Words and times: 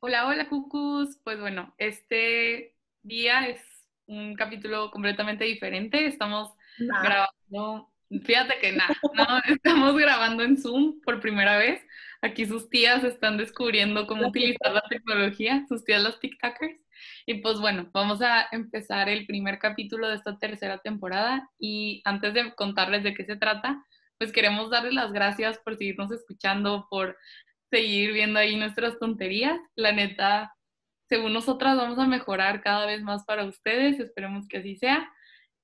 Hola, 0.00 0.26
hola, 0.26 0.48
cucus. 0.48 1.18
Pues 1.24 1.40
bueno, 1.40 1.74
este 1.78 2.74
día 3.02 3.46
es 3.48 3.60
un 4.06 4.34
capítulo 4.34 4.90
completamente 4.90 5.44
diferente. 5.44 6.06
Estamos 6.06 6.50
Nah. 6.78 7.02
grabando, 7.02 7.90
fíjate 8.24 8.58
que 8.60 8.72
nada, 8.72 8.88
no, 9.14 9.26
estamos 9.46 9.96
grabando 9.96 10.42
en 10.44 10.56
Zoom 10.56 11.00
por 11.02 11.20
primera 11.20 11.58
vez. 11.58 11.82
Aquí 12.22 12.46
sus 12.46 12.68
tías 12.70 13.04
están 13.04 13.36
descubriendo 13.38 14.06
cómo 14.06 14.28
utilizar 14.28 14.72
la 14.72 14.82
tecnología, 14.88 15.64
sus 15.68 15.84
tías 15.84 16.02
los 16.02 16.20
TikTokers. 16.20 16.78
Y 17.26 17.34
pues 17.40 17.58
bueno, 17.60 17.88
vamos 17.92 18.20
a 18.22 18.46
empezar 18.52 19.08
el 19.08 19.26
primer 19.26 19.58
capítulo 19.58 20.08
de 20.08 20.16
esta 20.16 20.38
tercera 20.38 20.78
temporada. 20.78 21.50
Y 21.58 22.02
antes 22.04 22.34
de 22.34 22.54
contarles 22.54 23.02
de 23.04 23.14
qué 23.14 23.24
se 23.24 23.36
trata, 23.36 23.84
pues 24.18 24.32
queremos 24.32 24.70
darles 24.70 24.94
las 24.94 25.12
gracias 25.12 25.58
por 25.58 25.76
seguirnos 25.76 26.10
escuchando, 26.12 26.86
por 26.90 27.16
seguir 27.70 28.12
viendo 28.12 28.38
ahí 28.38 28.56
nuestras 28.56 28.98
tonterías. 28.98 29.58
La 29.76 29.92
neta, 29.92 30.54
según 31.08 31.32
nosotras 31.32 31.76
vamos 31.76 31.98
a 31.98 32.06
mejorar 32.06 32.60
cada 32.60 32.86
vez 32.86 33.02
más 33.02 33.24
para 33.24 33.44
ustedes, 33.44 34.00
esperemos 34.00 34.46
que 34.48 34.58
así 34.58 34.76
sea. 34.76 35.10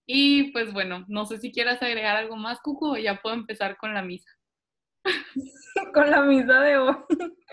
Y 0.06 0.52
pues 0.52 0.72
bueno, 0.72 1.04
no 1.08 1.26
sé 1.26 1.38
si 1.38 1.50
quieras 1.50 1.82
agregar 1.82 2.16
algo 2.16 2.36
más, 2.36 2.60
Cucu, 2.60 2.92
o 2.92 2.96
ya 2.96 3.20
puedo 3.20 3.34
empezar 3.34 3.76
con 3.76 3.92
la 3.92 4.02
misa. 4.02 4.30
con 5.94 6.10
la 6.10 6.22
misa 6.22 6.60
de 6.60 6.78
hoy. 6.78 6.96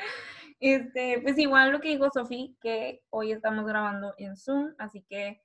Este, 0.66 1.20
pues 1.22 1.38
igual 1.38 1.74
lo 1.74 1.82
que 1.82 1.90
dijo 1.90 2.10
Sofi, 2.10 2.56
que 2.62 3.02
hoy 3.10 3.34
estamos 3.34 3.66
grabando 3.66 4.14
en 4.18 4.38
Zoom, 4.38 4.74
así 4.78 5.04
que 5.10 5.42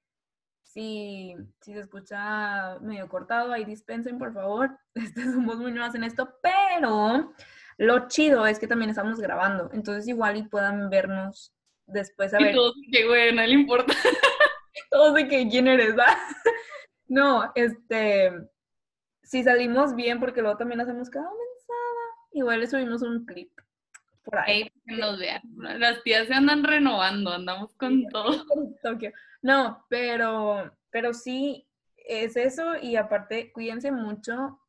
si, 0.63 1.35
si 1.61 1.73
se 1.73 1.81
escucha 1.81 2.79
medio 2.79 3.09
cortado, 3.09 3.53
ahí 3.53 3.65
dispensen, 3.65 4.17
por 4.17 4.33
favor. 4.33 4.79
Este, 4.95 5.25
somos 5.25 5.57
muy 5.57 5.73
nuevas 5.73 5.97
en 5.97 6.05
esto, 6.05 6.37
pero 6.41 7.35
lo 7.79 8.09
chido 8.09 8.47
es 8.47 8.59
que 8.59 8.67
también 8.67 8.91
estamos 8.91 9.21
grabando, 9.21 9.71
entonces 9.73 10.07
igual 10.09 10.37
y 10.37 10.43
puedan 10.43 10.91
vernos 10.91 11.55
después 11.87 12.35
a 12.35 12.41
Y 12.41 12.45
ver 12.45 12.55
todos, 12.55 12.75
que 12.93 13.07
güey, 13.07 13.35
no 13.35 13.43
le 13.43 13.55
importa. 13.55 13.95
todos 14.91 15.15
de 15.15 15.29
que 15.29 15.49
quién 15.49 15.69
eres, 15.69 15.95
¿ah? 15.99 16.17
No, 17.07 17.53
este, 17.55 18.33
si 19.23 19.43
salimos 19.43 19.95
bien, 19.95 20.21
porque 20.21 20.43
luego 20.43 20.59
también 20.59 20.83
hacemos 20.83 21.09
cada 21.09 21.25
mensada, 21.25 22.29
igual 22.33 22.61
le 22.61 22.67
subimos 22.67 23.01
un 23.01 23.25
clip 23.25 23.51
por 24.29 24.39
ahí. 24.39 24.71
Que 24.87 24.97
nos 24.97 25.19
vean. 25.19 25.41
Las 25.79 26.03
tías 26.03 26.27
se 26.27 26.35
andan 26.35 26.65
renovando, 26.65 27.33
andamos 27.33 27.75
con 27.75 28.07
todo. 28.09 28.45
Tokio. 28.83 29.13
No, 29.41 29.85
pero, 29.89 30.71
pero 30.91 31.15
sí 31.15 31.67
es 31.97 32.37
eso 32.37 32.77
y 32.81 32.97
aparte 32.97 33.53
cuídense 33.53 33.91
mucho. 33.91 34.61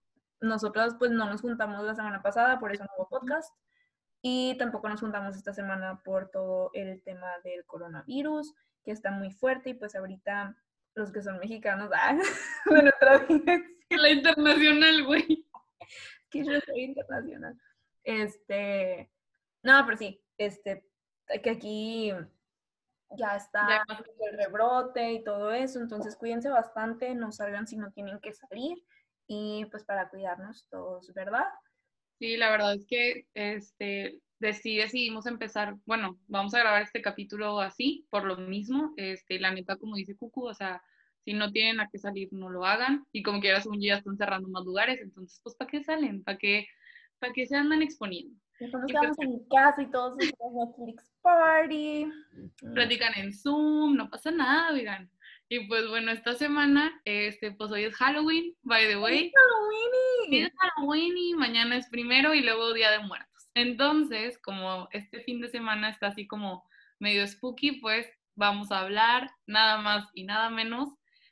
Nosotros 0.41 0.95
pues 0.97 1.11
no 1.11 1.25
nos 1.25 1.41
juntamos 1.41 1.83
la 1.83 1.95
semana 1.95 2.21
pasada, 2.21 2.59
por 2.59 2.71
eso 2.71 2.83
no 2.83 2.89
hubo 2.97 3.09
podcast. 3.09 3.53
Y 4.21 4.57
tampoco 4.57 4.89
nos 4.89 4.99
juntamos 4.99 5.35
esta 5.35 5.53
semana 5.53 6.01
por 6.03 6.29
todo 6.29 6.71
el 6.73 7.01
tema 7.03 7.27
del 7.43 7.65
coronavirus, 7.65 8.53
que 8.83 8.91
está 8.91 9.11
muy 9.11 9.31
fuerte 9.31 9.69
y 9.69 9.73
pues 9.73 9.95
ahorita 9.95 10.57
los 10.95 11.11
que 11.11 11.21
son 11.21 11.39
mexicanos, 11.39 11.89
ah, 11.95 12.17
de 12.65 12.83
nuestra 12.83 13.25
La 13.89 14.09
internacional, 14.09 15.05
güey. 15.05 15.47
que 16.29 16.43
yo 16.43 16.59
soy 16.65 16.83
internacional. 16.83 17.57
Este, 18.03 19.09
no, 19.63 19.83
pero 19.85 19.97
sí, 19.97 20.21
este, 20.37 20.85
que 21.43 21.49
aquí 21.49 22.11
ya 23.17 23.35
está 23.35 23.83
el 24.19 24.37
rebrote 24.37 25.13
y 25.13 25.23
todo 25.23 25.51
eso, 25.51 25.79
entonces 25.79 26.15
cuídense 26.15 26.49
bastante, 26.49 27.15
no 27.15 27.31
salgan 27.31 27.67
si 27.67 27.77
no 27.77 27.91
tienen 27.91 28.19
que 28.19 28.33
salir 28.33 28.83
y 29.29 29.63
pues 29.65 29.85
para 29.85 30.09
cuidarnos 30.09 30.65
todos, 30.69 31.13
¿verdad? 31.13 31.45
Sí, 32.17 32.35
la 32.35 32.49
verdad 32.49 32.73
es 32.73 32.85
que 32.87 33.27
este, 33.35 34.19
sí 34.61 34.77
decidimos 34.77 35.27
empezar, 35.27 35.75
bueno, 35.85 36.17
vamos 36.27 36.53
a 36.53 36.59
grabar 36.59 36.81
este 36.81 37.01
capítulo 37.01 37.61
así, 37.61 38.07
por 38.09 38.25
lo 38.25 38.37
mismo, 38.37 38.91
este, 38.97 39.39
la 39.39 39.51
neta, 39.51 39.77
como 39.77 39.95
dice 39.95 40.17
Cucu, 40.17 40.47
o 40.47 40.53
sea, 40.53 40.81
si 41.23 41.33
no 41.33 41.51
tienen 41.51 41.79
a 41.79 41.87
qué 41.89 41.99
salir, 41.99 42.27
no 42.31 42.49
lo 42.49 42.65
hagan, 42.65 43.05
y 43.11 43.21
como 43.21 43.39
quieras, 43.39 43.67
un 43.67 43.79
día 43.79 43.97
están 43.97 44.17
cerrando 44.17 44.49
más 44.49 44.65
lugares, 44.65 44.99
entonces, 44.99 45.39
pues, 45.43 45.55
¿para 45.55 45.69
qué 45.69 45.83
salen? 45.83 46.23
¿Para 46.23 46.39
qué, 46.39 46.65
para 47.19 47.31
qué 47.31 47.45
se 47.45 47.55
andan 47.55 47.83
exponiendo? 47.83 48.35
Nos 48.59 48.89
Y 48.89 48.93
pues- 48.93 49.19
en 49.19 49.39
casa 49.47 49.81
y 49.81 49.91
todos 49.91 50.17
hacemos 50.17 50.53
Netflix 50.53 51.13
party. 51.21 52.11
Platican 52.73 53.13
en 53.15 53.31
Zoom, 53.31 53.95
no 53.95 54.09
pasa 54.09 54.31
nada, 54.31 54.73
oigan. 54.73 55.09
Y 55.51 55.61
pues, 55.61 55.87
bueno, 55.87 56.11
esta 56.11 56.35
semana, 56.35 57.01
este, 57.05 57.51
pues, 57.51 57.71
hoy 57.71 57.85
es 57.85 57.95
Halloween, 57.95 58.55
by 58.61 58.87
the 58.87 58.97
way. 58.97 59.31
Halloween. 59.35 60.45
es 60.45 60.51
Halloween 60.55 61.17
y 61.17 61.33
mañana 61.33 61.75
es 61.75 61.89
primero 61.89 62.35
y 62.35 62.41
luego 62.41 62.71
Día 62.73 62.91
de 62.91 62.99
Muertos. 62.99 63.49
Entonces, 63.55 64.37
como 64.37 64.87
este 64.91 65.21
fin 65.21 65.41
de 65.41 65.49
semana 65.49 65.89
está 65.89 66.07
así 66.07 66.27
como 66.27 66.69
medio 66.99 67.25
spooky, 67.27 67.79
pues 67.81 68.07
vamos 68.35 68.71
a 68.71 68.81
hablar 68.81 69.31
nada 69.47 69.81
más 69.81 70.07
y 70.13 70.23
nada 70.23 70.51
menos 70.51 70.89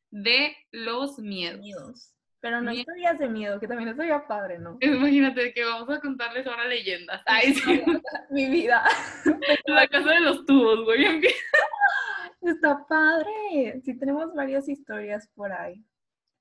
de 0.09 0.57
los 0.71 1.19
miedos. 1.19 1.59
Miedos. 1.59 2.13
Pero 2.39 2.61
no 2.61 2.71
historias 2.71 3.17
de 3.19 3.29
miedo, 3.29 3.59
que 3.59 3.67
también 3.67 3.89
estaría 3.89 4.25
padre, 4.27 4.59
¿no? 4.59 4.77
Imagínate 4.81 5.53
que 5.53 5.63
vamos 5.63 5.89
a 5.89 5.99
contarles 5.99 6.45
ahora 6.47 6.65
leyendas. 6.65 7.21
Ay, 7.25 7.53
sí, 7.53 7.83
Mi 8.31 8.47
vida. 8.49 8.83
la 9.65 9.87
casa 9.87 10.09
de 10.09 10.19
los 10.21 10.45
tubos, 10.45 10.85
güey. 10.85 11.05
empieza. 11.05 11.35
Está 12.47 12.85
padre. 12.87 13.81
Sí, 13.83 13.97
tenemos 13.99 14.33
varias 14.33 14.69
historias 14.69 15.27
por 15.35 15.51
ahí. 15.51 15.83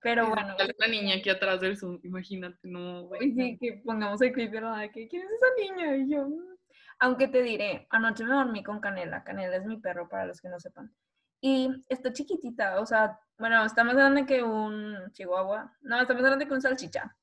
Pero 0.01 0.29
bueno, 0.29 0.57
Sale 0.57 0.75
la 0.79 0.87
niña 0.87 1.17
aquí 1.17 1.31
atrás 1.31 1.61
del 1.61 1.77
Zoom, 1.77 1.99
imagínate, 2.05 2.59
no, 2.63 3.09
sí, 3.19 3.59
que 3.61 3.83
pongamos 3.85 4.21
el 4.23 4.33
clip. 4.33 4.53
De 4.53 4.91
que, 4.93 5.09
¿quién 5.09 5.23
es 5.23 5.31
esa 5.33 5.47
niña? 5.75 5.97
Y 5.97 6.09
yo, 6.09 6.29
"Mm". 6.29 6.57
aunque 7.01 7.27
te 7.27 7.43
diré, 7.43 7.89
anoche 7.91 8.23
me 8.25 8.35
dormí 8.35 8.63
con 8.63 8.79
Canela. 8.79 9.25
Canela 9.25 9.57
es 9.57 9.65
mi 9.65 9.79
perro, 9.79 10.09
para 10.09 10.27
los 10.27 10.41
que 10.41 10.49
no 10.49 10.61
sepan. 10.61 10.95
Y 11.41 11.85
está 11.89 12.13
chiquitita, 12.13 12.81
o 12.81 12.87
sea, 12.87 13.19
bueno, 13.39 13.65
está 13.65 13.83
más 13.83 13.97
grande 13.97 14.27
que 14.27 14.43
un 14.45 14.97
chihuahua. 15.13 15.77
No, 15.81 16.01
está 16.01 16.15
más 16.15 16.23
grande 16.23 16.47
que 16.47 16.55
un 16.55 16.63
salchicha. 16.63 17.17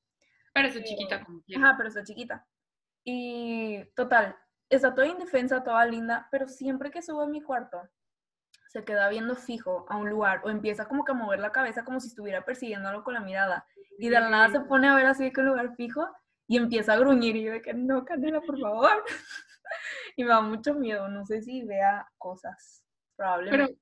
Pero 0.52 0.68
es 0.68 0.84
chiquita 0.84 1.24
como 1.24 1.42
quiera. 1.42 1.64
Ajá, 1.68 1.76
pero 1.76 1.88
está 1.88 2.04
chiquita. 2.04 2.46
Y 3.02 3.82
total, 3.96 4.36
está 4.68 4.94
toda 4.94 5.06
indefensa, 5.06 5.64
toda 5.64 5.86
linda, 5.86 6.28
pero 6.30 6.48
siempre 6.48 6.90
que 6.90 7.02
subo 7.02 7.22
a 7.22 7.26
mi 7.26 7.40
cuarto, 7.40 7.80
se 8.74 8.84
queda 8.84 9.08
viendo 9.08 9.36
fijo 9.36 9.86
a 9.88 9.96
un 9.96 10.10
lugar 10.10 10.40
o 10.42 10.50
empieza 10.50 10.88
como 10.88 11.04
que 11.04 11.12
a 11.12 11.14
mover 11.14 11.38
la 11.38 11.52
cabeza 11.52 11.84
como 11.84 12.00
si 12.00 12.08
estuviera 12.08 12.44
persiguiéndolo 12.44 13.04
con 13.04 13.14
la 13.14 13.20
mirada. 13.20 13.64
Y 14.00 14.08
de 14.08 14.18
la 14.18 14.28
nada 14.28 14.50
se 14.50 14.58
pone 14.62 14.88
a 14.88 14.96
ver 14.96 15.06
así 15.06 15.32
que 15.32 15.40
un 15.42 15.46
lugar 15.46 15.76
fijo 15.76 16.04
y 16.48 16.56
empieza 16.56 16.94
a 16.94 16.98
gruñir 16.98 17.36
y 17.36 17.44
yo 17.44 17.52
de 17.52 17.62
que 17.62 17.72
no, 17.72 18.04
Canela, 18.04 18.40
por 18.40 18.58
favor. 18.58 19.04
y 20.16 20.24
me 20.24 20.30
da 20.30 20.40
mucho 20.40 20.74
miedo, 20.74 21.06
no 21.08 21.24
sé 21.24 21.40
si 21.40 21.62
vea 21.62 22.10
cosas. 22.18 22.84
Pero, 23.16 23.28
Probablemente. 23.28 23.78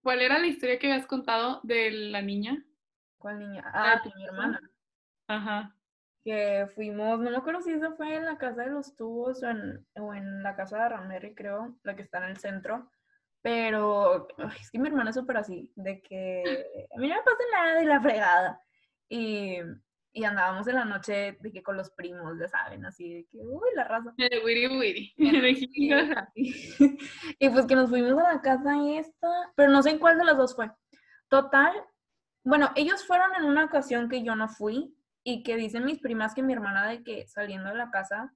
¿cuál 0.00 0.22
era 0.22 0.38
la 0.38 0.46
historia 0.46 0.78
que 0.78 0.92
habías 0.92 1.06
contado 1.08 1.58
de 1.64 1.90
la 1.90 2.22
niña? 2.22 2.64
¿Cuál 3.18 3.40
niña? 3.40 3.62
la 3.62 3.92
Ah, 3.94 4.00
de 4.04 4.12
mi 4.14 4.24
hermana. 4.26 4.60
Ajá. 5.26 5.74
que 6.24 6.68
fuimos, 6.76 7.18
no 7.18 7.30
me 7.32 7.36
acuerdo 7.36 7.62
si 7.62 7.72
eso 7.72 7.96
fue 7.96 8.14
en 8.14 8.26
la 8.26 8.38
casa 8.38 8.62
de 8.62 8.70
los 8.70 8.94
tubos 8.94 9.42
o 9.42 9.48
en, 9.48 9.84
o 9.96 10.14
en 10.14 10.44
la 10.44 10.54
casa 10.54 10.84
de 10.84 10.88
Ramerry, 10.90 11.34
creo, 11.34 11.74
la 11.82 11.96
que 11.96 12.02
está 12.02 12.18
en 12.18 12.30
el 12.30 12.36
centro. 12.36 12.88
Pero 13.42 14.28
ay, 14.38 14.56
es 14.60 14.70
que 14.70 14.78
mi 14.78 14.88
hermana 14.88 15.10
es 15.10 15.16
súper 15.16 15.38
así, 15.38 15.72
de 15.76 16.02
que 16.02 16.42
a 16.94 16.98
mí 16.98 17.08
no 17.08 17.14
me 17.14 17.22
pasa 17.22 17.38
nada 17.52 17.74
de 17.78 17.84
la 17.86 18.00
fregada. 18.00 18.60
Y, 19.08 19.58
y 20.12 20.24
andábamos 20.24 20.66
en 20.66 20.74
la 20.74 20.84
noche 20.84 21.38
de 21.40 21.52
que 21.52 21.62
con 21.62 21.76
los 21.76 21.90
primos, 21.90 22.38
ya 22.38 22.48
saben, 22.48 22.84
así 22.84 23.14
de 23.14 23.26
que, 23.26 23.38
uy, 23.38 23.70
la 23.74 23.84
raza. 23.84 24.12
De 24.16 24.42
Wiri 24.44 24.66
Wiri. 24.66 25.14
Jijijaja. 25.54 26.32
y 26.34 27.48
pues 27.48 27.66
que 27.66 27.76
nos 27.76 27.90
fuimos 27.90 28.22
a 28.22 28.34
la 28.34 28.40
casa 28.40 28.74
esta, 28.90 29.52
pero 29.56 29.70
no 29.70 29.82
sé 29.82 29.90
en 29.90 29.98
cuál 29.98 30.18
de 30.18 30.24
las 30.24 30.36
dos 30.36 30.54
fue. 30.54 30.70
Total, 31.28 31.72
bueno, 32.42 32.70
ellos 32.74 33.06
fueron 33.06 33.34
en 33.36 33.44
una 33.44 33.64
ocasión 33.64 34.08
que 34.08 34.22
yo 34.22 34.34
no 34.34 34.48
fui 34.48 34.96
y 35.22 35.42
que 35.42 35.56
dicen 35.56 35.84
mis 35.84 36.00
primas 36.00 36.34
que 36.34 36.42
mi 36.42 36.52
hermana 36.52 36.88
de 36.88 37.02
que 37.02 37.26
saliendo 37.26 37.68
de 37.68 37.76
la 37.76 37.90
casa, 37.90 38.34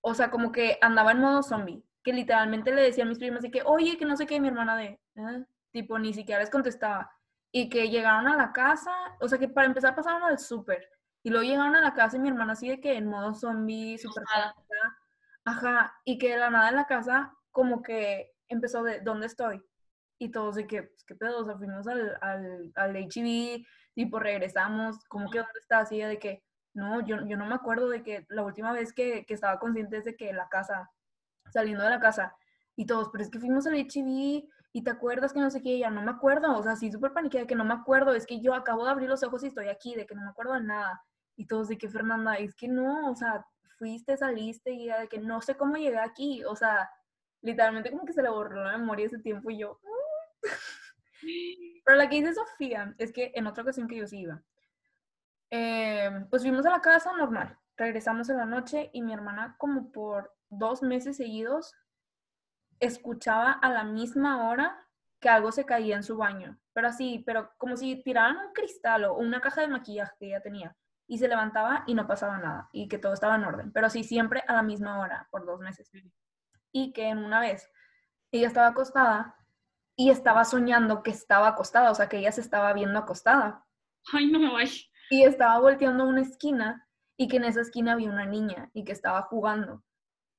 o 0.00 0.14
sea, 0.14 0.30
como 0.30 0.52
que 0.52 0.78
andaba 0.80 1.12
en 1.12 1.20
modo 1.20 1.42
zombie, 1.42 1.84
que 2.06 2.12
literalmente 2.12 2.72
le 2.72 2.82
decía 2.82 3.04
a 3.04 3.08
mis 3.08 3.18
primas 3.18 3.42
de 3.42 3.50
que, 3.50 3.62
oye, 3.66 3.98
que 3.98 4.04
no 4.06 4.16
sé 4.16 4.26
qué, 4.26 4.40
mi 4.40 4.48
hermana 4.48 4.76
de, 4.76 5.00
"Ah", 5.16 5.40
tipo, 5.72 5.98
ni 5.98 6.14
siquiera 6.14 6.40
les 6.40 6.50
contestaba. 6.50 7.10
Y 7.52 7.68
que 7.68 7.90
llegaron 7.90 8.28
a 8.28 8.36
la 8.36 8.52
casa, 8.52 8.92
o 9.20 9.28
sea, 9.28 9.38
que 9.38 9.48
para 9.48 9.66
empezar 9.66 9.96
pasaron 9.96 10.22
al 10.22 10.38
súper. 10.38 10.88
Y 11.24 11.30
luego 11.30 11.44
llegaron 11.44 11.74
a 11.76 11.80
la 11.82 11.94
casa 11.94 12.16
y 12.16 12.20
mi 12.20 12.28
hermana 12.28 12.52
así 12.52 12.68
de 12.68 12.80
que 12.80 12.94
en 12.96 13.08
modo 13.08 13.34
zombie, 13.34 13.98
súper. 13.98 14.22
Ajá, 15.44 15.94
y 16.04 16.18
que 16.18 16.30
de 16.30 16.36
la 16.38 16.50
nada 16.50 16.68
en 16.70 16.76
la 16.76 16.86
casa 16.86 17.32
como 17.50 17.82
que 17.82 18.32
empezó 18.48 18.82
de, 18.84 19.00
¿dónde 19.00 19.26
estoy? 19.26 19.62
Y 20.18 20.30
todos 20.30 20.56
de 20.56 20.66
que, 20.66 20.84
pues, 20.84 21.04
¿qué 21.04 21.14
pedo? 21.14 21.40
O 21.40 21.44
sea, 21.44 21.56
fuimos 21.56 21.86
al, 21.88 22.16
al, 22.20 22.72
al 22.74 22.96
HEB, 22.96 23.64
tipo, 23.94 24.18
regresamos, 24.18 25.04
como 25.06 25.30
que, 25.30 25.38
¿dónde 25.38 25.58
estás? 25.60 25.92
Y 25.92 26.00
de 26.00 26.18
que, 26.18 26.42
no, 26.74 27.00
yo, 27.06 27.26
yo 27.26 27.36
no 27.36 27.46
me 27.46 27.54
acuerdo 27.54 27.88
de 27.88 28.02
que 28.02 28.26
la 28.28 28.42
última 28.44 28.72
vez 28.72 28.92
que, 28.92 29.24
que 29.26 29.34
estaba 29.34 29.58
consciente 29.58 29.98
es 29.98 30.04
de 30.04 30.16
que 30.16 30.32
la 30.32 30.48
casa, 30.48 30.90
saliendo 31.50 31.84
de 31.84 31.90
la 31.90 32.00
casa, 32.00 32.36
y 32.76 32.86
todos, 32.86 33.08
pero 33.10 33.24
es 33.24 33.30
que 33.30 33.40
fuimos 33.40 33.66
al 33.66 33.74
HEB, 33.74 34.48
y 34.72 34.82
te 34.82 34.90
acuerdas 34.90 35.32
que 35.32 35.40
no 35.40 35.50
sé 35.50 35.62
qué, 35.62 35.70
y 35.70 35.78
ya 35.80 35.90
no 35.90 36.02
me 36.02 36.10
acuerdo, 36.10 36.54
o 36.54 36.62
sea, 36.62 36.76
sí, 36.76 36.92
súper 36.92 37.14
paniqueada 37.14 37.44
de 37.44 37.46
que 37.46 37.54
no 37.54 37.64
me 37.64 37.72
acuerdo, 37.72 38.12
es 38.12 38.26
que 38.26 38.40
yo 38.40 38.52
acabo 38.54 38.84
de 38.84 38.90
abrir 38.90 39.08
los 39.08 39.22
ojos 39.22 39.42
y 39.42 39.46
estoy 39.46 39.68
aquí, 39.68 39.94
de 39.94 40.06
que 40.06 40.14
no 40.14 40.22
me 40.22 40.28
acuerdo 40.28 40.52
de 40.52 40.60
nada. 40.60 41.02
Y 41.34 41.46
todos 41.46 41.68
de 41.68 41.78
que, 41.78 41.88
Fernanda, 41.88 42.34
es 42.34 42.54
que 42.54 42.68
no, 42.68 43.10
o 43.10 43.14
sea, 43.16 43.46
fuiste, 43.78 44.18
saliste, 44.18 44.72
y 44.72 44.88
de 44.88 45.08
que 45.08 45.18
no 45.18 45.40
sé 45.40 45.56
cómo 45.56 45.76
llegué 45.76 45.98
aquí, 45.98 46.44
o 46.44 46.54
sea, 46.54 46.90
literalmente 47.40 47.90
como 47.90 48.04
que 48.04 48.12
se 48.12 48.22
le 48.22 48.28
borró 48.28 48.64
la 48.64 48.76
memoria 48.76 49.06
ese 49.06 49.18
tiempo 49.18 49.50
y 49.50 49.60
yo... 49.60 49.80
Pero 51.86 51.96
la 51.96 52.10
que 52.10 52.16
dice 52.16 52.34
Sofía 52.34 52.94
es 52.98 53.12
que 53.12 53.32
en 53.34 53.46
otra 53.46 53.62
ocasión 53.62 53.88
que 53.88 53.96
yo 53.96 54.06
sí 54.06 54.20
iba, 54.20 54.42
eh, 55.50 56.26
pues 56.28 56.42
fuimos 56.42 56.66
a 56.66 56.70
la 56.70 56.82
casa 56.82 57.16
normal, 57.16 57.58
regresamos 57.76 58.28
en 58.28 58.36
la 58.36 58.44
noche 58.44 58.90
y 58.92 59.00
mi 59.00 59.14
hermana 59.14 59.56
como 59.58 59.90
por 59.90 60.35
dos 60.50 60.82
meses 60.82 61.16
seguidos 61.16 61.74
escuchaba 62.80 63.52
a 63.52 63.70
la 63.70 63.84
misma 63.84 64.48
hora 64.48 64.86
que 65.20 65.28
algo 65.28 65.50
se 65.50 65.64
caía 65.64 65.96
en 65.96 66.02
su 66.02 66.16
baño, 66.16 66.58
pero 66.72 66.88
así, 66.88 67.22
pero 67.24 67.50
como 67.56 67.76
si 67.76 68.02
tiraran 68.02 68.36
un 68.36 68.52
cristal 68.52 69.04
o 69.06 69.14
una 69.14 69.40
caja 69.40 69.62
de 69.62 69.68
maquillaje 69.68 70.14
que 70.18 70.26
ella 70.26 70.42
tenía 70.42 70.76
y 71.08 71.18
se 71.18 71.28
levantaba 71.28 71.84
y 71.86 71.94
no 71.94 72.06
pasaba 72.06 72.38
nada 72.38 72.68
y 72.72 72.88
que 72.88 72.98
todo 72.98 73.14
estaba 73.14 73.36
en 73.36 73.44
orden, 73.44 73.72
pero 73.72 73.88
sí 73.88 74.04
siempre 74.04 74.42
a 74.46 74.54
la 74.54 74.62
misma 74.62 75.00
hora 75.00 75.28
por 75.30 75.46
dos 75.46 75.60
meses. 75.60 75.90
Y 76.72 76.92
que 76.92 77.08
en 77.08 77.18
una 77.18 77.40
vez 77.40 77.70
ella 78.30 78.48
estaba 78.48 78.68
acostada 78.68 79.36
y 79.96 80.10
estaba 80.10 80.44
soñando 80.44 81.02
que 81.02 81.10
estaba 81.10 81.48
acostada, 81.48 81.90
o 81.90 81.94
sea, 81.94 82.08
que 82.08 82.18
ella 82.18 82.32
se 82.32 82.42
estaba 82.42 82.72
viendo 82.74 82.98
acostada. 82.98 83.64
Ay, 84.12 84.30
no. 84.30 84.58
Y 85.08 85.22
estaba 85.22 85.58
volteando 85.60 86.04
una 86.04 86.20
esquina 86.20 86.86
y 87.16 87.28
que 87.28 87.38
en 87.38 87.44
esa 87.44 87.62
esquina 87.62 87.92
había 87.92 88.10
una 88.10 88.26
niña 88.26 88.70
y 88.74 88.84
que 88.84 88.92
estaba 88.92 89.22
jugando 89.22 89.82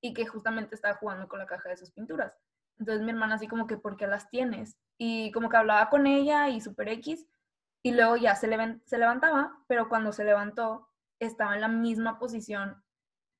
y 0.02 0.14
que 0.14 0.26
justamente 0.28 0.76
estaba 0.76 0.96
jugando 0.96 1.28
con 1.28 1.40
la 1.40 1.46
caja 1.46 1.70
de 1.70 1.78
sus 1.78 1.92
pinturas. 1.92 2.38
Entonces 2.80 3.04
mi 3.04 3.12
hermana 3.12 3.36
así 3.36 3.48
como 3.48 3.68
que, 3.68 3.78
¿por 3.78 3.98
qué 3.98 4.08
las 4.08 4.30
tienes? 4.30 4.78
Y 4.98 5.32
como 5.32 5.50
que 5.50 5.58
hablaba 5.58 5.90
con 5.90 6.08
ella 6.08 6.50
y 6.50 6.62
super 6.62 6.90
X 6.90 7.28
y 7.84 7.92
luego 7.94 8.18
ya 8.18 8.36
se, 8.36 8.50
se 8.86 8.98
levantaba, 8.98 9.58
pero 9.68 9.90
cuando 9.90 10.12
se 10.12 10.24
levantó 10.24 10.90
estaba 11.20 11.56
en 11.56 11.62
la 11.62 11.68
misma 11.68 12.20
posición 12.20 12.84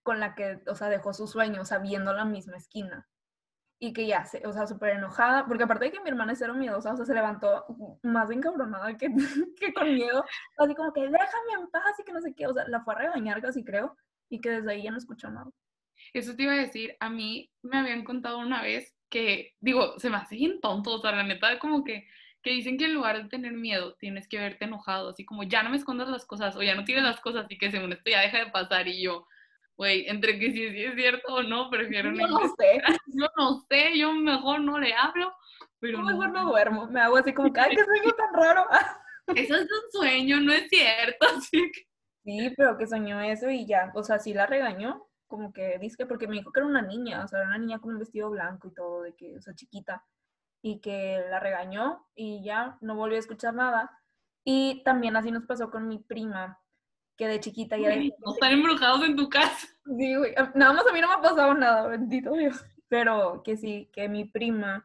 con 0.04 0.20
la 0.20 0.36
que, 0.36 0.64
o 0.68 0.76
sea, 0.76 0.90
dejó 0.90 1.14
su 1.14 1.28
sueño, 1.28 1.62
o 1.62 1.66
sea, 1.66 1.80
viendo 1.80 2.14
la 2.14 2.26
misma 2.26 2.58
esquina 2.58 3.08
y 3.80 3.94
que 3.94 4.08
ya, 4.08 4.26
se, 4.26 4.46
o 4.48 4.54
sea, 4.54 4.66
súper 4.66 4.92
enojada, 4.92 5.46
porque 5.46 5.64
aparte 5.64 5.86
de 5.86 5.92
que 5.92 6.02
mi 6.02 6.10
hermana 6.10 6.34
es 6.34 6.40
cero 6.40 6.54
miedosa, 6.56 6.94
o 6.94 6.96
sea, 6.98 7.06
se 7.06 7.14
levantó 7.14 7.66
más 8.02 8.30
encabronada 8.32 8.98
que, 8.98 9.08
que 9.60 9.74
con 9.74 9.94
miedo, 9.94 10.24
así 10.58 10.76
como 10.76 10.94
que 10.94 11.02
déjame 11.02 11.54
en 11.60 11.70
paz 11.70 12.00
y 12.00 12.04
que 12.04 12.14
no 12.14 12.22
sé 12.22 12.34
qué, 12.34 12.48
o 12.48 12.54
sea, 12.54 12.68
la 12.68 12.82
fue 12.84 12.96
a 12.96 12.98
regañar 12.98 13.42
casi 13.42 13.64
creo, 13.64 13.96
y 14.30 14.42
que 14.42 14.50
desde 14.50 14.72
ahí 14.72 14.84
ya 14.84 14.92
no 14.92 14.98
escuchó 14.98 15.30
nada. 15.30 15.52
Eso 16.14 16.36
te 16.36 16.44
iba 16.44 16.54
a 16.54 16.58
decir, 16.58 16.96
a 17.00 17.10
mí 17.10 17.52
me 17.62 17.78
habían 17.78 18.04
contado 18.04 18.40
una 18.40 18.62
vez 18.62 18.96
que, 19.10 19.56
digo, 19.60 20.00
se 20.00 20.10
me 20.10 20.18
hace 20.18 20.36
bien 20.36 20.60
tonto, 20.62 20.94
o 20.94 21.00
sea, 21.00 21.12
la 21.12 21.24
neta, 21.24 21.60
como 21.60 21.84
que, 21.84 22.08
que 22.42 22.52
dicen 22.52 22.78
que 22.78 22.86
en 22.86 22.94
lugar 22.94 23.22
de 23.22 23.30
tener 23.30 23.54
miedo, 23.54 23.96
tienes 23.96 24.28
que 24.28 24.38
verte 24.40 24.66
enojado, 24.66 25.10
así 25.10 25.26
como 25.26 25.44
ya 25.44 25.64
no 25.64 25.70
me 25.70 25.78
escondas 25.78 26.10
las 26.10 26.26
cosas, 26.26 26.56
o 26.56 26.64
ya 26.64 26.76
no 26.76 26.84
tienes 26.84 27.04
las 27.04 27.20
cosas, 27.20 27.46
y 27.50 27.58
que 27.58 27.72
según 27.72 27.94
esto 27.94 28.10
ya 28.10 28.22
deja 28.22 28.40
de 28.40 28.52
pasar, 28.52 28.88
y 28.88 29.02
yo, 29.02 29.28
güey, 29.78 30.08
entre 30.08 30.40
que 30.40 30.52
si, 30.52 30.64
es 30.64 30.96
cierto 30.96 31.36
o 31.36 31.44
no, 31.44 31.70
prefiero 31.70 32.12
no. 32.12 32.28
no 32.28 32.40
sé. 32.58 32.82
Yo 33.08 33.28
no 33.38 33.66
sé, 33.70 33.98
yo 33.98 34.14
mejor 34.14 34.60
no 34.62 34.80
le 34.80 34.94
hablo, 34.94 35.34
pero. 35.80 36.02
mejor 36.02 36.32
no, 36.32 36.50
duermo, 36.50 36.88
me 36.88 37.00
hago 37.00 37.18
así 37.18 37.34
como, 37.34 37.52
ay, 37.56 37.76
qué 37.76 37.84
sueño 37.84 38.12
tan 38.14 38.34
raro. 38.34 38.66
Eso 39.36 39.56
es 39.56 39.62
un 39.62 39.92
sueño, 39.92 40.40
no 40.40 40.54
es 40.54 40.68
cierto. 40.70 41.28
Sí, 42.24 42.54
pero 42.58 42.78
que 42.78 42.86
soñó 42.86 43.22
eso 43.22 43.50
y 43.50 43.66
ya, 43.66 43.90
o 43.96 44.04
sea, 44.04 44.20
sí 44.20 44.34
la 44.34 44.46
regañó, 44.46 45.07
como 45.28 45.54
que 45.54 45.78
dice 45.80 45.98
que 45.98 46.06
porque 46.06 46.28
me 46.28 46.38
dijo 46.38 46.52
que 46.52 46.60
era 46.60 46.68
una 46.68 46.82
niña, 46.82 47.24
o 47.24 47.28
sea, 47.28 47.40
era 47.40 47.50
una 47.50 47.58
niña 47.58 47.80
con 47.80 47.94
un 47.94 48.00
vestido 48.00 48.30
blanco 48.30 48.68
y 48.68 48.74
todo, 48.74 49.04
de 49.04 49.16
que, 49.16 49.38
o 49.38 49.42
sea, 49.42 49.54
chiquita, 49.54 50.06
y 50.62 50.80
que 50.80 51.24
la 51.30 51.40
regañó 51.40 52.06
y 52.16 52.44
ya 52.44 52.78
no 52.82 52.96
volvió 52.96 53.18
a 53.18 53.20
escuchar 53.20 53.54
nada. 53.54 53.92
Y 54.44 54.82
también 54.84 55.16
así 55.16 55.32
nos 55.32 55.46
pasó 55.46 55.70
con 55.70 55.88
mi 55.88 56.00
prima, 56.00 56.60
que 57.18 57.28
de 57.28 57.40
chiquita 57.40 57.78
ya... 57.78 57.96
no 57.96 58.34
están 58.34 58.54
embrujados 58.54 59.04
en 59.04 59.16
tu 59.16 59.30
casa. 59.30 59.68
Sí, 59.98 60.18
güey. 60.18 60.36
Nada 60.54 60.74
más 60.74 60.86
a 60.86 60.92
mí 60.92 61.00
no 61.00 61.08
me 61.08 61.14
ha 61.14 61.22
pasado 61.22 61.54
nada, 61.54 61.88
bendito 61.88 62.34
Dios. 62.34 62.62
Pero 62.90 63.42
que 63.42 63.56
sí, 63.56 63.90
que 63.94 64.10
mi 64.10 64.26
prima 64.26 64.84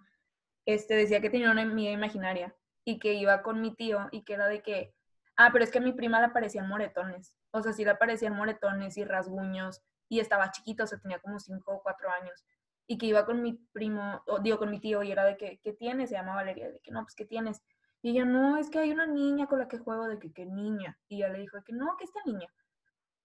este, 0.64 0.94
decía 0.94 1.20
que 1.20 1.28
tenía 1.28 1.50
una 1.50 1.62
amiga 1.62 1.90
imaginaria 1.90 2.54
y 2.84 3.00
que 3.00 3.14
iba 3.14 3.42
con 3.42 3.60
mi 3.60 3.74
tío 3.74 4.06
y 4.12 4.22
que 4.22 4.34
era 4.34 4.46
de 4.46 4.62
que, 4.62 4.94
ah, 5.36 5.50
pero 5.52 5.64
es 5.64 5.72
que 5.72 5.78
a 5.78 5.82
mi 5.82 5.92
prima 5.92 6.20
le 6.20 6.26
aparecían 6.26 6.68
moretones. 6.68 7.36
O 7.50 7.62
sea, 7.62 7.72
sí 7.72 7.84
le 7.84 7.90
aparecían 7.90 8.36
moretones 8.36 8.96
y 8.96 9.04
rasguños 9.04 9.82
y 10.12 10.20
estaba 10.20 10.50
chiquita, 10.50 10.84
o 10.84 10.86
sea, 10.86 10.98
tenía 10.98 11.18
como 11.20 11.40
5 11.40 11.72
o 11.72 11.82
4 11.82 12.10
años. 12.20 12.44
Y 12.86 12.98
que 12.98 13.06
iba 13.06 13.24
con 13.24 13.40
mi 13.40 13.54
primo, 13.72 14.22
o 14.26 14.40
digo, 14.40 14.58
con 14.58 14.70
mi 14.70 14.78
tío 14.78 15.02
y 15.02 15.10
era 15.10 15.24
de 15.24 15.38
que, 15.38 15.58
¿qué 15.62 15.72
tienes? 15.72 16.10
Se 16.10 16.16
llama 16.16 16.34
Valeria, 16.34 16.70
de 16.70 16.80
que 16.80 16.90
no, 16.90 17.00
pues, 17.02 17.14
¿qué 17.14 17.24
tienes? 17.24 17.62
Y 18.02 18.10
ella, 18.10 18.26
no, 18.26 18.58
es 18.58 18.68
que 18.68 18.78
hay 18.78 18.92
una 18.92 19.06
niña 19.06 19.46
con 19.46 19.58
la 19.58 19.68
que 19.68 19.78
juego, 19.78 20.06
de 20.08 20.18
que, 20.18 20.30
¿qué 20.30 20.44
niña? 20.44 20.98
Y 21.08 21.16
ella 21.16 21.30
le 21.30 21.38
dijo, 21.38 21.56
de 21.56 21.62
que 21.64 21.72
no, 21.72 21.96
que 21.96 22.04
esta 22.04 22.20
niña. 22.26 22.46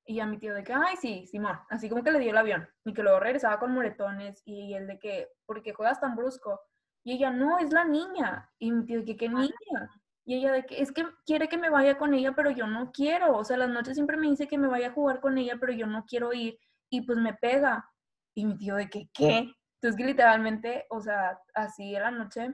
Y 0.06 0.22
a 0.22 0.26
mi 0.26 0.38
tío 0.38 0.54
de 0.54 0.64
que, 0.64 0.72
ay, 0.72 0.96
sí, 0.96 1.28
Simón, 1.28 1.60
así 1.70 1.90
como 1.90 2.06
que 2.06 2.12
le 2.12 2.20
dio 2.20 2.32
el 2.32 2.38
avión. 2.38 2.70
Y 2.86 2.94
que 2.94 3.04
luego 3.04 3.20
regresaba 3.20 3.60
con 3.60 3.74
moretones. 3.74 4.42
Y 4.46 4.74
él 4.74 4.88
de 4.88 4.98
que, 4.98 5.28
¿por 5.46 5.62
qué 5.62 5.74
juegas 5.74 6.00
tan 6.00 6.16
brusco? 6.16 6.62
Y 7.04 7.16
ella, 7.16 7.32
no, 7.32 7.60
es 7.60 7.74
la 7.74 7.84
niña. 7.84 8.50
Y 8.60 8.72
mi 8.72 8.86
tío 8.86 9.00
de 9.00 9.06
que, 9.06 9.18
¿qué 9.18 9.28
niña? 9.28 9.52
Y 10.24 10.36
ella 10.36 10.52
de 10.52 10.66
que, 10.66 10.82
es 10.82 10.94
que 10.94 11.06
quiere 11.26 11.50
que 11.50 11.58
me 11.58 11.70
vaya 11.70 11.98
con 11.98 12.14
ella, 12.14 12.34
pero 12.34 12.52
yo 12.52 12.68
no 12.68 12.92
quiero. 12.94 13.36
O 13.38 13.44
sea, 13.44 13.56
las 13.56 13.70
noches 13.70 13.96
siempre 13.96 14.18
me 14.18 14.28
dice 14.28 14.48
que 14.48 14.58
me 14.58 14.68
vaya 14.68 14.88
a 14.90 14.92
jugar 14.94 15.22
con 15.22 15.38
ella, 15.38 15.58
pero 15.60 15.72
yo 15.72 15.88
no 15.88 16.06
quiero 16.06 16.34
ir. 16.34 16.60
Y 16.90 17.02
pues 17.02 17.18
me 17.18 17.34
pega. 17.34 17.90
Y 18.36 18.46
mi 18.46 18.58
tío 18.58 18.76
de 18.76 18.90
que, 18.90 19.10
¿qué? 19.14 19.52
Entonces 19.76 19.98
que 19.98 20.06
literalmente, 20.06 20.86
o 20.90 21.02
sea, 21.02 21.40
así 21.54 21.96
en 21.96 22.02
la 22.02 22.12
noche, 22.12 22.54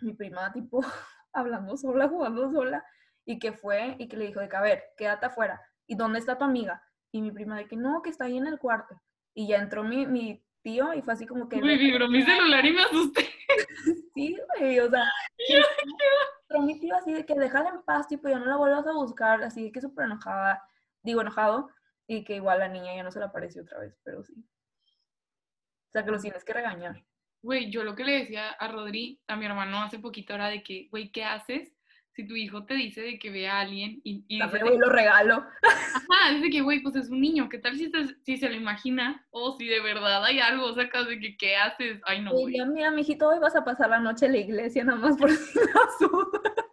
mi 0.00 0.14
prima 0.14 0.52
tipo 0.52 0.80
hablando 1.32 1.76
sola, 1.76 2.08
jugando 2.08 2.50
sola, 2.50 2.84
y 3.24 3.38
que 3.38 3.52
fue 3.52 3.96
y 3.98 4.08
que 4.08 4.16
le 4.16 4.26
dijo 4.26 4.40
de 4.40 4.48
que, 4.48 4.56
a 4.56 4.62
ver, 4.62 4.84
quédate 4.96 5.26
afuera, 5.26 5.60
¿y 5.86 5.96
dónde 5.96 6.18
está 6.18 6.38
tu 6.38 6.44
amiga? 6.44 6.82
Y 7.12 7.20
mi 7.20 7.30
prima 7.30 7.56
de 7.56 7.66
que, 7.66 7.76
no, 7.76 8.02
que 8.02 8.10
está 8.10 8.24
ahí 8.24 8.36
en 8.36 8.46
el 8.46 8.58
cuarto. 8.58 9.00
Y 9.34 9.48
ya 9.48 9.58
entró 9.58 9.82
mi, 9.82 10.06
mi 10.06 10.42
tío 10.62 10.94
y 10.94 11.02
fue 11.02 11.12
así 11.12 11.26
como 11.26 11.48
que... 11.48 11.60
Me 11.60 11.76
vibró 11.76 12.08
mi 12.08 12.22
celular 12.22 12.64
y 12.64 12.72
me 12.72 12.82
asusté. 12.82 13.28
sí, 14.14 14.36
güey, 14.58 14.80
o 14.80 14.90
sea... 14.90 15.04
Pero 16.48 16.62
mi 16.62 16.78
tío 16.78 16.94
así 16.96 17.12
de 17.12 17.26
que 17.26 17.34
déjala 17.34 17.70
en 17.70 17.82
paz, 17.82 18.06
tipo, 18.06 18.28
ya 18.28 18.38
no 18.38 18.46
la 18.46 18.56
vuelvas 18.56 18.86
a 18.86 18.92
buscar, 18.92 19.42
así 19.42 19.64
de 19.64 19.72
que 19.72 19.80
súper 19.80 20.06
enojada, 20.06 20.62
digo 21.02 21.20
enojado, 21.20 21.70
y 22.06 22.24
que 22.24 22.36
igual 22.36 22.60
la 22.60 22.68
niña 22.68 22.94
ya 22.94 23.02
no 23.02 23.10
se 23.10 23.18
le 23.18 23.26
apareció 23.26 23.62
otra 23.62 23.80
vez, 23.80 23.98
pero 24.04 24.22
sí. 24.22 24.34
O 24.34 25.92
sea, 25.92 26.04
que 26.04 26.10
los 26.10 26.22
tienes 26.22 26.44
que 26.44 26.52
regañar. 26.52 27.04
Güey, 27.42 27.70
yo 27.70 27.84
lo 27.84 27.94
que 27.94 28.04
le 28.04 28.18
decía 28.18 28.50
a 28.50 28.68
Rodri, 28.68 29.20
a 29.26 29.36
mi 29.36 29.46
hermano 29.46 29.82
hace 29.82 29.98
poquito 29.98 30.34
era 30.34 30.48
de 30.48 30.62
que, 30.62 30.88
güey, 30.90 31.10
¿qué 31.10 31.24
haces 31.24 31.76
si 32.16 32.26
tu 32.26 32.34
hijo 32.34 32.64
te 32.64 32.72
dice 32.72 33.02
de 33.02 33.18
que 33.18 33.30
ve 33.30 33.46
a 33.46 33.60
alguien 33.60 34.00
y, 34.02 34.24
y 34.26 34.42
dice 34.42 34.58
lo 34.58 34.88
regalo. 34.88 35.44
Ajá, 35.62 36.34
dice 36.34 36.48
que, 36.48 36.62
güey, 36.62 36.80
pues 36.80 36.96
es 36.96 37.10
un 37.10 37.20
niño, 37.20 37.50
¿qué 37.50 37.58
tal 37.58 37.76
si 37.76 37.90
se, 37.90 38.16
si 38.24 38.38
se 38.38 38.48
lo 38.48 38.54
imagina? 38.54 39.26
O 39.30 39.52
si 39.52 39.66
de 39.66 39.80
verdad 39.80 40.24
hay 40.24 40.40
algo, 40.40 40.74
sacas 40.74 41.06
de 41.08 41.20
que, 41.20 41.36
¿qué 41.36 41.56
haces? 41.56 42.00
Ay, 42.06 42.22
no, 42.22 42.32
güey. 42.32 42.56
Mira, 42.72 42.90
mijito, 42.90 43.28
hoy 43.28 43.38
vas 43.38 43.54
a 43.54 43.64
pasar 43.64 43.90
la 43.90 44.00
noche 44.00 44.26
en 44.26 44.32
la 44.32 44.38
iglesia, 44.38 44.82
nada 44.82 44.98
más 44.98 45.18
por 45.18 45.30
si 45.30 45.58
las 45.58 45.98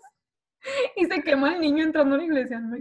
y 0.96 1.06
se 1.06 1.22
quema 1.24 1.54
el 1.54 1.62
niño 1.62 1.84
entrando 1.84 2.16
a 2.16 2.18
la 2.18 2.24
iglesia. 2.24 2.60
No 2.60 2.78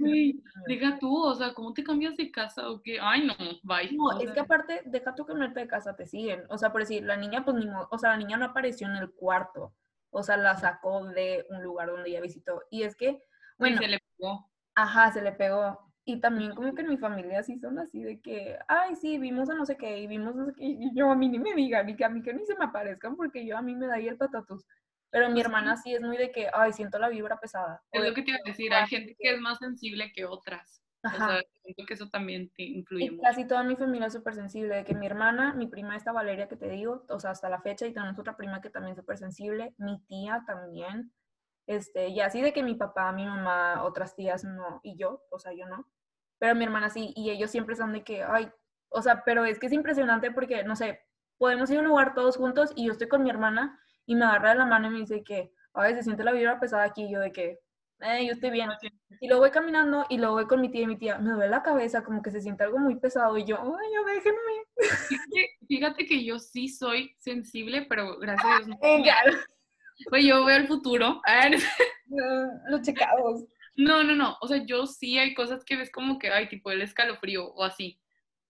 deja 0.67 0.99
tú, 0.99 1.15
o 1.17 1.35
sea, 1.35 1.53
¿cómo 1.53 1.73
te 1.73 1.83
cambias 1.83 2.17
de 2.17 2.31
casa 2.31 2.71
o 2.71 2.81
qué? 2.83 2.99
Ay, 3.01 3.27
no, 3.27 3.35
bye. 3.63 3.93
No, 3.93 4.19
es 4.21 4.31
que 4.31 4.41
aparte, 4.41 4.83
deja 4.87 5.15
tú 5.15 5.25
cambiarte 5.25 5.61
de 5.61 5.69
casa, 5.69 5.97
te 5.97 6.07
siguen. 6.07 6.45
O 6.49 6.59
sea, 6.59 6.71
por 6.71 6.83
decir, 6.83 7.05
la 7.05 7.17
niña, 7.17 7.45
pues 7.45 7.57
ni 7.57 7.67
o 7.91 7.99
sea, 7.99 8.11
la 8.11 8.17
niña 8.17 8.37
no 8.37 8.47
apareció 8.47 8.87
en 8.87 8.97
el 8.97 9.13
cuarto. 9.13 9.75
O 10.11 10.23
sea, 10.23 10.37
la 10.37 10.57
sacó 10.57 11.05
de 11.07 11.47
un 11.51 11.63
lugar 11.63 11.89
donde 11.89 12.11
ella 12.11 12.21
visitó. 12.21 12.63
Y 12.71 12.83
es 12.83 12.95
que, 12.97 13.23
bueno. 13.59 13.79
se 13.79 13.89
le 13.89 13.99
pegó. 14.17 14.51
Ajá, 14.75 15.13
se 15.13 15.23
le 15.23 15.33
pegó. 15.33 15.93
Y 16.05 16.21
también 16.21 16.55
como 16.55 16.75
que 16.75 16.83
en 16.83 16.89
mi 16.89 16.97
familia 16.97 17.43
sí 17.45 17.59
son 17.59 17.79
así 17.79 18.03
de 18.03 18.21
que, 18.21 18.59
ay, 18.67 18.97
sí, 18.97 19.19
vimos 19.19 19.49
a 19.51 19.55
no 19.55 19.65
sé 19.65 19.77
qué, 19.77 19.99
y 19.99 20.09
vimos 20.09 20.35
no 20.35 20.47
sé 20.47 20.53
qué, 20.57 20.65
y 20.65 20.95
yo 20.97 21.09
a 21.09 21.15
mí 21.15 21.29
ni 21.29 21.39
me 21.39 21.55
digan, 21.55 21.89
y 21.89 21.95
que 21.95 22.05
a 22.05 22.09
mí 22.09 22.23
que 22.23 22.35
ni 22.35 22.45
se 22.45 22.57
me 22.57 22.65
aparezcan, 22.65 23.15
porque 23.15 23.47
yo 23.47 23.57
a 23.57 23.63
mí 23.63 23.77
me 23.77 23.87
da 23.87 23.95
ahí 23.95 24.09
el 24.09 24.17
patatus. 24.17 24.67
Pero 25.13 25.29
mi 25.29 25.43
hermana 25.43 25.77
sí 25.77 25.95
es 25.95 26.01
muy 26.01 26.17
de 26.17 26.33
que, 26.33 26.49
ay, 26.55 26.73
siento 26.73 26.99
la 26.99 27.11
vibra 27.11 27.39
pesada. 27.39 27.83
Es 27.93 28.03
lo 28.03 28.15
que 28.15 28.23
te 28.23 28.31
iba 28.31 28.39
a 28.43 28.49
decir, 28.49 28.73
hay 28.73 28.89
gente 28.89 29.15
que 29.19 29.35
es 29.35 29.41
más 29.41 29.59
sensible 29.59 30.11
que 30.11 30.25
otras. 30.25 30.83
Ajá. 31.03 31.27
O 31.27 31.31
sea, 31.31 31.43
siento 31.63 31.85
que 31.87 31.95
eso 31.95 32.09
también 32.09 32.51
te 32.57 32.63
influye 32.63 33.05
y 33.07 33.19
Casi 33.19 33.47
toda 33.47 33.63
mi 33.63 33.77
familia 33.77 34.07
es 34.07 34.15
súper 34.15 34.35
sensible, 34.35 34.75
de 34.75 34.85
que 34.85 34.95
mi 34.95 35.05
hermana, 35.05 35.53
mi 35.53 35.67
prima 35.67 35.97
esta 35.97 36.13
Valeria 36.13 36.49
que 36.49 36.57
te 36.57 36.71
digo, 36.71 37.05
o 37.11 37.21
sea, 37.21 37.33
hasta 37.33 37.51
la 37.51 37.61
fecha, 37.61 37.87
y 37.87 37.93
tenemos 37.93 38.19
otra 38.19 38.37
prima 38.39 38.63
que 38.63 38.71
también 38.71 38.93
es 38.93 38.99
súper 38.99 39.19
sensible, 39.19 39.75
mi 39.77 40.01
tía 40.07 40.45
también, 40.47 41.13
este, 41.67 42.09
y 42.09 42.21
así 42.21 42.41
de 42.41 42.53
que 42.53 42.63
mi 42.63 42.75
papá, 42.75 43.13
mi 43.13 43.27
mamá, 43.27 43.83
otras 43.83 44.15
tías 44.15 44.45
no, 44.45 44.81
y 44.83 44.97
yo, 44.97 45.25
o 45.31 45.39
sea, 45.39 45.53
yo 45.53 45.67
no, 45.67 45.89
pero 46.39 46.55
mi 46.55 46.65
hermana 46.65 46.89
sí, 46.89 47.13
y 47.17 47.31
ellos 47.31 47.51
siempre 47.51 47.77
son 47.77 47.93
de 47.93 48.03
que, 48.03 48.23
ay, 48.23 48.51
o 48.89 49.03
sea, 49.03 49.25
pero 49.25 49.45
es 49.45 49.59
que 49.59 49.67
es 49.67 49.73
impresionante 49.73 50.31
porque, 50.31 50.63
no 50.65 50.77
sé, 50.77 51.01
podemos 51.37 51.69
ir 51.71 51.79
a 51.79 51.81
un 51.81 51.89
lugar 51.89 52.15
todos 52.15 52.37
juntos 52.37 52.73
y 52.77 52.87
yo 52.87 52.93
estoy 52.93 53.09
con 53.09 53.25
mi 53.25 53.31
hermana 53.31 53.79
y 54.07 54.15
me 54.15 54.25
agarra 54.25 54.51
de 54.51 54.57
la 54.57 54.67
mano 54.67 54.89
y 54.89 54.91
me 54.91 54.99
dice 55.01 55.23
que, 55.23 55.53
a 55.75 55.83
veces 55.83 56.05
siente 56.05 56.25
la 56.25 56.33
vibra 56.33 56.61
pesada 56.61 56.85
aquí, 56.85 57.05
y 57.05 57.13
yo 57.13 57.21
de 57.21 57.33
que, 57.33 57.59
eh, 58.01 58.27
yo 58.27 58.33
estoy 58.33 58.51
bien. 58.51 58.69
Y 59.21 59.29
luego 59.29 59.43
voy 59.43 59.51
caminando 59.51 60.07
y 60.09 60.19
luego 60.19 60.35
voy 60.35 60.47
con 60.47 60.61
mi 60.61 60.71
tía 60.71 60.83
y 60.83 60.87
mi 60.87 60.99
tía, 60.99 61.19
me 61.19 61.31
duele 61.31 61.51
la 61.51 61.63
cabeza, 61.63 62.03
como 62.03 62.21
que 62.21 62.33
se 62.33 62.41
siente 62.41 62.65
algo 62.65 62.79
muy 62.79 62.97
pesado 62.97 63.39
y 63.39 63.45
yo, 63.45 63.59
ay, 63.59 63.93
ya 63.93 64.13
déjenme. 64.13 65.49
Fíjate 65.69 66.07
que 66.07 66.25
yo 66.25 66.39
sí 66.39 66.69
soy 66.69 67.15
sensible, 67.19 67.87
pero 67.89 68.19
gracias 68.19 68.45
a 68.45 68.57
Dios 68.57 68.69
no. 68.69 68.79
Pues 70.09 70.25
yo 70.25 70.45
veo 70.45 70.57
el 70.57 70.67
futuro. 70.67 71.21
A 71.27 71.49
ver. 71.49 71.61
Lo 72.69 72.83
checamos. 72.83 73.45
No, 73.77 74.03
no, 74.03 74.17
no. 74.17 74.37
O 74.41 74.49
sea, 74.49 74.65
yo 74.67 74.87
sí 74.87 75.19
hay 75.19 75.33
cosas 75.35 75.65
que 75.65 75.77
ves 75.77 75.91
como 75.91 76.19
que, 76.19 76.31
ay, 76.31 76.49
tipo 76.49 76.71
el 76.71 76.83
escalofrío 76.83 77.47
o 77.55 77.63
así, 77.63 78.01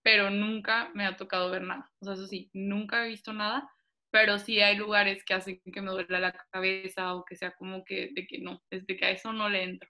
pero 0.03 0.31
nunca 0.31 0.91
me 0.95 1.07
ha 1.07 1.17
tocado 1.17 1.51
ver 1.51 1.63
nada. 1.63 1.91
O 2.01 2.07
sea, 2.07 2.15
eso 2.15 2.27
sí, 2.27 2.51
nunca 2.55 3.05
he 3.05 3.09
visto 3.09 3.33
nada 3.33 3.71
pero 4.13 4.39
sí 4.39 4.61
hay 4.61 4.77
lugares 4.77 5.25
que 5.25 5.35
hacen 5.35 5.61
que 5.73 5.81
me 5.81 5.91
duele 5.91 6.21
la 6.21 6.33
cabeza 6.51 7.15
o 7.15 7.25
que 7.25 7.35
sea 7.35 7.53
como 7.53 7.83
que 7.83 8.11
de 8.15 8.27
que 8.27 8.39
no, 8.39 8.61
desde 8.71 8.97
que 8.97 9.07
a 9.07 9.11
eso 9.11 9.33
no 9.33 9.49
le 9.49 9.65
entro. 9.65 9.89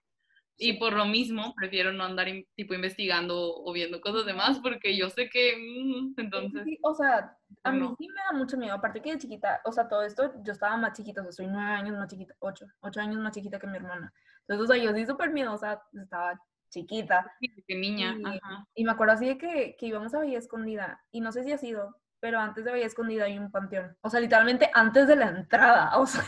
Y 0.57 0.73
por 0.73 0.93
lo 0.93 1.05
mismo, 1.05 1.53
prefiero 1.55 1.91
no 1.91 2.05
andar 2.05 2.27
tipo 2.55 2.73
investigando 2.73 3.35
o 3.55 3.73
viendo 3.73 3.99
cosas 3.99 4.25
demás 4.25 4.59
porque 4.61 4.95
yo 4.95 5.09
sé 5.09 5.29
que, 5.29 5.57
mm, 5.57 6.13
entonces... 6.17 6.63
Sí, 6.63 6.79
o 6.83 6.95
sea, 6.95 7.35
a 7.63 7.71
mí 7.71 7.85
sí 7.97 8.07
me 8.07 8.21
da 8.31 8.37
mucho 8.37 8.55
miedo, 8.57 8.73
aparte 8.73 9.01
que 9.01 9.11
de 9.11 9.17
chiquita, 9.17 9.61
o 9.65 9.71
sea, 9.73 9.89
todo 9.89 10.03
esto, 10.03 10.31
yo 10.43 10.53
estaba 10.53 10.77
más 10.77 10.93
chiquita, 10.93 11.21
o 11.21 11.23
sea, 11.25 11.33
soy 11.33 11.47
nueve 11.47 11.71
años 11.71 11.97
más 11.97 12.07
chiquita, 12.07 12.33
ocho, 12.39 12.65
ocho 12.81 13.01
años 13.01 13.19
más 13.19 13.33
chiquita 13.33 13.59
que 13.59 13.67
mi 13.67 13.77
hermana. 13.77 14.13
Entonces, 14.47 14.69
o 14.69 14.73
sea, 14.73 14.81
yo 14.81 14.93
sí 14.95 15.05
súper 15.05 15.31
miedosa, 15.31 15.81
estaba 16.01 16.39
chiquita. 16.69 17.29
Sí, 17.41 17.63
que 17.67 17.75
niña, 17.75 18.15
y, 18.17 18.25
ajá. 18.25 18.65
y 18.73 18.85
me 18.85 18.91
acuerdo 18.91 19.13
así 19.13 19.25
de 19.25 19.37
que, 19.37 19.75
que 19.77 19.85
íbamos 19.87 20.13
a 20.13 20.19
Bahía 20.19 20.37
Escondida, 20.37 21.03
y 21.11 21.19
no 21.19 21.31
sé 21.31 21.43
si 21.43 21.51
ha 21.51 21.57
sido, 21.57 21.95
pero 22.23 22.39
antes 22.39 22.63
de 22.63 22.71
Bahía 22.71 22.85
Escondida 22.85 23.25
hay 23.25 23.37
un 23.37 23.51
panteón. 23.51 23.97
O 23.99 24.09
sea, 24.09 24.21
literalmente 24.21 24.71
antes 24.73 25.09
de 25.09 25.17
la 25.17 25.27
entrada. 25.27 25.91
O 25.99 26.05
sea, 26.05 26.23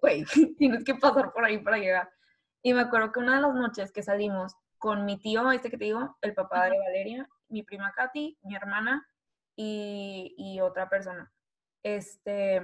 güey, 0.00 0.24
tienes 0.56 0.84
que 0.84 0.94
pasar 0.94 1.32
por 1.34 1.44
ahí 1.44 1.58
para 1.58 1.76
llegar. 1.76 2.08
Y 2.62 2.72
me 2.72 2.80
acuerdo 2.80 3.12
que 3.12 3.20
una 3.20 3.36
de 3.36 3.42
las 3.42 3.54
noches 3.54 3.92
que 3.92 4.02
salimos 4.02 4.54
con 4.78 5.04
mi 5.04 5.18
tío, 5.18 5.52
este 5.52 5.68
que 5.68 5.76
te 5.76 5.84
digo, 5.84 6.16
el 6.22 6.32
papá 6.32 6.64
de 6.64 6.78
Valeria, 6.78 7.28
mi 7.50 7.62
prima 7.62 7.92
Katy, 7.92 8.38
mi 8.44 8.54
hermana 8.54 9.06
y, 9.54 10.34
y 10.38 10.60
otra 10.60 10.88
persona. 10.88 11.30
Este, 11.82 12.62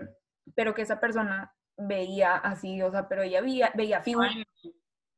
pero 0.55 0.73
que 0.75 0.83
esa 0.83 1.01
persona 1.01 1.55
veía 1.77 2.37
así, 2.37 2.81
o 2.81 2.91
sea, 2.91 3.09
pero 3.09 3.25
ella 3.25 3.43
veía, 3.43 3.73
veía 3.75 4.01
figuras. 4.01 4.33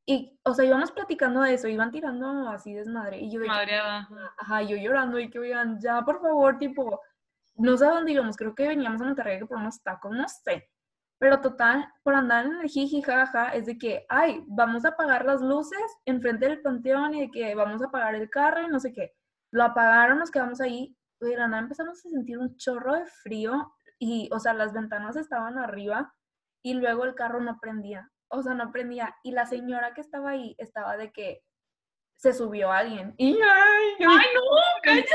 Y, 0.09 0.39
o 0.45 0.55
sea, 0.55 0.65
íbamos 0.65 0.93
platicando 0.93 1.41
de 1.43 1.55
eso, 1.55 1.67
iban 1.67 1.91
tirando 1.91 2.49
así 2.49 2.73
desmadre. 2.73 3.19
Y 3.19 3.31
yo 3.31 3.41
de 3.41 3.47
que, 3.47 3.53
madreada. 3.53 4.09
Ajá, 4.39 4.63
yo 4.63 4.77
llorando 4.77 5.19
y 5.19 5.29
que 5.29 5.41
oigan, 5.41 5.81
ya 5.81 6.03
por 6.03 6.21
favor, 6.21 6.59
tipo, 6.59 7.01
no 7.57 7.77
sé 7.77 7.87
a 7.87 7.91
dónde 7.91 8.13
íbamos, 8.13 8.37
creo 8.37 8.55
que 8.55 8.69
veníamos 8.69 9.01
a 9.01 9.05
Monterrey 9.05 9.39
que 9.41 9.47
por 9.47 9.59
unos 9.59 9.83
tacos, 9.83 10.13
no 10.13 10.29
sé. 10.29 10.71
Pero 11.19 11.41
total, 11.41 11.93
por 12.03 12.15
andar 12.15 12.47
en 12.47 12.61
el 12.61 12.69
jiji, 12.69 13.03
jaja, 13.03 13.49
es 13.55 13.67
de 13.67 13.79
que, 13.79 14.07
ay, 14.09 14.45
vamos 14.47 14.85
a 14.85 14.91
apagar 14.91 15.25
las 15.25 15.41
luces 15.41 15.81
enfrente 16.05 16.47
del 16.47 16.61
panteón 16.61 17.15
y 17.15 17.23
de 17.23 17.31
que 17.31 17.55
vamos 17.55 17.83
a 17.83 17.87
apagar 17.87 18.15
el 18.15 18.31
carro 18.31 18.63
y 18.63 18.69
no 18.69 18.79
sé 18.79 18.93
qué. 18.93 19.15
Lo 19.51 19.65
apagaron, 19.65 20.19
nos 20.19 20.31
quedamos 20.31 20.61
ahí, 20.61 20.95
y 21.21 21.27
de 21.27 21.37
la 21.37 21.49
nada 21.49 21.63
empezamos 21.63 22.05
a 22.05 22.09
sentir 22.11 22.39
un 22.39 22.57
chorro 22.57 22.95
de 22.95 23.07
frío 23.07 23.73
y, 23.99 24.29
o 24.33 24.39
sea, 24.39 24.53
las 24.53 24.73
ventanas 24.73 25.17
estaban 25.17 25.59
arriba 25.59 26.15
y 26.63 26.75
luego 26.75 27.05
el 27.05 27.15
carro 27.15 27.41
no 27.41 27.59
prendía, 27.61 28.11
o 28.29 28.43
sea, 28.43 28.55
no 28.55 28.71
prendía. 28.73 29.15
Y 29.23 29.33
la 29.33 29.47
señora 29.47 29.95
que 29.95 30.01
estaba 30.01 30.31
ahí 30.31 30.55
estaba 30.59 30.97
de 30.97 31.13
que 31.13 31.43
se 32.17 32.33
subió 32.33 32.73
alguien. 32.73 33.15
Y 33.19 33.33
ay, 33.35 33.87
yo, 34.01 34.09
¡Ay, 34.11 34.27
no! 34.35 34.41
¡Cállate! 34.83 35.07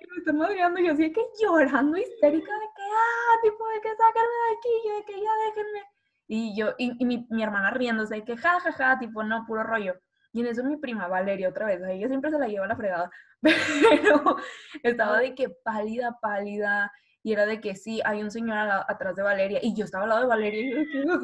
que 0.00 0.06
me 0.10 0.16
están 0.18 0.38
madreando, 0.38 0.80
y 0.80 0.86
yo 0.86 0.92
así 0.92 1.12
que 1.12 1.20
llorando 1.40 1.96
histérica 1.96 2.52
de 2.52 2.66
que, 2.76 2.82
ah, 2.82 3.38
tipo 3.42 3.68
de 3.68 3.80
que 3.80 3.88
sáquenme 3.90 4.28
de 4.28 4.56
aquí, 4.56 4.68
yo 4.88 4.94
de 4.96 5.04
que 5.04 5.12
ya 5.20 5.30
déjenme. 5.46 5.82
Y 6.26 6.56
yo, 6.56 6.74
y, 6.78 6.92
y 7.02 7.04
mi, 7.04 7.26
mi 7.30 7.42
hermana 7.42 7.70
riéndose 7.70 8.16
de 8.16 8.24
que, 8.24 8.36
ja, 8.36 8.58
ja, 8.60 8.72
ja, 8.72 8.98
tipo, 8.98 9.22
no, 9.22 9.44
puro 9.46 9.62
rollo. 9.62 9.94
Y 10.32 10.40
en 10.40 10.46
eso 10.46 10.64
mi 10.64 10.76
prima 10.76 11.06
Valeria 11.08 11.48
otra 11.48 11.66
vez, 11.66 11.82
a 11.82 11.90
ella 11.92 12.08
siempre 12.08 12.30
se 12.30 12.38
la 12.38 12.46
lleva 12.48 12.66
la 12.66 12.76
fregada, 12.76 13.10
pero 13.42 14.36
estaba 14.82 15.18
de 15.18 15.34
que 15.34 15.48
pálida, 15.50 16.18
pálida, 16.20 16.92
y 17.22 17.32
era 17.32 17.46
de 17.46 17.60
que 17.60 17.74
sí, 17.76 18.00
hay 18.04 18.22
un 18.22 18.30
señor 18.30 18.56
a 18.56 18.64
la- 18.64 18.86
atrás 18.88 19.16
de 19.16 19.22
Valeria, 19.22 19.58
y 19.62 19.74
yo 19.76 19.84
estaba 19.84 20.04
al 20.04 20.10
lado 20.10 20.22
de 20.22 20.28
Valeria, 20.28 20.60
y 20.60 20.74
yo 20.94 21.18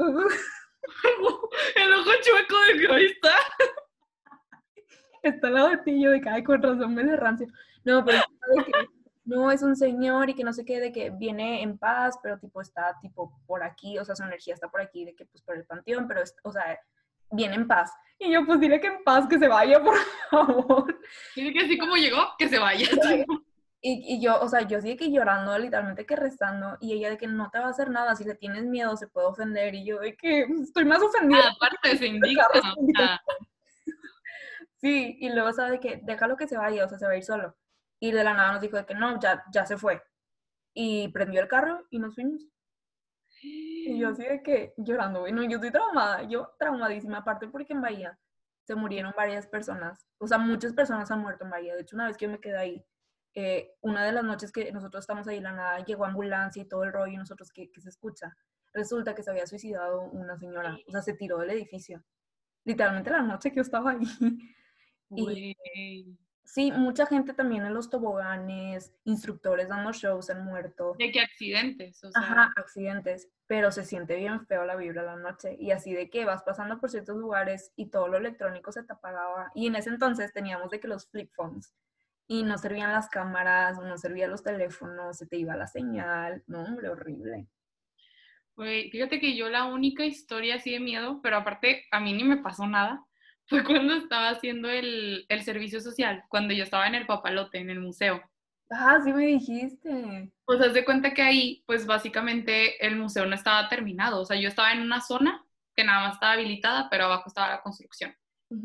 El 1.76 1.92
ojo 1.94 2.10
chueco 2.22 2.56
de 2.68 2.78
que 2.78 2.92
ahí 2.92 3.06
está. 3.06 3.32
está 5.22 5.48
al 5.48 5.54
lado 5.54 5.68
de 5.70 5.78
ti, 5.78 6.04
de 6.04 6.20
que, 6.20 6.28
ay, 6.28 6.42
con 6.42 6.62
razón 6.62 6.94
me 6.94 7.04
de 7.04 7.16
rancio. 7.16 7.46
No, 7.84 8.04
pero 8.04 8.18
de 8.56 8.64
que, 8.64 8.72
no, 9.24 9.50
es 9.50 9.62
un 9.62 9.76
señor 9.76 10.30
y 10.30 10.34
que 10.34 10.44
no 10.44 10.52
sé 10.52 10.64
qué, 10.64 10.80
de 10.80 10.92
que 10.92 11.10
viene 11.10 11.62
en 11.62 11.78
paz, 11.78 12.18
pero 12.22 12.38
tipo 12.38 12.60
está 12.60 12.96
tipo 13.00 13.32
por 13.46 13.62
aquí, 13.62 13.98
o 13.98 14.04
sea, 14.04 14.14
su 14.14 14.22
energía 14.22 14.54
está 14.54 14.68
por 14.68 14.80
aquí, 14.80 15.04
de 15.04 15.14
que 15.14 15.26
pues 15.26 15.42
por 15.42 15.56
el 15.56 15.64
panteón, 15.64 16.06
pero, 16.06 16.22
es, 16.22 16.34
o 16.44 16.52
sea, 16.52 16.78
viene 17.30 17.56
en 17.56 17.66
paz. 17.66 17.92
Y 18.18 18.32
yo, 18.32 18.46
pues 18.46 18.60
dile 18.60 18.80
que 18.80 18.86
en 18.86 19.04
paz, 19.04 19.26
que 19.28 19.38
se 19.38 19.48
vaya, 19.48 19.82
por 19.82 19.96
favor. 20.30 21.00
Dice 21.34 21.52
que 21.52 21.60
así 21.60 21.78
como 21.78 21.96
llegó, 21.96 22.22
que 22.38 22.48
se 22.48 22.58
vaya. 22.58 22.88
Y, 23.88 24.16
y 24.16 24.20
yo, 24.20 24.40
o 24.40 24.48
sea, 24.48 24.62
yo 24.62 24.80
sigue 24.80 24.96
que 24.96 25.12
llorando, 25.12 25.56
literalmente 25.56 26.04
que 26.04 26.16
rezando, 26.16 26.76
y 26.80 26.92
ella 26.92 27.08
de 27.08 27.16
que 27.16 27.28
no 27.28 27.50
te 27.52 27.60
va 27.60 27.66
a 27.66 27.70
hacer 27.70 27.88
nada, 27.88 28.16
si 28.16 28.24
le 28.24 28.34
tienes 28.34 28.64
miedo 28.64 28.96
se 28.96 29.06
puede 29.06 29.28
ofender, 29.28 29.76
y 29.76 29.84
yo 29.84 30.00
de 30.00 30.16
que 30.16 30.40
estoy 30.60 30.84
más 30.84 31.00
ofendida. 31.00 31.42
Ah, 31.44 31.52
Aparte 31.54 31.96
se 31.96 32.08
o 32.08 32.94
sea, 32.96 33.20
Sí, 34.80 35.16
y 35.20 35.28
luego 35.30 35.52
sabe 35.52 35.70
de 35.70 35.78
que 35.78 36.00
déjalo 36.02 36.36
que 36.36 36.48
se 36.48 36.56
vaya, 36.56 36.84
o 36.84 36.88
sea, 36.88 36.98
se 36.98 37.06
va 37.06 37.12
a 37.12 37.16
ir 37.16 37.22
solo. 37.22 37.56
Y 38.00 38.10
de 38.10 38.24
la 38.24 38.34
nada 38.34 38.54
nos 38.54 38.60
dijo 38.60 38.76
de 38.76 38.86
que 38.86 38.96
no, 38.96 39.20
ya, 39.20 39.44
ya 39.52 39.64
se 39.66 39.78
fue. 39.78 40.02
Y 40.74 41.06
prendió 41.12 41.40
el 41.40 41.46
carro 41.46 41.86
y 41.90 42.00
nos 42.00 42.16
fuimos. 42.16 42.44
Y 43.40 44.00
yo 44.00 44.08
así 44.08 44.24
de 44.24 44.42
que 44.42 44.74
llorando, 44.78 45.20
güey, 45.20 45.32
no, 45.32 45.44
yo 45.44 45.58
estoy 45.58 45.70
traumada, 45.70 46.24
yo 46.24 46.56
traumadísima, 46.58 47.18
aparte 47.18 47.46
porque 47.46 47.72
en 47.72 47.82
Bahía 47.82 48.18
se 48.64 48.74
murieron 48.74 49.14
varias 49.16 49.46
personas, 49.46 50.08
o 50.18 50.26
sea, 50.26 50.38
muchas 50.38 50.72
personas 50.72 51.08
han 51.12 51.20
muerto 51.20 51.44
en 51.44 51.50
Bahía, 51.50 51.76
de 51.76 51.82
hecho 51.82 51.94
una 51.94 52.08
vez 52.08 52.16
que 52.16 52.24
yo 52.24 52.32
me 52.32 52.40
quedé 52.40 52.58
ahí, 52.58 52.84
eh, 53.38 53.74
una 53.82 54.02
de 54.06 54.12
las 54.12 54.24
noches 54.24 54.50
que 54.50 54.72
nosotros 54.72 55.02
estamos 55.02 55.28
ahí, 55.28 55.40
la 55.40 55.52
nada, 55.52 55.84
llegó 55.84 56.06
ambulancia 56.06 56.62
y 56.62 56.64
todo 56.66 56.84
el 56.84 56.92
rollo, 56.92 57.12
y 57.12 57.16
nosotros, 57.18 57.52
¿qué, 57.52 57.70
qué 57.70 57.82
se 57.82 57.90
escucha? 57.90 58.34
Resulta 58.72 59.14
que 59.14 59.22
se 59.22 59.30
había 59.30 59.46
suicidado 59.46 60.00
una 60.00 60.38
señora, 60.38 60.78
o 60.88 60.90
sea, 60.90 61.02
se 61.02 61.12
tiró 61.12 61.38
del 61.38 61.50
edificio, 61.50 62.02
literalmente 62.64 63.10
la 63.10 63.20
noche 63.20 63.50
que 63.50 63.56
yo 63.56 63.62
estaba 63.62 63.90
ahí. 63.90 64.00
Y-. 65.10 66.18
Sí, 66.42 66.72
mucha 66.72 67.06
gente 67.06 67.34
también 67.34 67.66
en 67.66 67.74
los 67.74 67.90
toboganes, 67.90 68.94
instructores 69.04 69.68
dando 69.68 69.92
shows 69.92 70.30
han 70.30 70.44
muerto. 70.44 70.94
De 70.98 71.10
que 71.10 71.20
accidentes, 71.20 72.02
o 72.04 72.10
sea. 72.10 72.20
Ajá, 72.20 72.52
accidentes, 72.56 73.28
pero 73.46 73.70
se 73.70 73.84
siente 73.84 74.16
bien 74.16 74.46
feo 74.46 74.64
la 74.64 74.76
vibra 74.76 75.02
la 75.02 75.16
noche 75.16 75.56
y 75.60 75.72
así 75.72 75.92
de 75.92 76.08
que 76.08 76.24
vas 76.24 76.42
pasando 76.42 76.80
por 76.80 76.90
ciertos 76.90 77.16
lugares 77.16 77.72
y 77.76 77.86
todo 77.90 78.08
lo 78.08 78.16
electrónico 78.16 78.72
se 78.72 78.82
te 78.82 78.92
apagaba 78.92 79.50
y 79.54 79.66
en 79.66 79.76
ese 79.76 79.90
entonces 79.90 80.32
teníamos 80.32 80.70
de 80.70 80.80
que 80.80 80.88
los 80.88 81.08
flip 81.08 81.32
phones 81.34 81.74
y 82.28 82.42
no 82.42 82.58
servían 82.58 82.92
las 82.92 83.08
cámaras, 83.08 83.78
no 83.78 83.96
servían 83.98 84.30
los 84.30 84.42
teléfonos, 84.42 85.18
se 85.18 85.26
te 85.26 85.36
iba 85.36 85.56
la 85.56 85.66
señal, 85.66 86.42
no, 86.46 86.62
hombre, 86.62 86.88
horrible. 86.88 87.46
Güey, 88.56 88.90
fíjate 88.90 89.20
que 89.20 89.36
yo 89.36 89.48
la 89.48 89.64
única 89.64 90.04
historia 90.04 90.56
así 90.56 90.72
de 90.72 90.80
miedo, 90.80 91.20
pero 91.22 91.36
aparte 91.36 91.84
a 91.90 92.00
mí 92.00 92.12
ni 92.12 92.24
me 92.24 92.38
pasó 92.38 92.66
nada, 92.66 93.04
fue 93.48 93.64
cuando 93.64 93.94
estaba 93.94 94.30
haciendo 94.30 94.68
el, 94.68 95.24
el 95.28 95.42
servicio 95.42 95.80
social, 95.80 96.24
cuando 96.28 96.54
yo 96.54 96.64
estaba 96.64 96.86
en 96.86 96.94
el 96.94 97.06
papalote, 97.06 97.58
en 97.58 97.70
el 97.70 97.80
museo. 97.80 98.22
Ah, 98.70 98.98
sí 99.04 99.12
me 99.12 99.26
dijiste. 99.26 100.32
Pues 100.44 100.60
haz 100.60 100.74
de 100.74 100.84
cuenta 100.84 101.14
que 101.14 101.22
ahí, 101.22 101.62
pues 101.66 101.86
básicamente 101.86 102.84
el 102.84 102.96
museo 102.96 103.24
no 103.26 103.36
estaba 103.36 103.68
terminado, 103.68 104.22
o 104.22 104.24
sea, 104.24 104.40
yo 104.40 104.48
estaba 104.48 104.72
en 104.72 104.80
una 104.80 105.00
zona 105.00 105.44
que 105.76 105.84
nada 105.84 106.00
más 106.00 106.14
estaba 106.14 106.32
habilitada, 106.32 106.88
pero 106.90 107.04
abajo 107.04 107.24
estaba 107.28 107.50
la 107.50 107.62
construcción. 107.62 108.16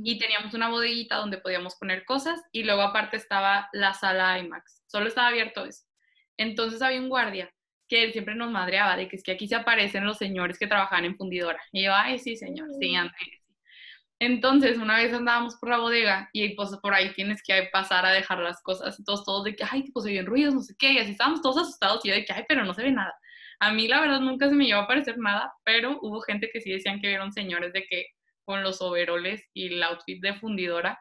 Y 0.03 0.19
teníamos 0.19 0.53
una 0.53 0.69
bodeguita 0.69 1.15
donde 1.15 1.39
podíamos 1.39 1.75
poner 1.75 2.05
cosas 2.05 2.39
y 2.51 2.63
luego 2.63 2.81
aparte 2.81 3.17
estaba 3.17 3.67
la 3.73 3.93
sala 3.93 4.37
IMAX. 4.37 4.83
Solo 4.85 5.07
estaba 5.07 5.29
abierto 5.29 5.65
eso. 5.65 5.83
Entonces 6.37 6.81
había 6.81 6.99
un 6.99 7.09
guardia 7.09 7.51
que 7.87 8.03
él 8.03 8.13
siempre 8.13 8.35
nos 8.35 8.51
madreaba 8.51 8.95
de 8.95 9.07
que 9.07 9.17
es 9.17 9.23
que 9.23 9.31
aquí 9.31 9.47
se 9.47 9.55
aparecen 9.55 10.05
los 10.05 10.17
señores 10.17 10.57
que 10.57 10.67
trabajaban 10.67 11.05
en 11.05 11.17
fundidora. 11.17 11.61
Y 11.71 11.83
yo, 11.83 11.93
ay, 11.93 12.19
sí, 12.19 12.37
señor, 12.37 12.69
sí, 12.79 12.95
ande, 12.95 13.13
sí. 13.19 13.31
Entonces, 14.21 14.77
una 14.77 14.97
vez 14.97 15.11
andábamos 15.13 15.55
por 15.55 15.69
la 15.69 15.79
bodega 15.79 16.29
y 16.31 16.49
pues 16.55 16.69
por 16.81 16.93
ahí 16.93 17.11
tienes 17.13 17.41
que 17.41 17.69
pasar 17.73 18.05
a 18.05 18.11
dejar 18.11 18.37
las 18.37 18.61
cosas. 18.61 18.99
Entonces, 18.99 19.25
todos 19.25 19.43
de 19.45 19.55
que, 19.55 19.63
ay, 19.69 19.83
tipo, 19.83 19.99
se 19.99 20.09
oyen 20.09 20.27
ruidos, 20.27 20.53
no 20.53 20.61
sé 20.61 20.75
qué. 20.77 20.93
Y 20.93 20.99
así 20.99 21.11
estábamos 21.11 21.41
todos 21.41 21.57
asustados 21.57 22.05
y 22.05 22.09
yo 22.09 22.13
de 22.13 22.23
que, 22.23 22.31
ay, 22.31 22.45
pero 22.47 22.63
no 22.63 22.73
se 22.75 22.83
ve 22.83 22.91
nada. 22.91 23.13
A 23.59 23.73
mí, 23.73 23.87
la 23.87 23.99
verdad, 23.99 24.19
nunca 24.19 24.47
se 24.47 24.53
me 24.55 24.65
llegó 24.65 24.79
a 24.79 24.83
aparecer 24.83 25.17
nada, 25.17 25.51
pero 25.63 25.97
hubo 26.01 26.21
gente 26.21 26.51
que 26.53 26.61
sí 26.61 26.71
decían 26.71 27.01
que 27.01 27.07
vieron 27.07 27.33
señores 27.33 27.73
de 27.73 27.83
que 27.85 28.05
con 28.51 28.63
los 28.63 28.81
overoles 28.81 29.47
y 29.53 29.67
el 29.73 29.83
outfit 29.83 30.21
de 30.21 30.33
fundidora. 30.33 30.99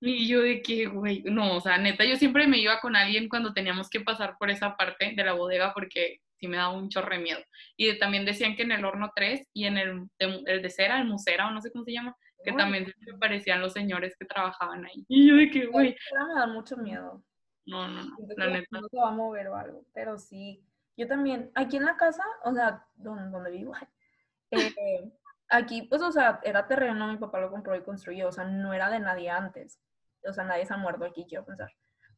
Y 0.00 0.26
yo 0.26 0.40
de 0.40 0.62
que, 0.62 0.86
güey, 0.86 1.22
no, 1.24 1.56
o 1.56 1.60
sea, 1.60 1.76
neta, 1.76 2.06
yo 2.06 2.16
siempre 2.16 2.46
me 2.46 2.56
iba 2.56 2.80
con 2.80 2.96
alguien 2.96 3.28
cuando 3.28 3.52
teníamos 3.52 3.90
que 3.90 4.00
pasar 4.00 4.36
por 4.38 4.48
esa 4.48 4.74
parte 4.76 5.12
de 5.14 5.24
la 5.24 5.34
bodega 5.34 5.74
porque 5.74 6.20
sí 6.38 6.48
me 6.48 6.56
daba 6.56 6.72
un 6.72 6.88
chorre 6.88 7.18
miedo. 7.18 7.40
Y 7.76 7.86
de- 7.88 7.94
también 7.96 8.24
decían 8.24 8.56
que 8.56 8.62
en 8.62 8.72
el 8.72 8.82
horno 8.86 9.12
3 9.14 9.46
y 9.52 9.66
en 9.66 9.76
el 9.76 10.06
de, 10.18 10.42
el 10.46 10.62
de 10.62 10.70
cera, 10.70 10.98
el 10.98 11.06
musera 11.06 11.48
o 11.48 11.50
no 11.50 11.60
sé 11.60 11.70
cómo 11.70 11.84
se 11.84 11.92
llama, 11.92 12.16
que 12.42 12.52
Ay, 12.52 12.56
también 12.56 12.86
se 12.86 13.12
parecían 13.18 13.60
los 13.60 13.74
señores 13.74 14.16
que 14.18 14.24
trabajaban 14.24 14.86
ahí. 14.86 15.04
Y 15.06 15.28
yo 15.28 15.36
de 15.36 15.50
que, 15.50 15.66
güey, 15.66 15.94
ahora 16.12 16.26
me 16.34 16.40
da 16.40 16.46
mucho 16.46 16.78
miedo. 16.78 17.22
no, 17.66 17.86
no, 17.88 18.02
no, 18.02 18.16
la 18.38 18.46
neta. 18.46 18.66
no 18.70 18.88
se 18.88 18.96
va 18.96 19.08
a 19.08 19.12
mover 19.12 19.48
o 19.48 19.56
algo, 19.56 19.84
pero 19.92 20.16
sí. 20.18 20.64
Yo 20.96 21.06
también, 21.06 21.50
aquí 21.54 21.76
en 21.76 21.84
la 21.84 21.96
casa, 21.98 22.22
o 22.44 22.54
sea, 22.54 22.82
donde, 22.94 23.28
donde 23.30 23.50
vivo, 23.50 23.74
eh, 24.50 25.04
aquí, 25.50 25.82
pues, 25.82 26.02
o 26.02 26.12
sea, 26.12 26.40
era 26.42 26.66
terreno, 26.66 27.08
mi 27.08 27.18
papá 27.18 27.40
lo 27.40 27.50
compró 27.50 27.74
y 27.76 27.82
construyó, 27.82 28.28
o 28.28 28.32
sea, 28.32 28.44
no 28.44 28.72
era 28.72 28.88
de 28.88 29.00
nadie 29.00 29.30
antes. 29.30 29.80
O 30.28 30.32
sea, 30.32 30.44
nadie 30.44 30.66
se 30.66 30.74
ha 30.74 30.76
muerto 30.76 31.04
aquí, 31.04 31.26
quiero 31.28 31.44
pensar. 31.44 31.70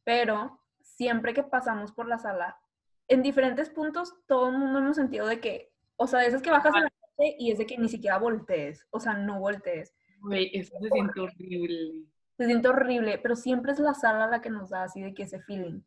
Pero 0.03 0.59
siempre 0.81 1.33
que 1.33 1.43
pasamos 1.43 1.91
por 1.91 2.07
la 2.07 2.19
sala, 2.19 2.57
en 3.07 3.21
diferentes 3.21 3.69
puntos, 3.69 4.13
todo 4.27 4.49
el 4.49 4.57
mundo 4.57 4.79
hemos 4.79 4.95
sentido 4.95 5.27
de 5.27 5.39
que, 5.39 5.71
o 5.95 6.07
sea, 6.07 6.19
de 6.19 6.27
esas 6.27 6.41
que 6.41 6.51
bajas 6.51 6.73
en 6.75 6.83
la 6.83 6.89
noche 6.89 7.35
y 7.39 7.51
es 7.51 7.57
de 7.57 7.65
que 7.65 7.77
ni 7.77 7.89
siquiera 7.89 8.17
voltees, 8.17 8.85
o 8.91 8.99
sea, 8.99 9.13
no 9.13 9.39
voltees. 9.39 9.93
Güey, 10.21 10.51
eso 10.53 10.77
se 10.79 10.89
siente 10.89 11.19
horrible. 11.19 12.05
Se 12.37 12.45
siente 12.45 12.67
horrible, 12.67 13.19
pero 13.19 13.35
siempre 13.35 13.73
es 13.73 13.79
la 13.79 13.93
sala 13.93 14.27
la 14.27 14.41
que 14.41 14.49
nos 14.49 14.69
da 14.69 14.83
así 14.83 15.01
de 15.01 15.13
que 15.13 15.23
ese 15.23 15.41
feeling. 15.41 15.81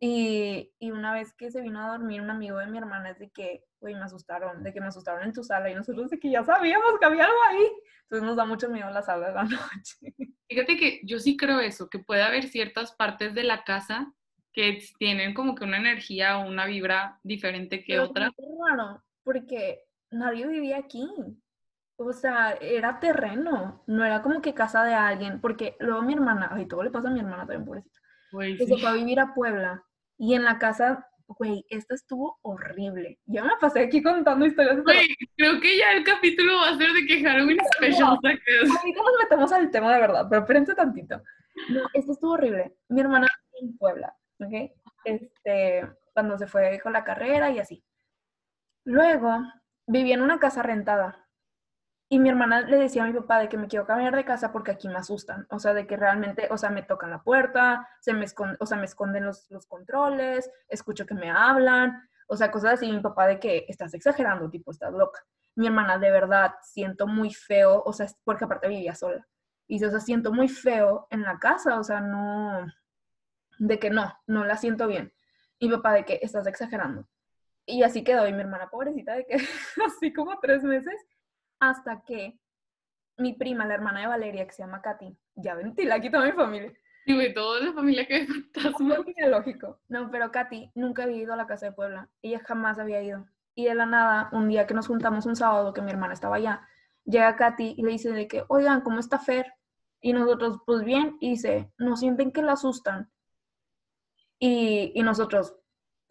Y, 0.00 0.72
y 0.78 0.90
una 0.92 1.12
vez 1.12 1.34
que 1.34 1.50
se 1.50 1.60
vino 1.60 1.80
a 1.80 1.90
dormir 1.96 2.20
un 2.20 2.30
amigo 2.30 2.58
de 2.58 2.68
mi 2.68 2.78
hermana 2.78 3.10
es 3.10 3.18
de 3.18 3.30
que, 3.30 3.64
güey, 3.80 3.94
me 3.94 4.02
asustaron, 4.02 4.62
de 4.62 4.72
que 4.72 4.80
me 4.80 4.86
asustaron 4.86 5.24
en 5.24 5.32
tu 5.32 5.42
sala 5.42 5.70
y 5.70 5.74
nosotros 5.74 6.10
de 6.10 6.20
que 6.20 6.30
ya 6.30 6.44
sabíamos 6.44 6.98
que 7.00 7.06
había 7.06 7.24
algo 7.24 7.38
ahí. 7.48 7.66
Entonces 8.02 8.26
nos 8.26 8.36
da 8.36 8.44
mucho 8.44 8.68
miedo 8.68 8.88
la 8.90 9.02
sala 9.02 9.28
de 9.28 9.34
la 9.34 9.42
noche. 9.44 10.14
Fíjate 10.48 10.76
que 10.76 11.00
yo 11.04 11.18
sí 11.18 11.36
creo 11.36 11.60
eso, 11.60 11.88
que 11.90 11.98
puede 11.98 12.22
haber 12.22 12.44
ciertas 12.44 12.92
partes 12.92 13.34
de 13.34 13.42
la 13.42 13.64
casa 13.64 14.12
que 14.52 14.78
tienen 14.98 15.34
como 15.34 15.54
que 15.54 15.64
una 15.64 15.78
energía 15.78 16.38
o 16.38 16.48
una 16.48 16.66
vibra 16.66 17.18
diferente 17.22 17.84
que 17.84 17.94
Pero 17.94 18.04
otra. 18.04 18.28
Es 18.28 18.46
raro, 18.68 19.02
porque 19.24 19.84
nadie 20.10 20.46
vivía 20.46 20.78
aquí. 20.78 21.06
O 21.96 22.12
sea, 22.12 22.52
era 22.60 23.00
terreno, 23.00 23.82
no 23.88 24.04
era 24.04 24.22
como 24.22 24.40
que 24.40 24.54
casa 24.54 24.84
de 24.84 24.94
alguien, 24.94 25.40
porque 25.40 25.76
luego 25.80 26.02
mi 26.02 26.14
hermana, 26.14 26.48
ay, 26.52 26.66
todo 26.66 26.84
le 26.84 26.90
pasa 26.90 27.08
a 27.08 27.10
mi 27.10 27.18
hermana 27.18 27.38
también, 27.38 27.64
pobrecita, 27.64 28.00
Güey, 28.30 28.56
que 28.56 28.66
sí. 28.66 28.74
se 28.74 28.78
fue 28.78 28.88
a 28.88 28.92
vivir 28.92 29.18
a 29.18 29.34
Puebla 29.34 29.84
y 30.18 30.34
en 30.34 30.44
la 30.44 30.58
casa, 30.58 31.08
güey, 31.26 31.64
esta 31.70 31.94
estuvo 31.94 32.38
horrible. 32.42 33.18
Ya 33.26 33.44
me 33.44 33.56
pasé 33.60 33.80
aquí 33.80 34.02
contando 34.02 34.44
historias. 34.44 34.82
Güey, 34.82 35.08
creo 35.36 35.60
que 35.60 35.78
ya 35.78 35.92
el 35.92 36.04
capítulo 36.04 36.56
va 36.56 36.70
a 36.70 36.76
ser 36.76 36.90
de 36.92 37.06
que 37.06 37.22
Halloween 37.22 37.58
Special. 37.76 38.08
Ahorita 38.08 39.02
nos 39.02 39.22
metemos 39.22 39.52
al 39.52 39.70
tema 39.70 39.94
de 39.94 40.00
verdad, 40.00 40.26
pero 40.28 40.42
espérense 40.42 40.74
tantito. 40.74 41.22
No, 41.70 41.82
esto 41.92 42.12
estuvo 42.12 42.32
horrible. 42.32 42.76
Mi 42.88 43.00
hermana 43.00 43.28
en 43.60 43.76
Puebla, 43.76 44.14
¿ok? 44.40 44.70
Este, 45.04 45.88
cuando 46.12 46.36
se 46.36 46.46
fue 46.46 46.80
con 46.80 46.92
la 46.92 47.04
carrera 47.04 47.50
y 47.50 47.58
así. 47.58 47.84
Luego, 48.84 49.38
vivía 49.86 50.14
en 50.14 50.22
una 50.22 50.38
casa 50.38 50.62
rentada. 50.62 51.27
Y 52.10 52.18
mi 52.18 52.30
hermana 52.30 52.62
le 52.62 52.78
decía 52.78 53.04
a 53.04 53.06
mi 53.06 53.12
papá 53.12 53.38
de 53.38 53.48
que 53.50 53.58
me 53.58 53.68
quiero 53.68 53.86
cambiar 53.86 54.16
de 54.16 54.24
casa 54.24 54.50
porque 54.50 54.70
aquí 54.70 54.88
me 54.88 54.96
asustan. 54.96 55.46
O 55.50 55.58
sea, 55.58 55.74
de 55.74 55.86
que 55.86 55.96
realmente, 55.96 56.48
o 56.50 56.56
sea, 56.56 56.70
me 56.70 56.82
tocan 56.82 57.10
la 57.10 57.22
puerta, 57.22 57.86
se 58.00 58.14
me 58.14 58.24
esconden, 58.24 58.56
o 58.60 58.66
sea, 58.66 58.78
me 58.78 58.86
esconden 58.86 59.26
los, 59.26 59.50
los 59.50 59.66
controles, 59.66 60.50
escucho 60.68 61.04
que 61.04 61.14
me 61.14 61.30
hablan, 61.30 62.08
o 62.26 62.36
sea, 62.36 62.50
cosas 62.50 62.74
así. 62.74 62.90
Mi 62.90 63.00
papá 63.00 63.26
de 63.26 63.38
que 63.38 63.66
estás 63.68 63.92
exagerando, 63.92 64.48
tipo, 64.48 64.70
estás 64.70 64.92
loca. 64.92 65.20
Mi 65.54 65.66
hermana, 65.66 65.98
de 65.98 66.10
verdad, 66.10 66.54
siento 66.62 67.06
muy 67.06 67.34
feo, 67.34 67.82
o 67.84 67.92
sea, 67.92 68.06
porque 68.24 68.44
aparte 68.44 68.68
vivía 68.68 68.94
sola. 68.94 69.26
Y 69.66 69.74
dice, 69.74 69.86
o 69.86 69.90
sea, 69.90 70.00
siento 70.00 70.32
muy 70.32 70.48
feo 70.48 71.08
en 71.10 71.22
la 71.22 71.38
casa, 71.38 71.78
o 71.78 71.84
sea, 71.84 72.00
no, 72.00 72.66
de 73.58 73.78
que 73.78 73.90
no, 73.90 74.14
no 74.26 74.44
la 74.44 74.56
siento 74.56 74.86
bien. 74.86 75.12
Y 75.58 75.68
mi 75.68 75.76
papá 75.76 75.92
de 75.92 76.04
que 76.04 76.20
estás 76.22 76.46
exagerando. 76.46 77.06
Y 77.66 77.82
así 77.82 78.02
quedó, 78.02 78.26
y 78.26 78.32
mi 78.32 78.40
hermana 78.40 78.70
pobrecita 78.70 79.14
de 79.14 79.26
que 79.26 79.36
así 79.86 80.12
como 80.12 80.38
tres 80.38 80.62
meses, 80.64 80.94
hasta 81.60 82.02
que 82.02 82.38
mi 83.16 83.34
prima, 83.34 83.66
la 83.66 83.74
hermana 83.74 84.00
de 84.00 84.06
Valeria, 84.06 84.46
que 84.46 84.52
se 84.52 84.62
llama 84.62 84.80
Katy, 84.82 85.16
ya 85.34 85.54
ventila 85.54 85.96
aquí 85.96 86.10
toda 86.10 86.26
mi 86.26 86.32
familia, 86.32 86.72
Y 87.04 87.14
güey, 87.14 87.32
toda 87.32 87.60
la 87.60 87.72
familia 87.72 88.06
que 88.06 88.20
ve 88.20 88.26
fantasmas. 88.26 88.98
Muy 88.98 89.14
genealógico. 89.14 89.80
No, 89.88 90.10
pero 90.10 90.30
Katy 90.30 90.72
nunca 90.74 91.04
había 91.04 91.16
ido 91.16 91.32
a 91.32 91.36
la 91.36 91.46
casa 91.46 91.66
de 91.66 91.72
Puebla. 91.72 92.08
Ella 92.22 92.40
jamás 92.46 92.78
había 92.78 93.02
ido. 93.02 93.26
Y 93.54 93.64
de 93.64 93.74
la 93.74 93.86
nada, 93.86 94.28
un 94.32 94.48
día 94.48 94.66
que 94.66 94.74
nos 94.74 94.86
juntamos 94.86 95.26
un 95.26 95.34
sábado, 95.34 95.72
que 95.72 95.82
mi 95.82 95.90
hermana 95.90 96.12
estaba 96.12 96.36
allá, 96.36 96.68
llega 97.04 97.34
Katy 97.34 97.74
y 97.76 97.82
le 97.82 97.92
dice 97.92 98.12
de 98.12 98.28
que, 98.28 98.44
oigan, 98.48 98.82
¿cómo 98.82 99.00
está 99.00 99.18
Fer? 99.18 99.52
Y 100.00 100.12
nosotros, 100.12 100.58
pues 100.64 100.84
bien, 100.84 101.16
y 101.20 101.30
dice, 101.30 101.72
¿no 101.78 101.96
sienten 101.96 102.30
que 102.30 102.42
la 102.42 102.52
asustan? 102.52 103.10
Y, 104.38 104.92
y 104.94 105.02
nosotros, 105.02 105.56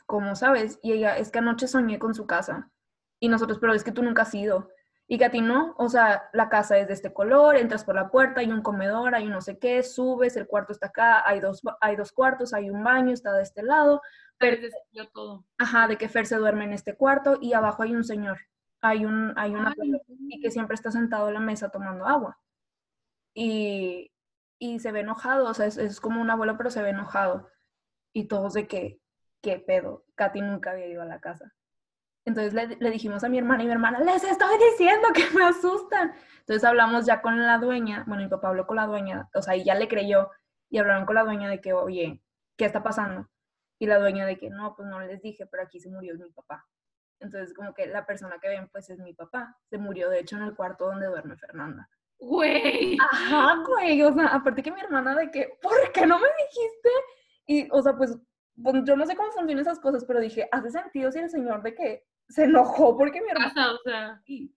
¿cómo 0.06 0.36
sabes? 0.36 0.80
Y 0.84 0.92
ella, 0.92 1.18
es 1.18 1.32
que 1.32 1.40
anoche 1.40 1.68
soñé 1.68 2.00
con 2.00 2.14
su 2.16 2.26
casa. 2.26 2.70
Y 3.20 3.30
nosotros, 3.30 3.60
pero 3.60 3.74
es 3.74 3.84
que 3.84 3.92
tú 3.94 4.04
nunca 4.04 4.24
has 4.24 4.34
ido. 4.34 4.72
Y 5.10 5.18
Katy 5.18 5.40
no, 5.40 5.74
o 5.78 5.88
sea, 5.88 6.30
la 6.34 6.50
casa 6.50 6.78
es 6.78 6.88
de 6.88 6.94
este 6.94 7.14
color, 7.14 7.56
entras 7.56 7.86
por 7.86 7.96
la 7.96 8.10
puerta, 8.12 8.42
hay 8.42 8.52
un 8.52 8.62
comedor, 8.62 9.16
hay 9.16 9.28
un 9.28 9.32
no 9.32 9.42
sé 9.42 9.58
qué, 9.58 9.82
subes, 9.82 10.36
el 10.36 10.48
cuarto 10.48 10.74
está 10.74 10.88
acá, 10.88 11.26
hay 11.26 11.40
dos, 11.40 11.62
hay 11.80 11.96
dos 11.96 12.12
cuartos, 12.12 12.54
hay 12.54 12.70
un 12.70 12.84
baño, 12.84 13.14
está 13.14 13.32
de 13.32 13.44
este 13.44 13.64
lado. 13.64 14.02
Pero 14.38 14.68
yo 14.92 15.08
todo. 15.10 15.46
Ajá, 15.58 15.88
de 15.88 15.98
que 15.98 16.10
Fer 16.10 16.26
se 16.26 16.36
duerme 16.36 16.66
en 16.66 16.74
este 16.74 16.96
cuarto 16.96 17.38
y 17.42 17.54
abajo 17.54 17.84
hay 17.84 17.96
un 17.96 18.04
señor, 18.04 18.38
hay, 18.82 19.06
un, 19.06 19.34
hay 19.38 19.56
una 19.56 19.74
y 19.78 20.42
que 20.42 20.52
siempre 20.52 20.76
está 20.76 20.92
sentado 20.92 21.30
en 21.30 21.36
la 21.36 21.40
mesa 21.40 21.70
tomando 21.70 22.06
agua. 22.06 22.38
Y, 23.34 24.12
y 24.60 24.80
se 24.80 24.92
ve 24.92 25.02
enojado, 25.02 25.50
o 25.50 25.54
sea, 25.54 25.68
es, 25.68 25.78
es 25.78 26.02
como 26.02 26.22
un 26.22 26.30
abuelo, 26.30 26.58
pero 26.58 26.70
se 26.70 26.84
ve 26.84 26.90
enojado. 26.90 27.50
Y 28.12 28.26
todos 28.26 28.54
de 28.54 28.68
que, 28.68 29.00
¿qué 29.42 29.58
pedo? 29.58 30.04
Katy 30.16 30.42
nunca 30.42 30.72
había 30.72 30.88
ido 30.88 31.02
a 31.02 31.06
la 31.06 31.22
casa. 31.22 31.54
Entonces 32.28 32.54
le, 32.54 32.76
le 32.76 32.92
dijimos 32.92 33.24
a 33.24 33.30
mi 33.30 33.38
hermana 33.38 33.64
y 33.64 33.68
mi 33.68 33.72
hermana, 33.72 34.00
les 34.02 34.22
estoy 34.22 34.58
diciendo 34.72 35.08
que 35.14 35.24
me 35.34 35.46
asustan. 35.46 36.12
Entonces 36.40 36.62
hablamos 36.66 37.06
ya 37.06 37.22
con 37.22 37.42
la 37.42 37.58
dueña, 37.58 38.04
bueno, 38.06 38.22
mi 38.22 38.30
papá 38.30 38.50
habló 38.50 38.68
con 38.68 38.76
la 38.76 38.86
dueña, 38.86 39.30
o 39.34 39.42
sea, 39.42 39.56
y 39.56 39.64
ya 39.64 39.76
le 39.76 39.88
creyó, 39.88 40.30
y 40.70 40.78
hablaron 40.78 41.06
con 41.06 41.16
la 41.16 41.24
dueña 41.24 41.50
de 41.50 41.62
que, 41.62 41.72
oye, 41.72 42.22
¿qué 42.58 42.66
está 42.66 42.84
pasando? 42.84 43.30
Y 43.80 43.86
la 43.86 43.98
dueña 43.98 44.26
de 44.26 44.38
que, 44.38 44.50
no, 44.50 44.76
pues 44.76 44.90
no 44.90 45.00
les 45.00 45.22
dije, 45.22 45.46
pero 45.46 45.64
aquí 45.64 45.80
se 45.80 45.90
murió 45.90 46.16
mi 46.16 46.30
papá. 46.32 46.68
Entonces, 47.22 47.54
como 47.54 47.74
que 47.74 47.88
la 47.88 48.06
persona 48.06 48.40
que 48.42 48.50
ven, 48.50 48.68
pues 48.74 48.90
es 48.90 49.00
mi 49.00 49.14
papá. 49.14 49.58
Se 49.70 49.78
murió, 49.78 50.10
de 50.10 50.20
hecho, 50.20 50.36
en 50.36 50.44
el 50.44 50.54
cuarto 50.54 50.86
donde 50.86 51.08
duerme 51.08 51.38
Fernanda. 51.38 51.90
Güey. 52.20 52.98
Ajá, 53.00 53.64
güey, 53.66 54.04
o 54.04 54.14
sea, 54.14 54.28
aparte 54.28 54.64
que 54.64 54.72
mi 54.72 54.82
hermana 54.82 55.16
de 55.16 55.32
que, 55.32 55.58
¿por 55.62 55.94
qué 55.94 56.06
no 56.06 56.20
me 56.20 56.28
dijiste? 56.28 56.90
Y, 57.46 57.70
o 57.72 57.82
sea, 57.82 57.96
pues, 57.96 58.18
pues, 58.62 58.84
yo 58.84 58.98
no 58.98 59.06
sé 59.06 59.16
cómo 59.16 59.32
funcionan 59.32 59.62
esas 59.62 59.80
cosas, 59.80 60.04
pero 60.04 60.20
dije, 60.20 60.50
hace 60.52 60.72
sentido 60.72 61.10
si 61.10 61.20
el 61.20 61.30
señor 61.30 61.62
de 61.64 61.74
que 61.74 62.06
se 62.30 62.44
enojó 62.46 62.98
porque 62.98 63.22
mi 63.22 63.30
hermana... 63.30 63.54
Casa, 63.54 63.74
o 63.74 63.78
sea. 63.84 64.22
Y, 64.26 64.54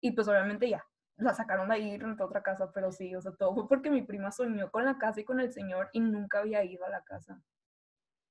y 0.00 0.12
pues 0.12 0.28
obviamente 0.28 0.68
ya, 0.68 0.84
la 1.16 1.34
sacaron 1.34 1.68
de 1.68 1.74
ahí 1.74 1.90
y 1.92 1.98
rentó 1.98 2.24
otra 2.26 2.42
casa, 2.42 2.72
pero 2.72 2.92
sí, 2.92 3.14
o 3.14 3.20
sea, 3.20 3.32
todo 3.32 3.54
fue 3.54 3.68
porque 3.68 3.90
mi 3.90 4.02
prima 4.02 4.30
soñó 4.32 4.70
con 4.70 4.84
la 4.84 4.98
casa 4.98 5.20
y 5.20 5.24
con 5.24 5.40
el 5.40 5.52
señor 5.52 5.90
y 5.92 6.00
nunca 6.00 6.40
había 6.40 6.64
ido 6.64 6.84
a 6.86 6.90
la 6.90 7.02
casa. 7.04 7.40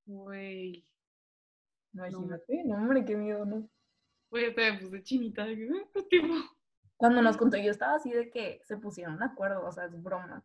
Güey. 0.05 0.85
Imagínate, 1.93 2.63
no, 2.65 2.75
hombre, 2.75 3.05
qué 3.05 3.15
miedo, 3.15 3.45
¿no? 3.45 3.69
Güey, 4.31 4.53
te 4.53 4.73
puse 4.79 5.03
chinita. 5.03 5.43
"Ah, 5.43 5.47
tipo, 6.09 6.33
Cuando 6.97 7.21
nos 7.21 7.37
contó, 7.37 7.57
yo 7.57 7.71
estaba 7.71 7.95
así 7.95 8.11
de 8.11 8.29
que 8.29 8.61
se 8.65 8.77
pusieron 8.77 9.17
de 9.19 9.25
acuerdo, 9.25 9.65
o 9.65 9.71
sea, 9.71 9.85
es 9.85 10.01
broma. 10.03 10.43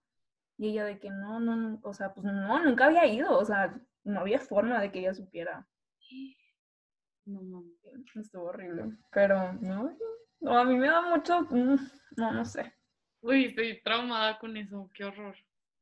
Y 0.56 0.68
ella 0.70 0.84
de 0.84 0.98
que 1.00 1.10
no, 1.10 1.40
no, 1.40 1.56
no, 1.56 1.80
o 1.82 1.92
sea, 1.94 2.14
pues 2.14 2.24
no, 2.24 2.62
nunca 2.64 2.86
había 2.86 3.06
ido, 3.06 3.36
o 3.38 3.44
sea, 3.44 3.74
no 4.04 4.20
había 4.20 4.38
forma 4.38 4.80
de 4.80 4.92
que 4.92 5.00
ella 5.00 5.14
supiera. 5.14 5.66
No 7.26 7.42
mames. 7.42 7.72
Estuvo 8.14 8.44
horrible. 8.44 8.92
Pero, 9.12 9.52
no, 9.54 9.96
no, 10.40 10.58
a 10.58 10.64
mí 10.64 10.76
me 10.76 10.88
da 10.88 11.00
mucho, 11.02 11.40
mm, 11.50 11.76
no, 12.16 12.32
no 12.32 12.44
sé. 12.44 12.72
Güey, 13.22 13.46
estoy 13.46 13.80
traumada 13.82 14.38
con 14.38 14.56
eso. 14.56 14.90
Qué 14.94 15.04
horror. 15.04 15.34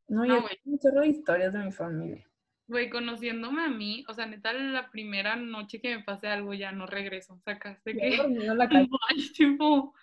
No, 0.08 0.24
yo 0.24 0.40
güey. 0.40 0.56
tengo 0.62 0.74
un 0.74 0.78
chorro 0.78 1.00
de 1.00 1.08
historias 1.08 1.52
de 1.52 1.58
mi 1.58 1.72
familia. 1.72 2.24
Güey, 2.68 2.88
conociéndome 2.88 3.64
a 3.64 3.68
mí, 3.68 4.04
o 4.08 4.14
sea, 4.14 4.26
neta, 4.26 4.52
la 4.52 4.90
primera 4.90 5.36
noche 5.36 5.80
que 5.80 5.96
me 5.96 6.04
pase 6.04 6.28
algo 6.28 6.54
ya 6.54 6.70
no 6.70 6.86
regreso. 6.86 7.40
Sacaste 7.44 7.96
que. 7.96 8.16
la 8.16 8.68
calle. 8.68 8.88
Ay, 9.08 9.32
tipo, 9.32 9.94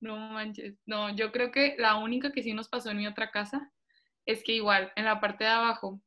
no 0.00 0.16
manches. 0.16 0.78
No, 0.86 1.14
yo 1.14 1.30
creo 1.30 1.52
que 1.52 1.76
la 1.78 1.96
única 1.96 2.32
que 2.32 2.42
sí 2.42 2.54
nos 2.54 2.68
pasó 2.68 2.90
en 2.90 2.96
mi 2.98 3.06
otra 3.06 3.30
casa 3.30 3.70
es 4.24 4.42
que 4.42 4.52
igual 4.52 4.92
en 4.96 5.04
la 5.04 5.20
parte 5.20 5.44
de 5.44 5.50
abajo 5.50 6.00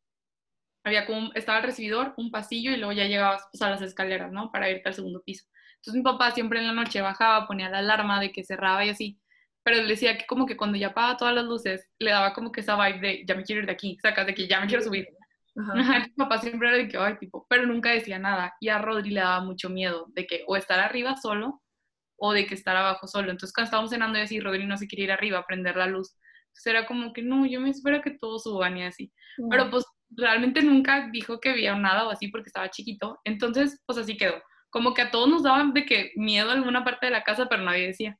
había 0.84 1.06
como 1.06 1.32
estaba 1.34 1.60
el 1.60 1.66
recibidor, 1.66 2.14
un 2.18 2.32
pasillo 2.32 2.72
y 2.72 2.78
luego 2.78 2.94
ya 2.94 3.06
llegabas 3.06 3.48
pues, 3.52 3.62
a 3.62 3.70
las 3.70 3.82
escaleras, 3.82 4.32
¿no? 4.32 4.52
Para 4.52 4.70
irte 4.70 4.90
al 4.90 4.96
segundo 4.96 5.22
piso. 5.24 5.46
Entonces 5.76 5.96
mi 5.96 6.04
papá 6.04 6.32
siempre 6.32 6.60
en 6.60 6.68
la 6.68 6.74
noche 6.74 7.02
bajaba, 7.02 7.48
ponía 7.48 7.70
la 7.70 7.80
alarma 7.80 8.20
de 8.20 8.32
que 8.32 8.44
cerraba 8.44 8.86
y 8.86 8.90
así. 8.90 9.20
Pero 9.64 9.78
él 9.78 9.88
decía 9.88 10.18
que 10.18 10.26
como 10.26 10.46
que 10.46 10.58
cuando 10.58 10.78
ya 10.78 10.88
apagaba 10.88 11.18
todas 11.18 11.36
las 11.36 11.46
luces, 11.46 11.88
le 12.00 12.12
daba 12.12 12.34
como 12.34 12.52
que 12.52 12.62
esa 12.62 12.76
vibe 12.76 13.00
de 13.00 13.26
ya 13.26 13.36
me 13.36 13.44
quiero 13.44 13.62
ir 13.62 13.68
de 13.68 13.74
aquí, 13.74 13.98
sacas 14.02 14.26
de 14.26 14.34
que 14.34 14.48
ya 14.48 14.60
me 14.60 14.68
quiero 14.68 14.84
subir. 14.84 15.08
Ajá. 15.58 16.00
Mi 16.00 16.10
papá 16.14 16.38
siempre 16.40 16.70
era 16.70 16.78
de 16.78 16.88
que, 16.88 16.98
ay, 16.98 17.18
tipo, 17.18 17.46
pero 17.50 17.66
nunca 17.66 17.92
decía 17.92 18.20
nada. 18.20 18.54
Y 18.60 18.70
a 18.70 18.80
Rodri 18.80 19.12
le 19.12 19.22
daba 19.22 19.42
mucho 19.42 19.70
miedo 19.70 20.08
de 20.10 20.26
que 20.26 20.44
o 20.48 20.56
estar 20.56 20.80
arriba 20.80 21.18
solo 21.18 21.62
o 22.18 22.34
de 22.34 22.46
que 22.46 22.56
estar 22.56 22.76
abajo 22.76 23.08
solo. 23.08 23.32
Entonces, 23.32 23.54
cuando 23.54 23.66
estábamos 23.66 23.92
cenando 23.92 24.18
y 24.20 24.22
así, 24.22 24.40
Rodri 24.40 24.66
no 24.66 24.78
se 24.78 24.88
quería 24.88 25.06
ir 25.06 25.12
arriba 25.12 25.40
a 25.40 25.46
prender 25.46 25.76
la 25.76 25.88
luz. 25.88 26.16
Entonces, 26.48 26.68
era 26.68 26.86
como 26.86 27.14
que, 27.14 27.22
no, 27.22 27.46
yo 27.46 27.60
me 27.60 27.70
espero 27.70 28.02
que 28.02 28.12
todos 28.12 28.44
suban 28.44 28.78
y 28.78 28.84
así. 28.84 29.12
Pero 29.50 29.70
pues 29.70 29.86
realmente 30.12 30.62
nunca 30.62 31.10
dijo 31.12 31.40
que 31.40 31.50
había 31.50 31.76
nada 31.76 32.08
o 32.08 32.12
así 32.12 32.28
porque 32.30 32.48
estaba 32.48 32.70
chiquito. 32.70 33.20
Entonces, 33.24 33.82
pues 33.86 33.98
así 33.98 34.18
quedó. 34.18 34.42
Como 34.70 34.94
que 34.94 35.02
a 35.02 35.12
todos 35.12 35.30
nos 35.30 35.44
daban 35.44 35.74
de 35.74 35.86
que 35.86 36.12
miedo 36.16 36.50
a 36.50 36.54
alguna 36.54 36.84
parte 36.84 37.08
de 37.08 37.12
la 37.12 37.24
casa, 37.24 37.48
pero 37.48 37.64
nadie 37.64 37.88
decía. 37.88 38.18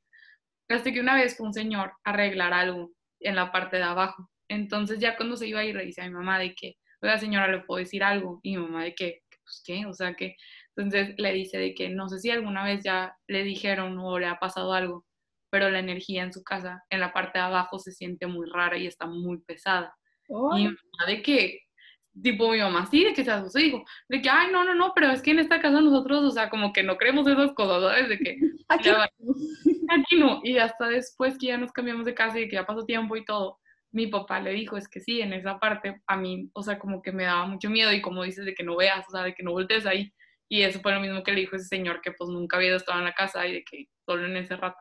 Hasta 0.68 0.92
que 0.92 1.00
una 1.00 1.16
vez 1.16 1.36
fue 1.36 1.46
un 1.46 1.52
señor 1.52 1.92
a 2.04 2.10
arreglar 2.10 2.52
algo 2.52 2.92
en 3.20 3.36
la 3.36 3.52
parte 3.52 3.76
de 3.76 3.82
abajo. 3.82 4.30
Entonces 4.48 4.98
ya 4.98 5.16
cuando 5.16 5.36
se 5.36 5.46
iba 5.46 5.60
a 5.60 5.64
ir 5.64 5.76
le 5.76 5.84
dice 5.84 6.02
a 6.02 6.06
mi 6.06 6.10
mamá 6.10 6.38
de 6.38 6.54
que, 6.54 6.74
oiga 7.02 7.18
señora, 7.18 7.48
¿le 7.48 7.60
puedo 7.60 7.78
decir 7.78 8.02
algo? 8.02 8.40
Y 8.42 8.56
mi 8.56 8.62
mamá 8.62 8.84
de 8.84 8.94
que, 8.94 9.20
pues 9.42 9.62
qué, 9.64 9.86
o 9.86 9.94
sea 9.94 10.14
que, 10.14 10.36
entonces 10.76 11.14
le 11.18 11.32
dice 11.32 11.58
de 11.58 11.74
que 11.74 11.88
no 11.88 12.08
sé 12.08 12.18
si 12.18 12.30
alguna 12.30 12.64
vez 12.64 12.82
ya 12.84 13.14
le 13.28 13.42
dijeron 13.44 13.98
o 13.98 14.18
le 14.18 14.26
ha 14.26 14.38
pasado 14.38 14.72
algo, 14.72 15.04
pero 15.50 15.70
la 15.70 15.80
energía 15.80 16.22
en 16.22 16.32
su 16.32 16.42
casa, 16.42 16.84
en 16.90 17.00
la 17.00 17.12
parte 17.12 17.38
de 17.38 17.44
abajo 17.44 17.78
se 17.78 17.92
siente 17.92 18.26
muy 18.26 18.48
rara 18.48 18.78
y 18.78 18.86
está 18.86 19.06
muy 19.06 19.38
pesada. 19.42 19.94
Y 20.28 20.34
mi 20.34 20.64
mamá 20.64 21.06
de 21.08 21.22
que, 21.22 21.60
tipo 22.22 22.50
mi 22.50 22.58
mamá 22.58 22.86
sí, 22.86 23.04
de 23.04 23.12
que 23.12 23.24
se 23.24 23.30
asustó 23.30 23.58
y 23.58 23.64
dijo, 23.64 23.84
de 24.08 24.20
que, 24.20 24.28
ay, 24.28 24.50
no, 24.52 24.64
no, 24.64 24.74
no, 24.74 24.92
pero 24.94 25.10
es 25.10 25.22
que 25.22 25.30
en 25.30 25.38
esta 25.38 25.60
casa 25.60 25.80
nosotros, 25.80 26.24
o 26.24 26.30
sea, 26.30 26.50
como 26.50 26.72
que 26.72 26.82
no 26.82 26.96
creemos 26.96 27.26
esas 27.26 27.52
cosas, 27.52 27.82
¿sabes? 27.82 28.08
De 28.08 28.18
que 28.18 28.38
aquí 28.68 28.84
ya 28.84 28.98
va. 28.98 29.04
aquí 29.04 30.16
no. 30.16 30.40
Y 30.42 30.58
hasta 30.58 30.88
después 30.88 31.38
que 31.38 31.48
ya 31.48 31.58
nos 31.58 31.72
cambiamos 31.72 32.04
de 32.04 32.14
casa 32.14 32.38
y 32.38 32.48
que 32.48 32.56
ya 32.56 32.66
pasó 32.66 32.84
tiempo 32.84 33.16
y 33.16 33.24
todo, 33.24 33.58
mi 33.92 34.06
papá 34.06 34.40
le 34.40 34.52
dijo, 34.52 34.76
es 34.76 34.88
que 34.88 35.00
sí, 35.00 35.20
en 35.20 35.32
esa 35.32 35.58
parte 35.58 36.00
a 36.06 36.16
mí, 36.16 36.50
o 36.52 36.62
sea, 36.62 36.78
como 36.78 37.02
que 37.02 37.12
me 37.12 37.24
daba 37.24 37.46
mucho 37.46 37.70
miedo 37.70 37.92
y 37.92 38.00
como 38.00 38.22
dices, 38.22 38.44
de 38.44 38.54
que 38.54 38.62
no 38.62 38.76
veas, 38.76 39.06
o 39.08 39.10
sea, 39.10 39.22
de 39.22 39.34
que 39.34 39.42
no 39.42 39.52
voltees 39.52 39.86
ahí. 39.86 40.12
Y 40.48 40.62
eso 40.62 40.80
fue 40.80 40.92
lo 40.92 41.00
mismo 41.00 41.22
que 41.22 41.32
le 41.32 41.40
dijo 41.40 41.56
ese 41.56 41.66
señor 41.66 42.00
que 42.00 42.12
pues 42.12 42.28
nunca 42.28 42.56
había 42.56 42.74
estado 42.74 42.98
en 42.98 43.04
la 43.04 43.14
casa 43.14 43.46
y 43.46 43.52
de 43.52 43.64
que 43.64 43.86
solo 44.04 44.26
en 44.26 44.36
ese 44.36 44.56
rato. 44.56 44.78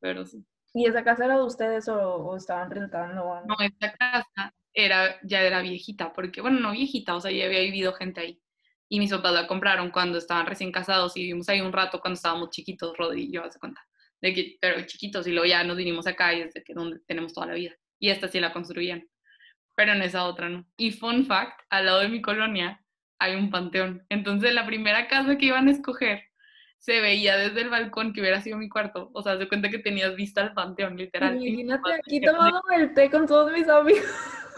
Pero 0.00 0.26
sí. 0.26 0.44
¿Y 0.74 0.86
esa 0.86 1.02
casa 1.04 1.24
era 1.24 1.36
de 1.36 1.44
ustedes 1.44 1.88
o, 1.88 2.36
estaban 2.36 2.70
rentando? 2.70 3.40
No, 3.46 3.54
esa 3.60 3.92
casa 3.96 4.54
era, 4.76 5.18
ya 5.22 5.42
era 5.42 5.62
viejita, 5.62 6.12
porque, 6.12 6.42
bueno, 6.42 6.60
no 6.60 6.72
viejita, 6.72 7.16
o 7.16 7.20
sea, 7.20 7.30
ya 7.30 7.46
había 7.46 7.60
vivido 7.60 7.94
gente 7.94 8.20
ahí. 8.20 8.40
Y 8.88 9.00
mis 9.00 9.10
papás 9.10 9.32
la 9.32 9.46
compraron 9.48 9.90
cuando 9.90 10.18
estaban 10.18 10.46
recién 10.46 10.70
casados 10.70 11.16
y 11.16 11.22
vivimos 11.22 11.48
ahí 11.48 11.60
un 11.60 11.72
rato 11.72 11.98
cuando 11.98 12.16
estábamos 12.16 12.50
chiquitos, 12.50 12.96
Rodri 12.96 13.24
y 13.24 13.32
yo, 13.32 13.42
hace 13.42 13.58
cuenta. 13.58 13.80
De 14.20 14.34
que, 14.34 14.58
pero 14.60 14.86
chiquitos, 14.86 15.26
y 15.26 15.32
luego 15.32 15.46
ya 15.46 15.64
nos 15.64 15.76
vinimos 15.76 16.06
acá 16.06 16.34
y 16.34 16.44
desde 16.44 16.62
que 16.62 16.74
donde 16.74 17.00
tenemos 17.06 17.32
toda 17.32 17.48
la 17.48 17.54
vida. 17.54 17.74
Y 17.98 18.10
esta 18.10 18.28
sí 18.28 18.38
la 18.38 18.52
construían, 18.52 19.08
pero 19.74 19.92
en 19.92 20.02
esa 20.02 20.24
otra 20.24 20.50
no. 20.50 20.66
Y 20.76 20.92
fun 20.92 21.24
fact, 21.24 21.62
al 21.70 21.86
lado 21.86 22.00
de 22.00 22.08
mi 22.08 22.20
colonia 22.20 22.84
hay 23.18 23.34
un 23.34 23.50
panteón. 23.50 24.04
Entonces 24.10 24.54
la 24.54 24.66
primera 24.66 25.08
casa 25.08 25.38
que 25.38 25.46
iban 25.46 25.68
a 25.68 25.70
escoger 25.72 26.22
se 26.78 27.00
veía 27.00 27.38
desde 27.38 27.62
el 27.62 27.70
balcón 27.70 28.12
que 28.12 28.20
hubiera 28.20 28.42
sido 28.42 28.58
mi 28.58 28.68
cuarto. 28.68 29.10
O 29.14 29.22
sea, 29.22 29.38
se 29.38 29.48
cuenta 29.48 29.70
que 29.70 29.78
tenías 29.78 30.14
vista 30.14 30.42
al 30.42 30.52
panteón, 30.52 30.96
literal. 30.96 31.34
Imagínate 31.34 31.94
aquí 31.94 32.20
tomando 32.20 32.60
el 32.76 32.92
té 32.92 33.10
con 33.10 33.26
todos 33.26 33.50
mis 33.52 33.68
amigos. 33.68 34.04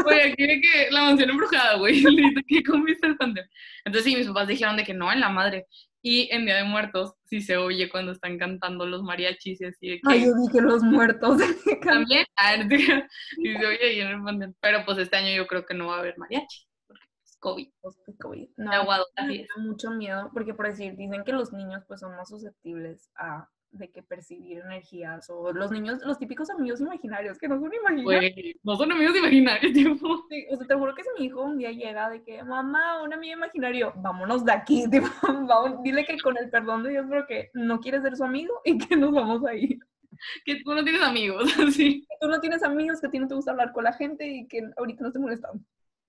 Güey, 0.03 0.33
aquí 0.33 0.47
de 0.47 0.61
que 0.61 0.91
la 0.91 1.03
mansión 1.03 1.31
embrujada, 1.31 1.77
güey, 1.77 2.03
aquí 2.39 2.63
con 2.63 2.85
vista 2.85 3.07
al 3.07 3.17
panteón. 3.17 3.47
Entonces 3.85 4.11
sí, 4.11 4.17
mis 4.17 4.27
papás 4.27 4.49
dijeron 4.49 4.77
de 4.77 4.85
que 4.85 4.95
no, 4.95 5.13
en 5.13 5.21
la 5.21 5.29
madre. 5.29 5.67
Y 6.01 6.29
en 6.33 6.47
Día 6.47 6.57
de 6.57 6.65
Muertos 6.65 7.15
sí 7.25 7.41
se 7.41 7.57
oye 7.57 7.89
cuando 7.89 8.13
están 8.13 8.39
cantando 8.39 8.87
los 8.87 9.03
mariachis 9.03 9.61
y 9.61 9.65
así 9.65 9.89
de 9.89 9.95
que... 9.97 10.03
Ay, 10.05 10.27
yo 10.27 10.33
dije 10.47 10.61
los 10.61 10.83
muertos. 10.83 11.39
También, 11.83 12.25
y 13.39 13.49
se 13.59 13.67
oye 13.67 13.85
ahí 13.85 14.01
en 14.01 14.09
el 14.09 14.23
panteón. 14.23 14.57
Pero 14.61 14.85
pues 14.85 14.99
este 14.99 15.17
año 15.17 15.35
yo 15.35 15.47
creo 15.47 15.67
que 15.67 15.75
no 15.75 15.89
va 15.89 15.97
a 15.97 15.99
haber 15.99 16.17
mariachi. 16.17 16.68
COVID. 17.39 17.69
COVID. 18.21 18.49
No, 18.57 18.71
me 19.27 19.39
da 19.39 19.63
mucho 19.63 19.91
miedo 19.91 20.31
porque 20.33 20.55
por 20.55 20.69
decir, 20.69 20.97
dicen 20.97 21.25
que 21.25 21.33
los 21.33 21.53
niños 21.53 21.85
pues 21.87 22.01
son 22.01 22.17
más 22.17 22.29
susceptibles 22.29 23.11
a 23.17 23.49
de 23.71 23.91
que 23.91 24.03
percibir 24.03 24.59
energías 24.59 25.29
o 25.29 25.53
los 25.53 25.71
niños, 25.71 26.01
los 26.05 26.19
típicos 26.19 26.49
amigos 26.51 26.81
imaginarios 26.81 27.39
que 27.39 27.49
no 27.49 27.61
son 27.61 27.73
imaginarios. 27.73 28.57
no 28.63 28.77
son 28.77 28.93
amigos 28.93 29.17
imaginarios, 29.17 29.73
tipo. 29.75 30.25
Sí, 30.31 30.47
o 30.51 30.57
sea, 30.57 30.67
te 30.67 30.75
juro 30.75 30.95
que 30.95 31.03
si 31.03 31.09
mi 31.19 31.27
hijo 31.27 31.43
un 31.43 31.59
día 31.59 31.71
llega 31.71 32.09
de 32.09 32.23
que, 32.23 32.43
mamá, 32.43 33.03
un 33.03 33.13
amigo 33.13 33.37
imaginario, 33.37 33.93
vámonos 33.97 34.45
de 34.45 34.53
aquí, 34.53 34.85
tipo, 34.91 35.09
vamos, 35.23 35.83
dile 35.83 36.05
que 36.05 36.19
con 36.19 36.37
el 36.39 36.51
perdón 36.51 36.83
de 36.83 36.91
Dios, 36.91 37.07
pero 37.09 37.27
que 37.27 37.51
no 37.55 37.81
quiere 37.81 38.01
ser 38.01 38.17
su 38.17 38.25
amigo 38.25 38.61
y 38.65 38.79
que 38.79 38.97
nos 38.97 39.13
vamos 39.13 39.45
a 39.45 39.55
ir. 39.55 39.79
Que 40.45 40.63
tú 40.65 40.75
no 40.75 40.83
tienes 40.83 41.03
amigos, 41.03 41.45
así. 41.59 42.05
Que 42.09 42.17
tú 42.21 42.29
no 42.29 42.41
tienes 42.41 42.63
amigos, 42.63 43.01
que 43.01 43.07
a 43.07 43.11
ti 43.11 43.19
no 43.19 43.29
te 43.29 43.35
gusta 43.35 43.53
hablar 43.53 43.73
con 43.73 43.85
la 43.85 43.93
gente 43.93 44.27
y 44.27 44.49
que 44.49 44.63
ahorita 44.77 45.05
no 45.05 45.13
te 45.13 45.19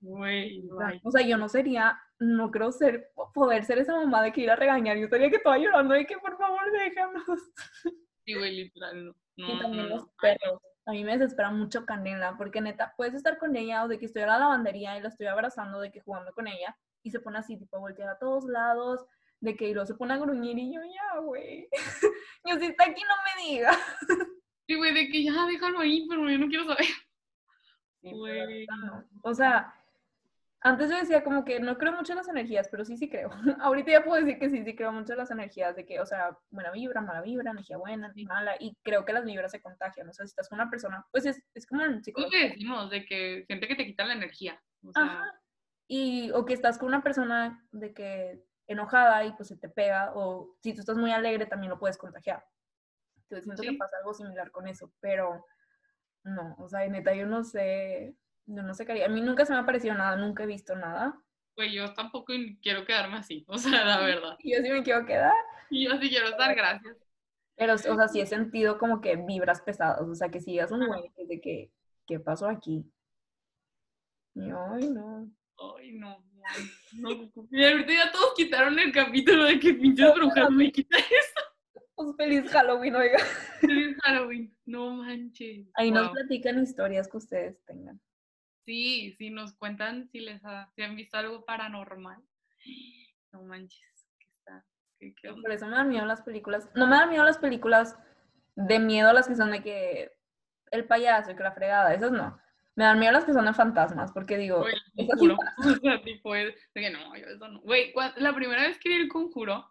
molestan. 0.02 1.00
O 1.04 1.12
sea, 1.12 1.26
yo 1.26 1.38
no 1.38 1.50
sería, 1.50 2.00
no 2.20 2.52
creo 2.52 2.72
ser, 2.72 3.12
poder 3.34 3.64
ser 3.66 3.80
esa 3.80 3.96
mamá 3.96 4.24
de 4.24 4.32
que 4.32 4.42
ir 4.42 4.52
a 4.52 4.56
regañar. 4.56 4.98
Yo 4.98 5.06
estaría 5.06 5.30
que 5.30 5.40
toda 5.40 5.58
llorando 5.58 5.98
y 5.98 6.06
que 6.06 6.18
por 6.18 6.38
favor 6.38 6.62
déjanos. 6.72 7.24
Sí, 8.26 8.36
güey, 8.36 8.56
literal, 8.56 9.06
no. 9.06 9.16
y 9.38 9.60
también 9.60 9.90
los 9.90 10.08
perros. 10.22 10.62
A 10.86 10.92
mí 10.92 11.04
me 11.04 11.18
desespera 11.18 11.50
mucho 11.50 11.84
Canela, 11.84 12.36
porque 12.38 12.62
neta, 12.62 12.94
puedes 12.96 13.16
estar 13.16 13.40
con 13.40 13.56
ella 13.56 13.84
o 13.84 13.88
de 13.88 13.98
que 13.98 14.06
estoy 14.06 14.22
a 14.22 14.28
la 14.28 14.38
lavandería 14.38 14.96
y 14.96 15.02
la 15.02 15.08
estoy 15.08 15.26
abrazando, 15.26 15.80
de 15.80 15.92
que 15.92 16.02
jugando 16.02 16.32
con 16.34 16.48
ella, 16.48 16.78
y 17.02 17.10
se 17.10 17.20
pone 17.20 17.40
así, 17.40 17.58
tipo, 17.58 17.78
a 17.78 17.80
voltear 17.80 18.10
a 18.10 18.20
todos 18.20 18.46
lados, 18.46 19.04
de 19.40 19.56
que 19.56 19.70
y 19.70 19.74
luego 19.74 19.88
se 19.88 19.96
pone 19.96 20.14
a 20.14 20.18
gruñir 20.18 20.60
y 20.60 20.76
yo, 20.76 20.82
ya, 20.84 21.20
güey. 21.22 21.68
yo, 22.46 22.60
si 22.60 22.66
está 22.66 22.84
aquí, 22.84 23.02
no 23.02 23.16
me 23.26 23.50
diga. 23.50 23.72
Sí, 24.68 24.76
güey, 24.76 24.94
de 24.94 25.10
que 25.10 25.24
ya, 25.24 25.48
déjalo 25.48 25.80
ahí, 25.80 26.06
pero 26.08 26.30
yo 26.30 26.38
no 26.38 26.48
quiero 26.48 26.66
saber. 26.66 26.86
güey. 28.04 28.68
O 29.24 29.34
sea, 29.34 29.74
antes 30.62 30.90
yo 30.90 30.98
decía 30.98 31.24
como 31.24 31.46
que 31.46 31.60
no 31.60 31.78
creo 31.78 31.94
mucho 31.94 32.12
en 32.12 32.18
las 32.18 32.28
energías, 32.28 32.68
pero 32.70 32.84
sí, 32.84 32.98
sí 32.98 33.10
creo. 33.10 33.30
Ahorita 33.62 33.92
ya 33.92 34.04
puedo 34.04 34.24
decir 34.24 34.40
que 34.40 34.50
sí, 34.50 34.64
sí 34.64 34.76
creo 34.76 34.92
mucho 34.92 35.14
en 35.14 35.20
las 35.20 35.32
energías, 35.32 35.76
de 35.76 35.86
que, 35.86 36.00
o 36.00 36.06
sea, 36.06 36.38
buena 36.50 36.72
vibra, 36.72 37.02
mala 37.02 37.22
vibra, 37.22 37.52
energía 37.52 37.78
buena, 37.78 38.14
mala, 38.28 38.56
y 38.60 38.76
creo 38.84 39.06
que 39.06 39.14
las 39.14 39.24
vibras 39.24 39.52
se 39.52 39.62
contagian. 39.62 40.10
O 40.10 40.14
sea, 40.14 40.26
si 40.26 40.32
estás 40.32 40.50
con 40.50 40.60
una 40.60 40.70
persona, 40.70 41.06
pues 41.12 41.26
es, 41.26 41.42
es 41.54 41.66
como 41.66 41.84
en 41.84 42.04
psicología. 42.04 42.40
que 42.40 42.50
decimos, 42.50 42.90
de 42.90 43.06
que 43.06 43.46
gente 43.48 43.68
que 43.68 43.76
te 43.76 43.86
quita 43.86 44.06
la 44.06 44.14
energía. 44.14 44.62
Ajá. 44.96 45.34
Y, 45.88 46.32
o 46.32 46.46
que 46.46 46.54
estás 46.54 46.78
con 46.78 46.90
una 46.90 47.04
persona 47.04 47.66
de 47.72 47.94
que 47.94 48.44
enojada 48.68 49.26
y 49.26 49.32
pues 49.34 49.48
se 49.48 49.58
te 49.58 49.70
pega, 49.70 50.12
o 50.14 50.56
si 50.62 50.74
tú 50.74 50.82
estás 50.82 50.98
muy 50.98 51.12
alegre 51.12 51.46
también 51.46 51.72
lo 51.72 51.80
puedes 51.80 51.98
contagiar. 51.98 52.46
Entonces 53.24 53.46
siento 53.46 53.64
que 53.64 53.78
pasa 53.78 53.98
algo 53.98 54.14
similar 54.14 54.52
con 54.52 54.68
eso, 54.68 54.92
pero 55.00 55.46
no, 56.24 56.56
o 56.60 56.68
sea, 56.68 56.88
neta, 56.88 57.14
yo 57.14 57.26
no 57.26 57.44
sé, 57.44 58.16
no, 58.50 58.64
no 58.64 58.74
sé 58.74 58.86
qué 58.86 58.94
haría. 58.94 59.06
A 59.06 59.10
mí 59.10 59.22
nunca 59.22 59.46
se 59.46 59.54
me 59.54 59.60
ha 59.60 59.66
parecido 59.66 59.94
nada, 59.96 60.16
nunca 60.16 60.44
he 60.44 60.48
visto 60.48 60.76
nada. 60.76 61.22
Pues 61.56 61.72
yo 61.72 61.94
tampoco 61.94 62.34
quiero 62.62 62.86
quedarme 62.86 63.18
así, 63.18 63.46
o 63.48 63.58
sea, 63.58 63.86
la 63.86 64.00
verdad. 64.00 64.38
yo 64.44 64.58
sí 64.62 64.70
me 64.70 64.84
quiero 64.84 65.06
quedar. 65.06 65.34
Y 65.70 65.86
yo 65.86 65.98
sí 66.00 66.10
quiero 66.10 66.30
estar, 66.30 66.56
gracias. 66.56 66.98
Pero, 67.56 67.74
o 67.74 67.78
sea, 67.78 68.08
sí 68.08 68.22
he 68.22 68.26
sentido 68.26 68.78
como 68.78 69.02
que 69.02 69.18
vibras 69.18 69.62
pesadas, 69.62 70.02
o 70.02 70.16
sea, 70.16 70.30
que 70.30 70.40
si 70.40 70.58
es 70.58 70.72
un 70.72 70.88
güey 70.88 71.12
de 71.28 71.42
que, 71.42 71.72
¿qué 72.08 72.20
pasó 72.20 72.48
aquí? 72.48 72.90
Y, 74.34 74.44
ay, 74.44 74.90
no. 74.90 75.30
Ay, 75.78 75.92
no, 75.92 76.24
no. 76.94 77.10
Y 77.52 77.66
ahorita 77.66 77.94
ya 77.94 78.12
todos 78.14 78.34
quitaron 78.36 78.80
el 78.80 78.94
capítulo 78.94 79.44
de 79.44 79.60
que 79.60 79.74
pinches 79.74 80.14
brujas 80.16 80.50
me 80.52 80.72
quita 80.72 80.98
eso. 80.98 81.50
Pues 81.96 82.16
feliz 82.16 82.50
Halloween, 82.50 82.96
oiga. 82.96 83.18
Feliz 83.60 83.98
Halloween, 84.04 84.56
no 84.66 84.94
manches. 84.94 85.68
Ahí 85.74 85.92
nos 85.92 86.12
platican 86.12 86.64
historias 86.64 87.10
que 87.10 87.18
ustedes 87.18 87.62
tengan. 87.66 88.00
Sí, 88.70 89.16
sí, 89.18 89.32
nos 89.32 89.56
cuentan 89.56 90.08
si 90.10 90.20
les 90.20 90.44
si 90.76 90.84
han 90.84 90.96
visto 90.96 91.18
algo 91.18 91.44
paranormal. 91.44 92.22
No 93.32 93.42
manches, 93.42 94.08
¿qué 94.20 94.28
está? 94.28 94.64
Por 95.42 95.52
eso 95.52 95.66
me 95.66 95.76
dan 95.76 95.90
miedo 95.90 96.06
las 96.06 96.22
películas. 96.22 96.70
No 96.76 96.86
me 96.86 96.96
dan 96.96 97.10
miedo 97.10 97.24
las 97.24 97.40
películas 97.40 97.98
de 98.54 98.78
miedo 98.78 99.12
las 99.12 99.28
que 99.28 99.34
son 99.34 99.50
de 99.50 99.64
que 99.64 100.12
el 100.70 100.86
payaso 100.86 101.32
y 101.32 101.36
que 101.36 101.42
la 101.42 101.54
fregada, 101.54 101.96
esas 101.96 102.12
no. 102.12 102.40
Me 102.76 102.84
dan 102.84 103.00
miedo 103.00 103.12
las 103.12 103.26
que 103.26 103.34
son 103.34 103.46
de 103.46 103.56
fantasmas, 103.56 104.12
porque 104.12 104.38
digo, 104.38 104.60
o 104.98 105.76
sea, 105.82 106.02
tipo, 106.04 106.36
de 106.36 106.56
que 106.76 106.92
no, 106.92 107.18
yo 107.18 107.26
eso 107.26 107.48
no. 107.48 107.62
Güey, 107.62 107.92
la 108.18 108.36
primera 108.36 108.62
vez 108.62 108.78
que 108.78 108.90
vi 108.90 108.96
el 108.98 109.10
conjuro, 109.10 109.68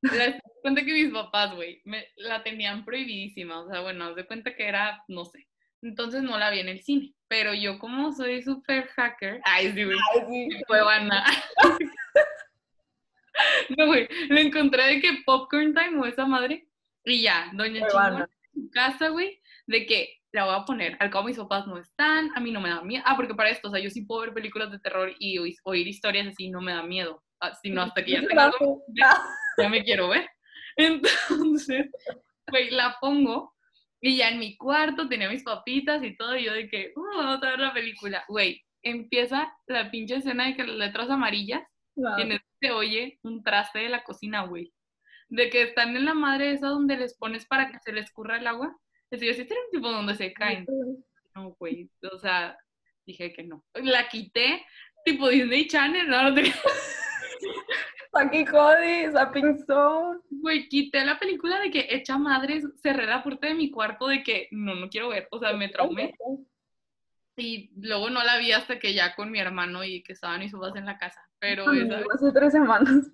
les 0.00 0.40
cuenta 0.62 0.84
que 0.84 0.92
mis 0.92 1.12
papás, 1.12 1.56
güey, 1.56 1.82
la 2.14 2.44
tenían 2.44 2.84
prohibidísima. 2.84 3.62
O 3.62 3.68
sea, 3.68 3.80
bueno, 3.80 4.14
de 4.14 4.28
cuenta 4.28 4.54
que 4.54 4.68
era, 4.68 5.02
no 5.08 5.24
sé. 5.24 5.48
Entonces 5.82 6.22
no 6.22 6.38
la 6.38 6.50
vi 6.50 6.60
en 6.60 6.68
el 6.68 6.82
cine. 6.82 7.16
Pero 7.28 7.52
yo 7.52 7.78
como 7.78 8.12
soy 8.12 8.42
súper 8.42 8.88
hacker, 8.88 9.40
ay 9.44 9.72
sí, 9.72 9.82
ay, 9.82 10.24
sí. 10.28 10.48
no, 13.76 13.86
güey, 13.86 14.08
lo 14.28 14.38
encontré 14.38 14.86
de 14.86 15.00
que 15.00 15.22
Popcorn 15.26 15.74
Time 15.74 16.00
o 16.00 16.06
esa 16.06 16.24
madre, 16.24 16.66
y 17.04 17.22
ya, 17.22 17.50
doña 17.52 17.86
Chingona 17.86 18.28
en 18.54 18.62
su 18.62 18.70
casa, 18.70 19.08
güey, 19.08 19.40
de 19.66 19.86
que 19.86 20.18
la 20.32 20.44
voy 20.44 20.54
a 20.54 20.64
poner, 20.64 20.96
al 21.00 21.10
cabo 21.10 21.26
mis 21.26 21.36
papás 21.36 21.66
no 21.66 21.78
están, 21.78 22.30
a 22.34 22.40
mí 22.40 22.50
no 22.50 22.60
me 22.60 22.70
da 22.70 22.82
miedo, 22.82 23.02
ah, 23.06 23.16
porque 23.16 23.34
para 23.34 23.50
esto, 23.50 23.68
o 23.68 23.70
sea, 23.70 23.80
yo 23.80 23.90
sí 23.90 24.02
puedo 24.02 24.22
ver 24.22 24.34
películas 24.34 24.70
de 24.70 24.78
terror 24.78 25.12
y 25.18 25.38
oír 25.64 25.86
historias 25.86 26.28
así, 26.28 26.50
no 26.50 26.60
me 26.60 26.72
da 26.72 26.82
miedo, 26.82 27.22
ah, 27.40 27.54
sino 27.62 27.82
hasta 27.82 28.04
que 28.04 28.12
ya 28.12 28.20
tenga 28.28 28.50
ya 29.58 29.68
me 29.68 29.82
quiero 29.82 30.08
ver. 30.08 30.28
Entonces, 30.76 31.86
güey, 32.50 32.70
la 32.70 32.96
pongo 33.00 33.54
y 34.00 34.16
ya 34.16 34.28
en 34.28 34.38
mi 34.38 34.56
cuarto 34.56 35.08
tenía 35.08 35.28
mis 35.28 35.42
papitas 35.42 36.02
y 36.02 36.16
todo, 36.16 36.36
y 36.36 36.44
yo 36.44 36.52
de 36.52 36.68
que, 36.68 36.92
uh, 36.94 37.16
vamos 37.16 37.42
a 37.42 37.50
ver 37.50 37.58
la 37.58 37.72
película. 37.72 38.24
Güey, 38.28 38.64
empieza 38.82 39.52
la 39.66 39.90
pinche 39.90 40.16
escena 40.16 40.46
de 40.46 40.56
que 40.56 40.64
las 40.64 40.76
letras 40.76 41.10
amarillas, 41.10 41.62
y 41.96 42.22
en 42.22 42.40
se 42.60 42.70
oye 42.70 43.18
un 43.22 43.42
traste 43.42 43.80
de 43.80 43.88
la 43.88 44.04
cocina, 44.04 44.42
güey. 44.42 44.72
De 45.28 45.50
que 45.50 45.62
están 45.62 45.96
en 45.96 46.04
la 46.04 46.14
madre 46.14 46.52
esa 46.52 46.68
donde 46.68 46.96
les 46.96 47.16
pones 47.16 47.44
para 47.46 47.70
que 47.70 47.78
se 47.80 47.92
les 47.92 48.10
curra 48.12 48.38
el 48.38 48.46
agua. 48.46 48.76
Es 49.10 49.20
decir, 49.20 49.40
este 49.40 49.54
un 49.54 49.70
tipo 49.72 49.90
donde 49.90 50.14
se 50.14 50.32
caen. 50.32 50.66
No, 51.34 51.56
güey, 51.58 51.90
o 52.10 52.18
sea, 52.18 52.56
dije 53.04 53.32
que 53.32 53.42
no. 53.42 53.64
La 53.74 54.08
quité, 54.08 54.64
tipo 55.04 55.28
Disney 55.28 55.66
Channel, 55.66 56.08
no. 56.08 56.34
Aquí 58.12 58.44
a 59.14 59.32
Zone. 59.66 60.20
Güey, 60.30 60.68
quité 60.68 61.04
la 61.04 61.18
película 61.18 61.60
de 61.60 61.70
que 61.70 61.86
hecha 61.90 62.18
madres, 62.18 62.64
cerré 62.82 63.06
la 63.06 63.22
puerta 63.22 63.48
de 63.48 63.54
mi 63.54 63.70
cuarto 63.70 64.08
de 64.08 64.22
que 64.22 64.48
no, 64.50 64.74
no 64.74 64.88
quiero 64.88 65.08
ver, 65.10 65.28
o 65.30 65.38
sea, 65.38 65.52
me 65.52 65.68
traumé. 65.68 66.14
Y 67.36 67.70
luego 67.76 68.10
no 68.10 68.22
la 68.24 68.38
vi 68.38 68.52
hasta 68.52 68.78
que 68.78 68.94
ya 68.94 69.14
con 69.14 69.30
mi 69.30 69.38
hermano 69.38 69.84
y 69.84 70.02
que 70.02 70.12
estaban 70.12 70.40
mis 70.40 70.50
subas 70.50 70.74
en 70.74 70.86
la 70.86 70.98
casa. 70.98 71.22
Pero 71.38 71.66
Hace 71.66 72.32
tres 72.32 72.52
semanas. 72.52 73.10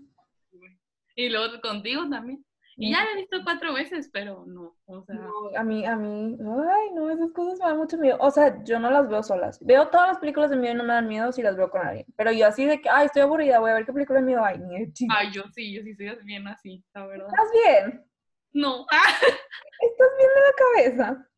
Y 1.16 1.28
luego 1.28 1.60
contigo 1.60 2.08
también. 2.08 2.44
Y 2.76 2.90
ya 2.90 3.04
la 3.04 3.12
he 3.12 3.16
visto 3.16 3.38
cuatro 3.44 3.72
veces, 3.72 4.10
pero 4.12 4.44
no, 4.46 4.76
o 4.86 5.02
sea... 5.04 5.14
No, 5.14 5.30
a 5.56 5.62
mí, 5.62 5.84
a 5.86 5.96
mí, 5.96 6.36
ay, 6.40 6.90
no, 6.92 7.10
esas 7.10 7.30
cosas 7.30 7.58
me 7.60 7.66
dan 7.66 7.76
mucho 7.76 7.96
miedo. 7.98 8.16
O 8.20 8.30
sea, 8.30 8.62
yo 8.64 8.78
no 8.80 8.90
las 8.90 9.08
veo 9.08 9.22
solas. 9.22 9.58
Veo 9.64 9.88
todas 9.88 10.08
las 10.08 10.18
películas 10.18 10.50
de 10.50 10.56
miedo 10.56 10.74
y 10.74 10.78
no 10.78 10.84
me 10.84 10.94
dan 10.94 11.08
miedo 11.08 11.30
si 11.32 11.42
las 11.42 11.56
veo 11.56 11.70
con 11.70 11.86
alguien. 11.86 12.06
Pero 12.16 12.32
yo 12.32 12.46
así 12.46 12.64
de 12.64 12.80
que, 12.80 12.88
ay, 12.88 13.06
estoy 13.06 13.22
aburrida, 13.22 13.60
voy 13.60 13.70
a 13.70 13.74
ver 13.74 13.86
qué 13.86 13.92
película 13.92 14.20
de 14.20 14.26
miedo 14.26 14.44
hay. 14.44 14.60
Ay, 15.10 15.30
yo 15.32 15.44
sí, 15.54 15.72
yo 15.72 15.82
sí 15.82 15.94
soy 15.94 16.16
bien 16.24 16.48
así, 16.48 16.84
la 16.94 17.06
verdad. 17.06 17.28
¿Estás 17.28 17.50
bien? 17.52 18.04
No. 18.52 18.86
¿Estás 18.90 20.08
bien 20.18 20.30
de 20.34 20.40
la 20.40 20.92
cabeza? 20.92 21.30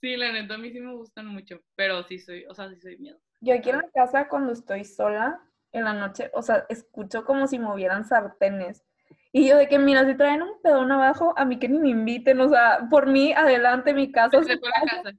Sí, 0.00 0.16
la 0.16 0.32
neta, 0.32 0.54
a 0.54 0.58
mí 0.58 0.72
sí 0.72 0.80
me 0.80 0.94
gustan 0.94 1.26
mucho, 1.26 1.60
pero 1.74 2.02
sí 2.04 2.18
soy, 2.18 2.44
o 2.46 2.54
sea, 2.54 2.68
sí 2.70 2.80
soy 2.80 2.98
miedo. 2.98 3.18
Yo 3.40 3.54
aquí 3.54 3.70
en 3.70 3.78
la 3.78 3.90
casa 3.94 4.28
cuando 4.28 4.52
estoy 4.52 4.84
sola, 4.84 5.40
en 5.72 5.84
la 5.84 5.92
noche, 5.92 6.30
o 6.34 6.42
sea, 6.42 6.66
escucho 6.68 7.24
como 7.24 7.46
si 7.46 7.58
movieran 7.58 8.04
sartenes. 8.04 8.84
Y 9.32 9.48
yo 9.48 9.56
de 9.56 9.68
que, 9.68 9.78
mira, 9.78 10.04
si 10.06 10.16
traen 10.16 10.42
un 10.42 10.60
pedón 10.62 10.90
abajo, 10.90 11.34
a 11.36 11.44
mí 11.44 11.58
que 11.58 11.68
ni 11.68 11.78
me 11.78 11.90
inviten, 11.90 12.40
o 12.40 12.48
sea, 12.48 12.86
por 12.90 13.06
mí, 13.06 13.32
adelante, 13.32 13.94
mi 13.94 14.10
casa. 14.10 14.38
Les 14.38 14.48
dejo 14.48 14.66
la 14.66 14.90
casa. 14.90 15.16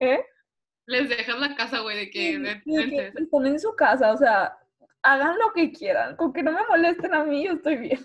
¿Eh? 0.00 0.24
Les 0.86 1.08
dejas 1.08 1.38
la 1.38 1.54
casa, 1.54 1.80
güey, 1.80 1.96
de 1.96 2.10
que... 2.10 2.38
De- 2.38 2.62
de 2.64 2.86
de- 2.86 3.12
están 3.16 3.46
en 3.46 3.58
su 3.60 3.74
casa, 3.74 4.12
o 4.12 4.16
sea, 4.16 4.58
hagan 5.02 5.38
lo 5.38 5.52
que 5.52 5.72
quieran, 5.72 6.16
con 6.16 6.32
que 6.32 6.42
no 6.42 6.52
me 6.52 6.66
molesten 6.68 7.14
a 7.14 7.24
mí, 7.24 7.44
yo 7.46 7.52
estoy 7.52 7.76
bien. 7.76 8.04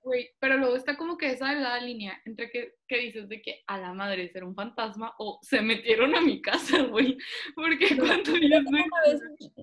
Güey, 0.00 0.30
pero 0.38 0.56
luego 0.56 0.76
está 0.76 0.96
como 0.96 1.18
que 1.18 1.32
esa 1.32 1.48
delgada 1.48 1.80
línea 1.80 2.18
entre 2.24 2.50
que, 2.50 2.76
que 2.86 2.98
dices 2.98 3.28
de 3.28 3.42
que 3.42 3.62
a 3.66 3.78
la 3.78 3.92
madre 3.92 4.28
será 4.30 4.46
un 4.46 4.54
fantasma 4.54 5.12
o 5.18 5.38
se 5.42 5.60
metieron 5.60 6.14
a 6.14 6.20
mi 6.20 6.40
casa, 6.40 6.82
güey. 6.90 7.18
Porque 7.54 7.96
cuando 7.98 8.36
yo. 8.36 8.58
Una 8.64 8.84
vez 9.06 9.20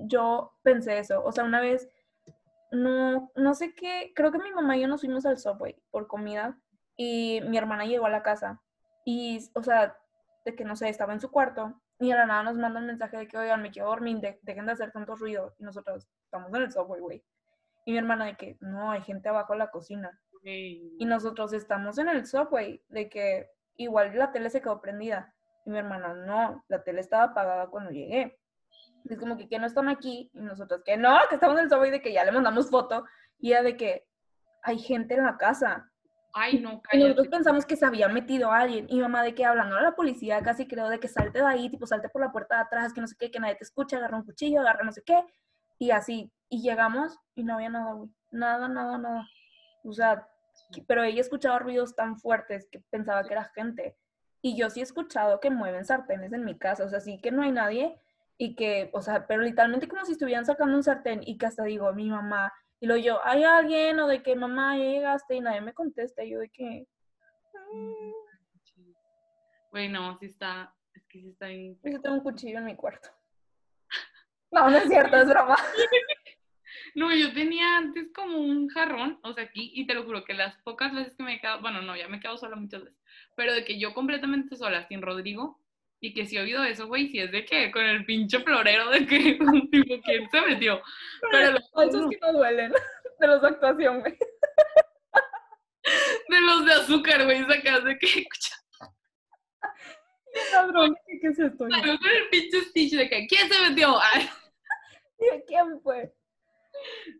yo 0.07 0.51
pensé 0.61 0.99
eso, 0.99 1.23
o 1.23 1.31
sea, 1.31 1.45
una 1.45 1.61
vez, 1.61 1.87
no, 2.71 3.31
no 3.35 3.53
sé 3.53 3.73
qué, 3.75 4.11
creo 4.15 4.31
que 4.31 4.39
mi 4.39 4.51
mamá 4.51 4.77
y 4.77 4.81
yo 4.81 4.87
nos 4.87 5.01
fuimos 5.01 5.25
al 5.25 5.37
Subway 5.37 5.75
por 5.91 6.07
comida 6.07 6.57
y 6.97 7.41
mi 7.47 7.57
hermana 7.57 7.85
llegó 7.85 8.05
a 8.05 8.09
la 8.09 8.23
casa 8.23 8.61
y, 9.05 9.39
o 9.53 9.63
sea, 9.63 9.97
de 10.45 10.55
que 10.55 10.65
no 10.65 10.75
sé, 10.75 10.89
estaba 10.89 11.13
en 11.13 11.19
su 11.21 11.29
cuarto 11.31 11.81
y 11.99 12.09
de 12.09 12.15
la 12.15 12.25
nada 12.25 12.43
nos 12.43 12.57
manda 12.57 12.79
un 12.79 12.87
mensaje 12.87 13.17
de 13.17 13.27
que, 13.27 13.37
oigan, 13.37 13.61
me 13.61 13.71
quiero 13.71 13.87
dormir, 13.89 14.19
de- 14.19 14.39
dejen 14.43 14.65
de 14.65 14.73
hacer 14.73 14.91
tanto 14.91 15.15
ruido 15.15 15.55
y 15.59 15.63
nosotros 15.63 16.07
estamos 16.25 16.49
en 16.53 16.61
el 16.61 16.71
Subway, 16.71 17.01
güey. 17.01 17.23
Y 17.85 17.91
mi 17.91 17.97
hermana 17.99 18.25
de 18.25 18.35
que, 18.35 18.57
no, 18.61 18.91
hay 18.91 19.01
gente 19.03 19.29
abajo 19.29 19.53
en 19.53 19.59
la 19.59 19.69
cocina. 19.71 20.19
Y 20.99 21.05
nosotros 21.05 21.53
estamos 21.53 21.97
en 21.99 22.09
el 22.09 22.25
subway, 22.25 22.83
de 22.89 23.09
que 23.09 23.49
igual 23.77 24.17
la 24.17 24.31
tele 24.31 24.49
se 24.49 24.61
quedó 24.61 24.81
prendida. 24.81 25.33
Y 25.65 25.69
mi 25.69 25.77
hermana, 25.77 26.13
no, 26.13 26.63
la 26.67 26.83
tele 26.83 27.01
estaba 27.01 27.25
apagada 27.25 27.67
cuando 27.67 27.91
llegué. 27.91 28.39
Es 29.09 29.17
como 29.19 29.37
que, 29.37 29.47
que 29.47 29.59
no 29.59 29.65
están 29.67 29.89
aquí. 29.89 30.29
Y 30.33 30.39
nosotros, 30.41 30.81
que 30.83 30.97
no, 30.97 31.17
que 31.29 31.35
estamos 31.35 31.57
en 31.57 31.65
el 31.65 31.69
subway, 31.69 31.91
de 31.91 32.01
que 32.01 32.13
ya 32.13 32.25
le 32.25 32.31
mandamos 32.31 32.69
foto. 32.69 33.05
Y 33.39 33.49
ella 33.49 33.63
de 33.63 33.77
que 33.77 34.07
hay 34.63 34.79
gente 34.79 35.15
en 35.15 35.23
la 35.25 35.37
casa. 35.37 35.91
Ay, 36.33 36.59
no, 36.59 36.81
Y 36.91 36.97
nosotros 36.97 37.27
cállate. 37.27 37.29
pensamos 37.29 37.65
que 37.65 37.75
se 37.77 37.85
había 37.85 38.09
metido 38.09 38.51
alguien. 38.51 38.87
Y 38.89 38.99
mamá 38.99 39.23
de 39.23 39.33
que 39.35 39.45
hablando 39.45 39.77
a 39.77 39.81
la 39.81 39.95
policía, 39.95 40.41
casi 40.43 40.67
creo 40.67 40.89
de 40.89 40.99
que 40.99 41.07
salte 41.07 41.39
de 41.39 41.45
ahí, 41.45 41.69
tipo 41.69 41.85
salte 41.87 42.09
por 42.09 42.21
la 42.21 42.31
puerta 42.31 42.55
de 42.55 42.61
atrás, 42.63 42.93
que 42.93 42.99
no 43.01 43.07
sé 43.07 43.15
qué, 43.17 43.31
que 43.31 43.39
nadie 43.39 43.55
te 43.55 43.63
escucha, 43.63 43.97
agarra 43.97 44.17
un 44.17 44.25
cuchillo, 44.25 44.59
agarra 44.59 44.83
no 44.83 44.91
sé 44.91 45.01
qué. 45.05 45.23
Y 45.79 45.91
así. 45.91 46.31
Y 46.49 46.61
llegamos 46.61 47.17
y 47.35 47.43
no 47.43 47.55
había 47.55 47.69
nada, 47.69 47.93
güey. 47.93 48.09
Nada, 48.31 48.67
nada, 48.67 48.97
nada. 48.97 49.27
O 49.83 49.93
sea, 49.93 50.27
pero 50.87 51.03
ella 51.03 51.21
escuchaba 51.21 51.59
ruidos 51.59 51.95
tan 51.95 52.17
fuertes 52.17 52.67
que 52.71 52.79
pensaba 52.89 53.23
que 53.23 53.33
era 53.33 53.45
gente. 53.55 53.97
Y 54.41 54.57
yo 54.57 54.69
sí 54.69 54.79
he 54.79 54.83
escuchado 54.83 55.39
que 55.39 55.49
mueven 55.49 55.85
sartenes 55.85 56.33
en 56.33 56.43
mi 56.43 56.57
casa. 56.57 56.83
O 56.83 56.89
sea, 56.89 56.99
sí 56.99 57.19
que 57.21 57.31
no 57.31 57.43
hay 57.43 57.51
nadie. 57.51 57.99
Y 58.37 58.55
que, 58.55 58.89
o 58.93 59.01
sea, 59.01 59.25
pero 59.27 59.41
literalmente 59.41 59.87
como 59.87 60.03
si 60.05 60.11
estuvieran 60.13 60.45
sacando 60.45 60.75
un 60.75 60.83
sartén 60.83 61.21
y 61.25 61.37
que 61.37 61.45
hasta 61.45 61.63
digo, 61.63 61.91
mi 61.93 62.09
mamá. 62.09 62.51
Y 62.81 62.87
luego 62.87 63.01
yo, 63.03 63.19
¿hay 63.25 63.43
alguien? 63.43 63.99
O 63.99 64.07
de 64.07 64.21
que 64.21 64.35
mamá, 64.35 64.77
ya 64.77 64.83
llegaste 64.83 65.35
y 65.35 65.41
nadie 65.41 65.61
me 65.61 65.73
contesta. 65.73 66.23
Y 66.23 66.31
yo 66.31 66.39
de 66.39 66.49
que. 66.49 66.87
"Mm, 67.73 68.11
Güey, 69.71 69.89
no, 69.89 70.17
sí 70.19 70.27
está, 70.27 70.73
es 70.93 71.03
que 71.07 71.19
sí 71.21 71.29
está 71.29 71.47
bien. 71.47 71.77
Yo 71.83 72.01
tengo 72.01 72.15
un 72.15 72.23
cuchillo 72.23 72.59
en 72.59 72.65
mi 72.65 72.75
cuarto. 72.75 73.09
No, 74.51 74.69
no 74.69 74.77
es 74.77 74.87
cierto, 74.87 75.17
es 75.17 75.27
broma. 75.27 75.55
No, 76.93 77.13
yo 77.13 77.33
tenía 77.33 77.77
antes 77.77 78.09
como 78.13 78.37
un 78.37 78.69
jarrón, 78.69 79.19
o 79.23 79.33
sea, 79.33 79.43
aquí, 79.45 79.71
y 79.75 79.85
te 79.85 79.93
lo 79.93 80.03
juro 80.05 80.23
que 80.23 80.33
las 80.33 80.55
pocas 80.61 80.93
veces 80.93 81.15
que 81.15 81.23
me 81.23 81.35
he 81.35 81.41
quedado, 81.41 81.61
bueno, 81.61 81.81
no, 81.81 81.95
ya 81.97 82.07
me 82.07 82.17
he 82.17 82.19
quedado 82.21 82.37
sola 82.37 82.55
muchas 82.55 82.83
veces, 82.85 82.97
pero 83.35 83.53
de 83.53 83.65
que 83.65 83.77
yo 83.79 83.93
completamente 83.93 84.55
sola, 84.55 84.87
sin 84.87 85.01
Rodrigo, 85.01 85.59
y 86.01 86.13
que 86.13 86.25
si 86.25 86.37
he 86.37 86.41
oído 86.41 86.63
eso, 86.63 86.87
güey, 86.87 87.07
si 87.09 87.19
es 87.19 87.31
de 87.31 87.45
que 87.45 87.71
con 87.71 87.83
el 87.83 88.05
pinche 88.05 88.39
florero 88.39 88.89
de 88.89 89.05
que, 89.05 89.17
tipo, 89.71 90.01
¿quién 90.03 90.29
se 90.29 90.41
metió? 90.41 90.81
Pero 91.31 91.51
lo- 91.51 91.81
Esos 91.83 92.09
que 92.09 92.17
no 92.21 92.33
duelen. 92.33 92.73
De 93.19 93.27
los 93.27 93.41
de 93.41 93.47
actuación, 93.47 94.01
güey. 94.01 94.17
de 96.27 96.41
los 96.41 96.65
de 96.65 96.73
azúcar, 96.73 97.23
güey, 97.23 97.45
sacas 97.45 97.83
de 97.85 97.97
que, 97.97 98.05
escucha, 98.19 98.55
Cabrón, 100.51 100.95
¿qué 101.07 101.19
qué 101.21 101.27
es 101.27 101.39
esto? 101.39 101.65
salió 101.69 101.97
con 101.97 102.09
el 102.11 102.29
pinche 102.29 102.59
Stitch 102.61 102.93
de 102.97 103.07
que, 103.09 103.25
¿quién 103.27 103.47
se 103.49 103.69
metió? 103.69 103.95
Ay, 104.01 104.29
¿Quién 105.47 105.79
fue? 105.81 106.13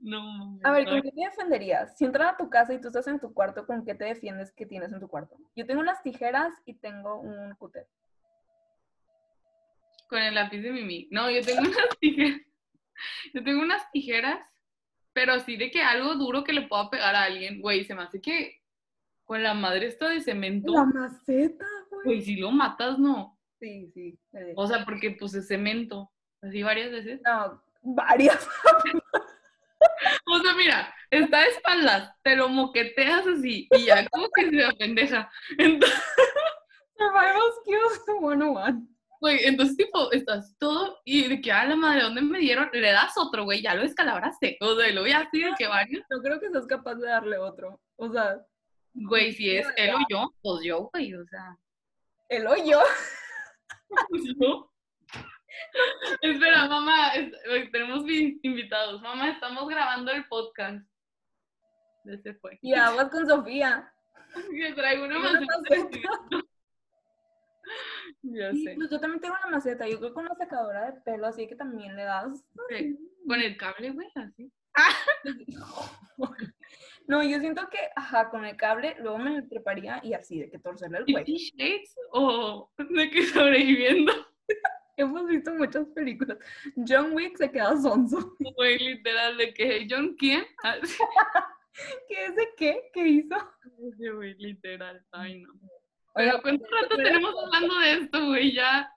no. 0.01 0.59
A 0.63 0.71
ver, 0.73 0.85
¿con 0.85 1.01
qué 1.01 1.11
te 1.11 1.21
defenderías? 1.21 1.97
Si 1.97 2.03
entran 2.03 2.27
a 2.27 2.37
tu 2.37 2.49
casa 2.49 2.73
y 2.73 2.81
tú 2.81 2.89
estás 2.89 3.07
en 3.07 3.19
tu 3.21 3.33
cuarto, 3.33 3.65
¿con 3.65 3.85
qué 3.85 3.95
te 3.95 4.03
defiendes 4.03 4.51
que 4.51 4.65
tienes 4.65 4.91
en 4.91 4.99
tu 4.99 5.07
cuarto? 5.07 5.37
Yo 5.55 5.65
tengo 5.65 5.79
unas 5.79 6.03
tijeras 6.03 6.53
y 6.65 6.73
tengo 6.73 7.21
un 7.21 7.55
cúter. 7.55 7.87
Con 10.07 10.19
el 10.21 10.35
lápiz 10.35 10.59
de 10.61 10.71
Mimi. 10.71 11.07
No, 11.11 11.29
yo 11.29 11.41
tengo 11.41 11.61
unas 11.69 11.99
tijeras. 11.99 12.41
Yo 13.33 13.43
tengo 13.43 13.61
unas 13.61 13.91
tijeras, 13.91 14.39
pero 15.13 15.33
así 15.33 15.57
de 15.57 15.69
que 15.71 15.81
algo 15.81 16.15
duro 16.15 16.43
que 16.43 16.53
le 16.53 16.67
pueda 16.67 16.89
pegar 16.89 17.15
a 17.15 17.23
alguien, 17.23 17.59
güey, 17.61 17.83
se 17.85 17.93
me 17.95 18.03
hace 18.03 18.21
que 18.21 18.61
con 19.25 19.41
la 19.43 19.53
madre 19.53 19.87
esta 19.87 20.09
de 20.09 20.21
cemento, 20.21 20.71
La 20.73 20.85
maceta, 20.85 21.65
güey. 21.89 22.03
güey, 22.05 22.21
si 22.21 22.35
lo 22.37 22.51
matas, 22.51 22.99
no. 22.99 23.37
Sí, 23.59 23.89
sí. 23.93 24.17
eh, 24.33 24.53
O 24.55 24.67
sea, 24.67 24.85
porque 24.85 25.11
pues 25.11 25.33
es 25.33 25.47
cemento. 25.47 26.11
Así 26.41 26.61
varias 26.61 26.91
veces. 26.91 27.21
No, 27.25 27.61
varias. 27.81 28.47
O 30.27 30.39
sea, 30.39 30.55
mira, 30.55 30.93
está 31.11 31.41
de 31.41 31.49
espaldas, 31.49 32.11
te 32.23 32.35
lo 32.35 32.49
moqueteas 32.49 33.25
así 33.27 33.67
y 33.71 33.85
ya 33.85 34.07
como 34.09 34.29
que 34.31 34.49
se 34.49 34.63
apendeja. 34.65 35.29
Entonces, 35.59 36.01
Survival 36.97 37.41
Skills 37.61 38.05
101. 38.05 38.87
Güey, 39.25 39.39
entonces 39.45 39.75
tipo, 39.75 40.11
estás 40.11 40.55
todo 40.59 40.99
y 41.03 41.27
de 41.27 41.41
que 41.41 41.51
a 41.51 41.65
la 41.65 41.75
madre, 41.75 42.03
¿dónde 42.03 42.21
me 42.21 42.37
dieron? 42.39 42.69
Le 42.71 42.91
das 42.91 43.17
otro, 43.17 43.43
güey, 43.43 43.61
ya 43.61 43.73
lo 43.73 43.81
descalabraste. 43.81 44.57
O 44.61 44.75
sea, 44.75 44.87
y 44.87 44.93
luego 44.93 45.07
ya 45.07 45.19
así 45.21 45.41
de 45.41 45.51
que 45.57 45.67
varios. 45.67 46.03
No 46.11 46.21
creo 46.21 46.39
que 46.39 46.49
seas 46.49 46.67
capaz 46.67 46.95
de 46.95 47.07
darle 47.07 47.37
otro. 47.37 47.81
O 47.95 48.11
sea, 48.11 48.39
Güey, 48.97 49.33
si 49.33 49.53
es 49.57 49.67
él 49.75 49.93
o 49.93 49.99
yo, 50.09 50.33
pues 50.41 50.63
yo, 50.63 50.89
güey, 50.93 51.13
o 51.15 51.25
sea, 51.25 51.57
el 52.29 52.47
hoyo. 52.47 52.79
pues 54.09 54.23
yo. 54.39 54.71
Espera, 56.21 56.67
mamá, 56.67 57.11
tenemos 57.71 58.05
vi- 58.05 58.39
invitados. 58.43 59.01
Mamá, 59.01 59.31
estamos 59.31 59.67
grabando 59.67 60.11
el 60.11 60.25
podcast. 60.27 60.85
Ya 62.05 62.17
se 62.19 62.35
fue. 62.35 62.57
Y 62.61 62.73
aguas 62.73 63.09
con 63.09 63.27
Sofía. 63.27 63.91
Que 64.51 64.73
traigo 64.73 65.05
una 65.05 65.19
maceta. 65.19 65.47
Ya 68.23 68.51
Sí, 68.51 68.63
sé. 68.63 68.73
pues 68.75 68.89
yo 68.89 68.99
también 68.99 69.21
tengo 69.21 69.35
una 69.43 69.51
maceta. 69.57 69.87
Yo 69.87 69.99
creo 69.99 70.13
que 70.13 70.19
una 70.19 70.35
secadora 70.35 70.91
de 70.91 71.01
pelo, 71.01 71.27
así 71.27 71.47
que 71.47 71.55
también 71.55 71.95
le 71.95 72.03
das. 72.03 72.43
Sí, 72.69 72.97
Con 73.27 73.41
el 73.41 73.57
cable, 73.57 73.91
güey, 73.91 74.07
así. 74.15 74.51
No, 77.07 77.21
yo 77.23 77.39
siento 77.39 77.69
que, 77.69 77.77
ajá, 77.95 78.29
con 78.31 78.45
el 78.45 78.57
cable, 78.57 78.95
luego 78.99 79.19
me 79.19 79.39
lo 79.39 79.47
treparía 79.47 79.99
y 80.03 80.13
así, 80.13 80.39
de 80.39 80.49
que 80.49 80.57
torcerle 80.57 80.97
el 80.99 81.03
cuello. 81.05 81.23
¿Fifty 81.25 81.51
Shades 81.55 81.95
o 82.11 82.71
de 82.77 83.09
que 83.11 83.25
sobreviviendo? 83.27 84.11
Hemos 84.97 85.27
visto 85.27 85.53
muchas 85.53 85.85
películas. 85.89 86.39
John 86.87 87.13
Wick 87.13 87.37
se 87.37 87.51
queda 87.51 87.77
sonso. 87.79 88.35
Güey, 88.55 88.79
literal, 88.79 89.37
de 89.37 89.53
que 89.53 89.85
John, 89.87 90.15
¿quién? 90.17 90.45
¿Qué 92.07 92.25
es 92.25 92.35
de 92.35 92.47
qué? 92.57 92.89
¿Qué 92.93 93.07
hizo? 93.07 93.35
güey, 94.15 94.33
literal. 94.35 95.05
Ay, 95.11 95.41
no. 95.41 95.53
Oiga, 96.15 96.41
¿cuánto 96.41 96.65
rato 96.69 96.95
tenemos 96.95 97.35
hablando 97.43 97.77
de 97.79 97.93
esto, 97.93 98.25
güey? 98.27 98.53
Ya. 98.53 98.91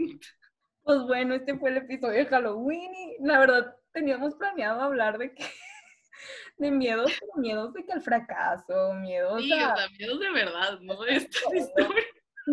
Pues 0.84 1.02
bueno, 1.02 1.34
este 1.34 1.58
fue 1.58 1.70
el 1.70 1.78
episodio 1.78 2.18
de 2.18 2.26
Halloween 2.26 2.94
y 2.94 3.16
la 3.20 3.40
verdad 3.40 3.76
teníamos 3.92 4.34
planeado 4.36 4.80
hablar 4.80 5.18
de 5.18 5.34
que 5.34 5.44
de 6.58 6.70
miedos, 6.70 7.12
pero 7.18 7.32
miedos 7.36 7.74
de 7.74 7.84
que 7.84 7.92
el 7.92 8.00
fracaso, 8.02 8.94
miedos 8.94 9.42
Sí, 9.42 9.52
a 9.52 9.74
o 9.74 9.76
sea, 9.76 9.88
miedos 9.98 10.20
de 10.20 10.30
verdad, 10.30 10.78
¿no? 10.80 11.02
De 11.02 11.16
estas 11.16 11.52
historias. 11.52 12.04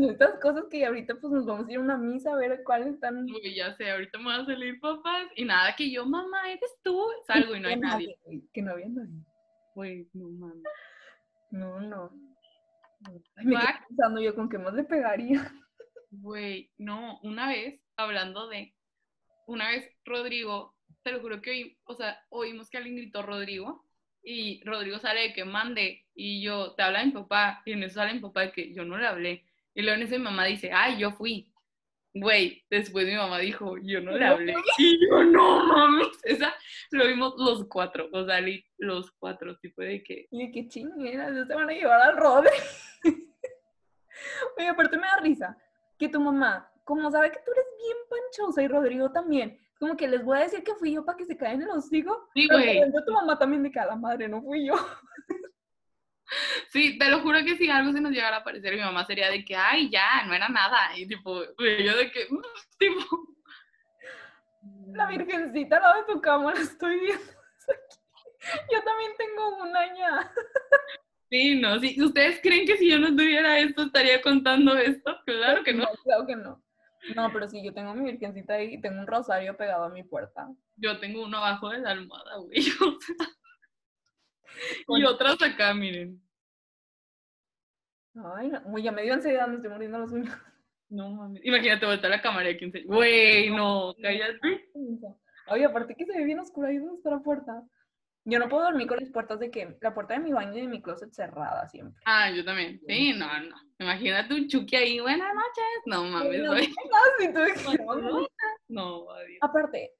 estas 0.09 0.39
cosas 0.41 0.65
que 0.69 0.85
ahorita 0.85 1.15
pues 1.21 1.31
nos 1.31 1.45
vamos 1.45 1.67
a 1.67 1.71
ir 1.71 1.77
a 1.77 1.81
una 1.81 1.97
misa 1.97 2.33
a 2.33 2.37
ver 2.37 2.63
cuáles 2.65 2.95
están. 2.95 3.27
Güey, 3.27 3.55
ya 3.55 3.71
sé, 3.75 3.91
ahorita 3.91 4.17
me 4.17 4.25
van 4.25 4.41
a 4.41 4.45
salir 4.45 4.79
papás 4.79 5.27
y 5.35 5.45
nada 5.45 5.75
que 5.75 5.91
yo, 5.91 6.05
mamá, 6.05 6.49
eres 6.51 6.75
tú. 6.83 7.05
Salgo 7.27 7.55
y 7.55 7.59
no 7.59 7.69
hay 7.69 7.77
nadie. 7.77 8.17
güey, 8.25 8.41
Que 8.51 8.61
no 8.63 8.71
había 8.71 8.89
nadie. 8.89 9.23
Güey, 9.75 10.09
no 10.13 10.27
mames. 10.29 10.63
No, 11.51 11.79
no. 11.79 12.11
Ay, 13.05 13.45
me 13.45 13.55
quedé 13.55 13.67
pensando 13.87 14.21
yo 14.21 14.35
con 14.35 14.49
qué 14.49 14.57
más 14.57 14.73
le 14.73 14.83
pegaría. 14.83 15.51
Güey, 16.11 16.71
no, 16.77 17.19
una 17.23 17.49
vez, 17.49 17.81
hablando 17.97 18.47
de, 18.47 18.73
una 19.47 19.69
vez 19.69 19.89
Rodrigo, 20.05 20.75
te 21.03 21.11
lo 21.11 21.19
juro 21.21 21.41
que 21.41 21.51
oí, 21.51 21.77
o 21.85 21.93
sea, 21.93 22.19
oímos 22.29 22.69
que 22.69 22.77
alguien 22.77 22.95
gritó 22.95 23.21
Rodrigo 23.21 23.85
y 24.23 24.63
Rodrigo 24.63 24.97
sale 24.99 25.21
de 25.21 25.33
que 25.33 25.45
mande 25.45 26.05
y 26.15 26.41
yo, 26.41 26.73
te 26.73 26.83
habla 26.83 27.05
mi 27.05 27.11
papá 27.11 27.61
y 27.65 27.73
en 27.73 27.83
eso 27.83 27.95
sale 27.95 28.13
mi 28.13 28.21
papá 28.21 28.41
de 28.41 28.51
que 28.51 28.73
yo 28.73 28.85
no 28.85 28.97
le 28.97 29.07
hablé 29.07 29.45
y 29.75 29.81
luego 29.81 29.97
en 29.97 30.07
eso 30.07 30.17
mi 30.17 30.23
mamá 30.23 30.45
dice, 30.45 30.71
ay, 30.73 30.97
yo 30.97 31.11
fui. 31.11 31.51
Güey, 32.17 32.63
después 32.69 33.05
mi 33.05 33.15
mamá 33.15 33.39
dijo, 33.39 33.75
yo 33.83 33.99
no 33.99 34.11
le 34.11 34.25
hablé. 34.25 34.55
Y 34.79 35.05
yo, 35.05 35.23
no 35.25 35.65
mames, 35.65 36.07
esa 36.23 36.55
lo 36.91 37.07
vimos 37.07 37.35
los 37.37 37.65
cuatro, 37.67 38.07
o 38.11 38.25
sea, 38.25 38.39
los 38.77 39.11
cuatro, 39.11 39.57
tipo 39.57 39.81
de 39.81 40.01
que, 40.01 40.27
Y 40.31 40.45
de 40.45 40.51
qué 40.51 40.67
chingueras, 40.67 41.47
se 41.47 41.53
van 41.53 41.69
a 41.69 41.73
llevar 41.73 42.01
al 42.01 42.17
Rodri. 42.17 42.51
Oye, 44.57 44.67
aparte 44.67 44.97
me 44.97 45.07
da 45.07 45.17
risa 45.17 45.57
que 45.99 46.07
tu 46.07 46.21
mamá 46.21 46.71
como 46.85 47.11
sabe 47.11 47.31
que 47.31 47.39
tú 47.43 47.51
eres 47.51 47.65
bien 47.77 47.97
panchosa 48.09 48.61
y 48.61 48.67
Rodrigo 48.67 49.11
también, 49.11 49.59
como 49.79 49.97
que 49.97 50.07
les 50.07 50.23
voy 50.23 50.37
a 50.37 50.41
decir 50.41 50.63
que 50.63 50.75
fui 50.75 50.93
yo 50.93 51.03
para 51.03 51.17
que 51.17 51.25
se 51.25 51.35
caen 51.35 51.61
en 51.61 51.67
los 51.67 51.85
hocico. 51.85 52.29
Sí, 52.33 52.47
güey. 52.47 52.79
tu 53.05 53.11
mamá 53.11 53.37
también 53.37 53.63
de 53.63 53.71
que 53.71 53.79
a 53.79 53.87
la 53.87 53.95
madre 53.95 54.29
no 54.29 54.41
fui 54.41 54.67
yo. 54.67 54.75
Sí, 56.69 56.97
te 56.97 57.09
lo 57.09 57.21
juro 57.21 57.39
que 57.45 57.55
si 57.55 57.69
algo 57.69 57.91
se 57.91 58.01
nos 58.01 58.11
llegara 58.11 58.37
a 58.37 58.39
aparecer, 58.39 58.75
mi 58.75 58.81
mamá 58.81 59.05
sería 59.05 59.29
de 59.29 59.45
que, 59.45 59.55
ay, 59.55 59.89
ya, 59.89 60.23
no 60.25 60.33
era 60.33 60.49
nada. 60.49 60.97
Y 60.97 61.07
tipo, 61.07 61.43
yo 61.43 61.97
de 61.97 62.11
que, 62.11 62.27
tipo. 62.79 63.35
La 64.93 65.07
virgencita 65.07 65.77
al 65.77 65.83
lado 65.83 65.95
de 66.01 66.13
tu 66.13 66.21
cama 66.21 66.53
la 66.53 66.61
estoy 66.61 66.99
viendo. 66.99 67.23
Yo 68.71 68.83
también 68.83 69.11
tengo 69.17 69.57
una 69.57 69.97
ya. 69.97 70.31
Sí, 71.31 71.59
no, 71.59 71.79
sí. 71.79 72.01
¿Ustedes 72.01 72.39
creen 72.41 72.67
que 72.67 72.77
si 72.77 72.89
yo 72.89 72.99
no 72.99 73.07
tuviera 73.07 73.57
esto 73.57 73.83
estaría 73.83 74.21
contando 74.21 74.77
esto? 74.77 75.17
Claro 75.25 75.63
que 75.63 75.73
no. 75.73 75.87
Claro 76.03 76.27
que 76.27 76.35
no. 76.35 76.63
No, 77.15 77.31
pero 77.33 77.47
sí, 77.47 77.63
yo 77.63 77.73
tengo 77.73 77.93
mi 77.93 78.05
virgencita 78.05 78.53
ahí 78.53 78.75
y 78.75 78.81
tengo 78.81 78.99
un 78.99 79.07
rosario 79.07 79.57
pegado 79.57 79.85
a 79.85 79.89
mi 79.89 80.03
puerta. 80.03 80.47
Yo 80.75 80.99
tengo 80.99 81.23
uno 81.23 81.37
abajo 81.37 81.69
de 81.69 81.79
la 81.79 81.91
almohada, 81.91 82.37
güey. 82.37 82.59
o 82.81 82.99
sea. 83.01 83.27
Y 84.87 85.03
otras 85.03 85.41
acá, 85.41 85.73
miren. 85.73 86.21
Ay, 88.15 88.49
no, 88.49 88.77
ya 88.77 88.91
me 88.91 89.03
dio 89.03 89.13
ansiedad, 89.13 89.47
me 89.47 89.55
estoy 89.55 89.69
muriendo 89.69 89.99
las 89.99 90.11
uñas. 90.11 90.37
No 90.89 91.09
mames. 91.09 91.43
Imagínate 91.43 91.85
voltear 91.85 92.11
la 92.11 92.21
cámara 92.21 92.49
y 92.49 92.53
aquí 92.53 92.65
enseña. 92.65 92.85
Güey, 92.87 93.49
no, 93.49 93.93
cállate. 94.01 94.69
Oye, 95.47 95.65
aparte 95.65 95.95
que 95.95 96.05
se 96.05 96.17
ve 96.17 96.23
bien 96.23 96.39
oscura 96.39 96.69
ahí 96.69 96.77
donde 96.77 96.95
está 96.95 97.09
la 97.09 97.19
puerta. 97.19 97.63
Yo 98.27 98.39
no 98.39 98.49
puedo 98.49 98.63
dormir 98.63 98.87
con 98.87 98.97
las 98.99 99.09
puertas 99.11 99.39
de 99.39 99.51
que 99.51 99.77
la 99.81 99.93
puerta 99.93 100.15
de 100.15 100.19
mi 100.19 100.31
baño 100.31 100.57
y 100.57 100.61
de 100.61 100.67
mi 100.67 100.81
closet 100.81 101.11
cerrada 101.11 101.67
siempre. 101.67 102.01
Ah, 102.05 102.31
yo 102.31 102.43
también. 102.43 102.81
Sí, 102.87 103.13
no, 103.13 103.27
no. 103.27 103.55
Imagínate 103.77 104.33
un 104.33 104.47
Chucky 104.47 104.75
ahí. 104.75 104.99
Buenas 104.99 105.31
noches. 105.33 105.65
No 105.85 106.03
mames, 106.05 106.41
No, 106.41 106.55
no, 107.85 107.95
no. 108.01 108.27
No, 108.67 109.11
adiós. 109.11 109.37
Aparte, 109.41 109.91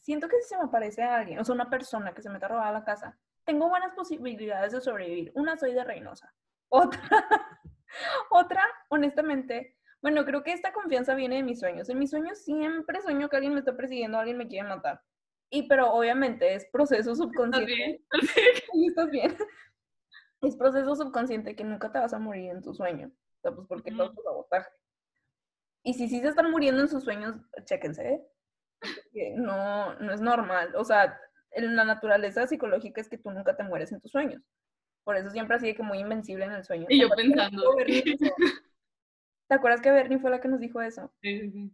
siento 0.00 0.28
que 0.28 0.36
si 0.42 0.50
se 0.50 0.58
me 0.58 0.64
aparece 0.64 1.02
alguien, 1.02 1.38
o 1.38 1.44
sea, 1.44 1.54
una 1.54 1.70
persona 1.70 2.12
que 2.12 2.20
se 2.20 2.28
meta 2.28 2.44
a 2.46 2.48
robar 2.50 2.66
a 2.68 2.72
la 2.72 2.84
casa, 2.84 3.18
tengo 3.44 3.68
buenas 3.68 3.94
posibilidades 3.94 4.72
de 4.72 4.80
sobrevivir. 4.80 5.32
Una, 5.34 5.56
soy 5.56 5.74
de 5.74 5.84
Reynosa. 5.84 6.32
Otra, 6.68 7.00
otra, 8.30 8.62
honestamente, 8.88 9.76
bueno, 10.00 10.24
creo 10.24 10.42
que 10.42 10.52
esta 10.52 10.72
confianza 10.72 11.14
viene 11.14 11.36
de 11.36 11.42
mis 11.42 11.60
sueños. 11.60 11.88
En 11.88 11.98
mis 11.98 12.10
sueños 12.10 12.38
siempre 12.44 13.00
sueño 13.00 13.28
que 13.28 13.36
alguien 13.36 13.54
me 13.54 13.60
está 13.60 13.76
persiguiendo, 13.76 14.18
alguien 14.18 14.38
me 14.38 14.48
quiere 14.48 14.68
matar. 14.68 15.00
Y 15.50 15.68
pero 15.68 15.92
obviamente 15.92 16.54
es 16.54 16.64
proceso 16.72 17.12
¿Estás 17.12 17.18
subconsciente. 17.18 17.74
bien? 17.74 18.04
Sí, 18.72 18.86
estás 18.86 19.10
bien. 19.10 19.36
Es 20.40 20.56
proceso 20.56 20.96
subconsciente 20.96 21.54
que 21.54 21.62
nunca 21.62 21.92
te 21.92 21.98
vas 21.98 22.12
a 22.14 22.18
morir 22.18 22.50
en 22.50 22.62
tu 22.62 22.74
sueño. 22.74 23.08
O 23.08 23.40
sea, 23.42 23.52
pues 23.52 23.66
porque 23.68 23.92
todo 23.92 24.10
Ujú. 24.10 24.18
es 24.20 24.24
sabotaje. 24.24 24.70
Y 25.84 25.94
si 25.94 26.08
sí 26.08 26.20
se 26.20 26.28
están 26.28 26.50
muriendo 26.50 26.80
en 26.82 26.88
sus 26.88 27.04
sueños, 27.04 27.36
chéquense. 27.64 28.08
¿eh? 28.08 29.34
No, 29.36 29.94
no 30.00 30.12
es 30.12 30.20
normal. 30.20 30.74
O 30.76 30.84
sea, 30.84 31.18
la 31.56 31.84
naturaleza 31.84 32.46
psicológica 32.46 33.00
es 33.00 33.08
que 33.08 33.18
tú 33.18 33.30
nunca 33.30 33.56
te 33.56 33.64
mueres 33.64 33.92
en 33.92 34.00
tus 34.00 34.10
sueños. 34.12 34.42
Por 35.04 35.16
eso 35.16 35.30
siempre 35.30 35.56
así 35.56 35.66
de 35.66 35.74
que 35.74 35.82
muy 35.82 35.98
invencible 35.98 36.44
en 36.44 36.52
el 36.52 36.64
sueño. 36.64 36.86
Y 36.88 37.00
yo 37.00 37.08
¿Te 37.08 37.14
acuerdas 37.14 37.50
que 37.50 37.52
pensando. 37.52 37.76
¿Te 39.48 39.54
acuerdas 39.54 39.80
que 39.80 39.90
Bernie 39.90 40.18
fue 40.18 40.30
la 40.30 40.40
que 40.40 40.48
nos 40.48 40.60
dijo 40.60 40.80
eso? 40.80 41.12
Sí, 41.22 41.40
sí, 41.40 41.50
sí. 41.50 41.72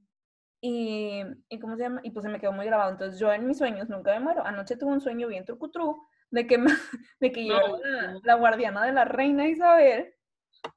Y, 0.61 1.23
y 1.49 1.59
¿cómo 1.61 1.77
se 1.77 1.83
llama? 1.85 2.01
Y 2.03 2.11
pues 2.11 2.25
se 2.25 2.31
me 2.31 2.41
quedó 2.41 2.53
muy 2.53 2.67
grabado. 2.67 2.91
Entonces 2.91 3.21
yo 3.21 3.33
en 3.33 3.47
mis 3.47 3.59
sueños 3.59 3.89
nunca 3.89 4.13
me 4.13 4.21
muero. 4.21 4.45
Anoche 4.45 4.77
tuve 4.77 4.93
un 4.93 5.01
sueño 5.01 5.29
bien 5.29 5.45
trucutru 5.45 6.07
de 6.31 6.47
que, 6.47 6.59
de 7.21 7.33
que 7.33 7.43
No, 7.45 7.55
llegaba 7.55 7.79
la, 7.79 8.13
no. 8.13 8.21
la 8.25 8.35
guardiana 8.35 8.85
de 8.85 8.93
la 8.93 9.05
reina 9.05 9.49
Isabel 9.49 10.15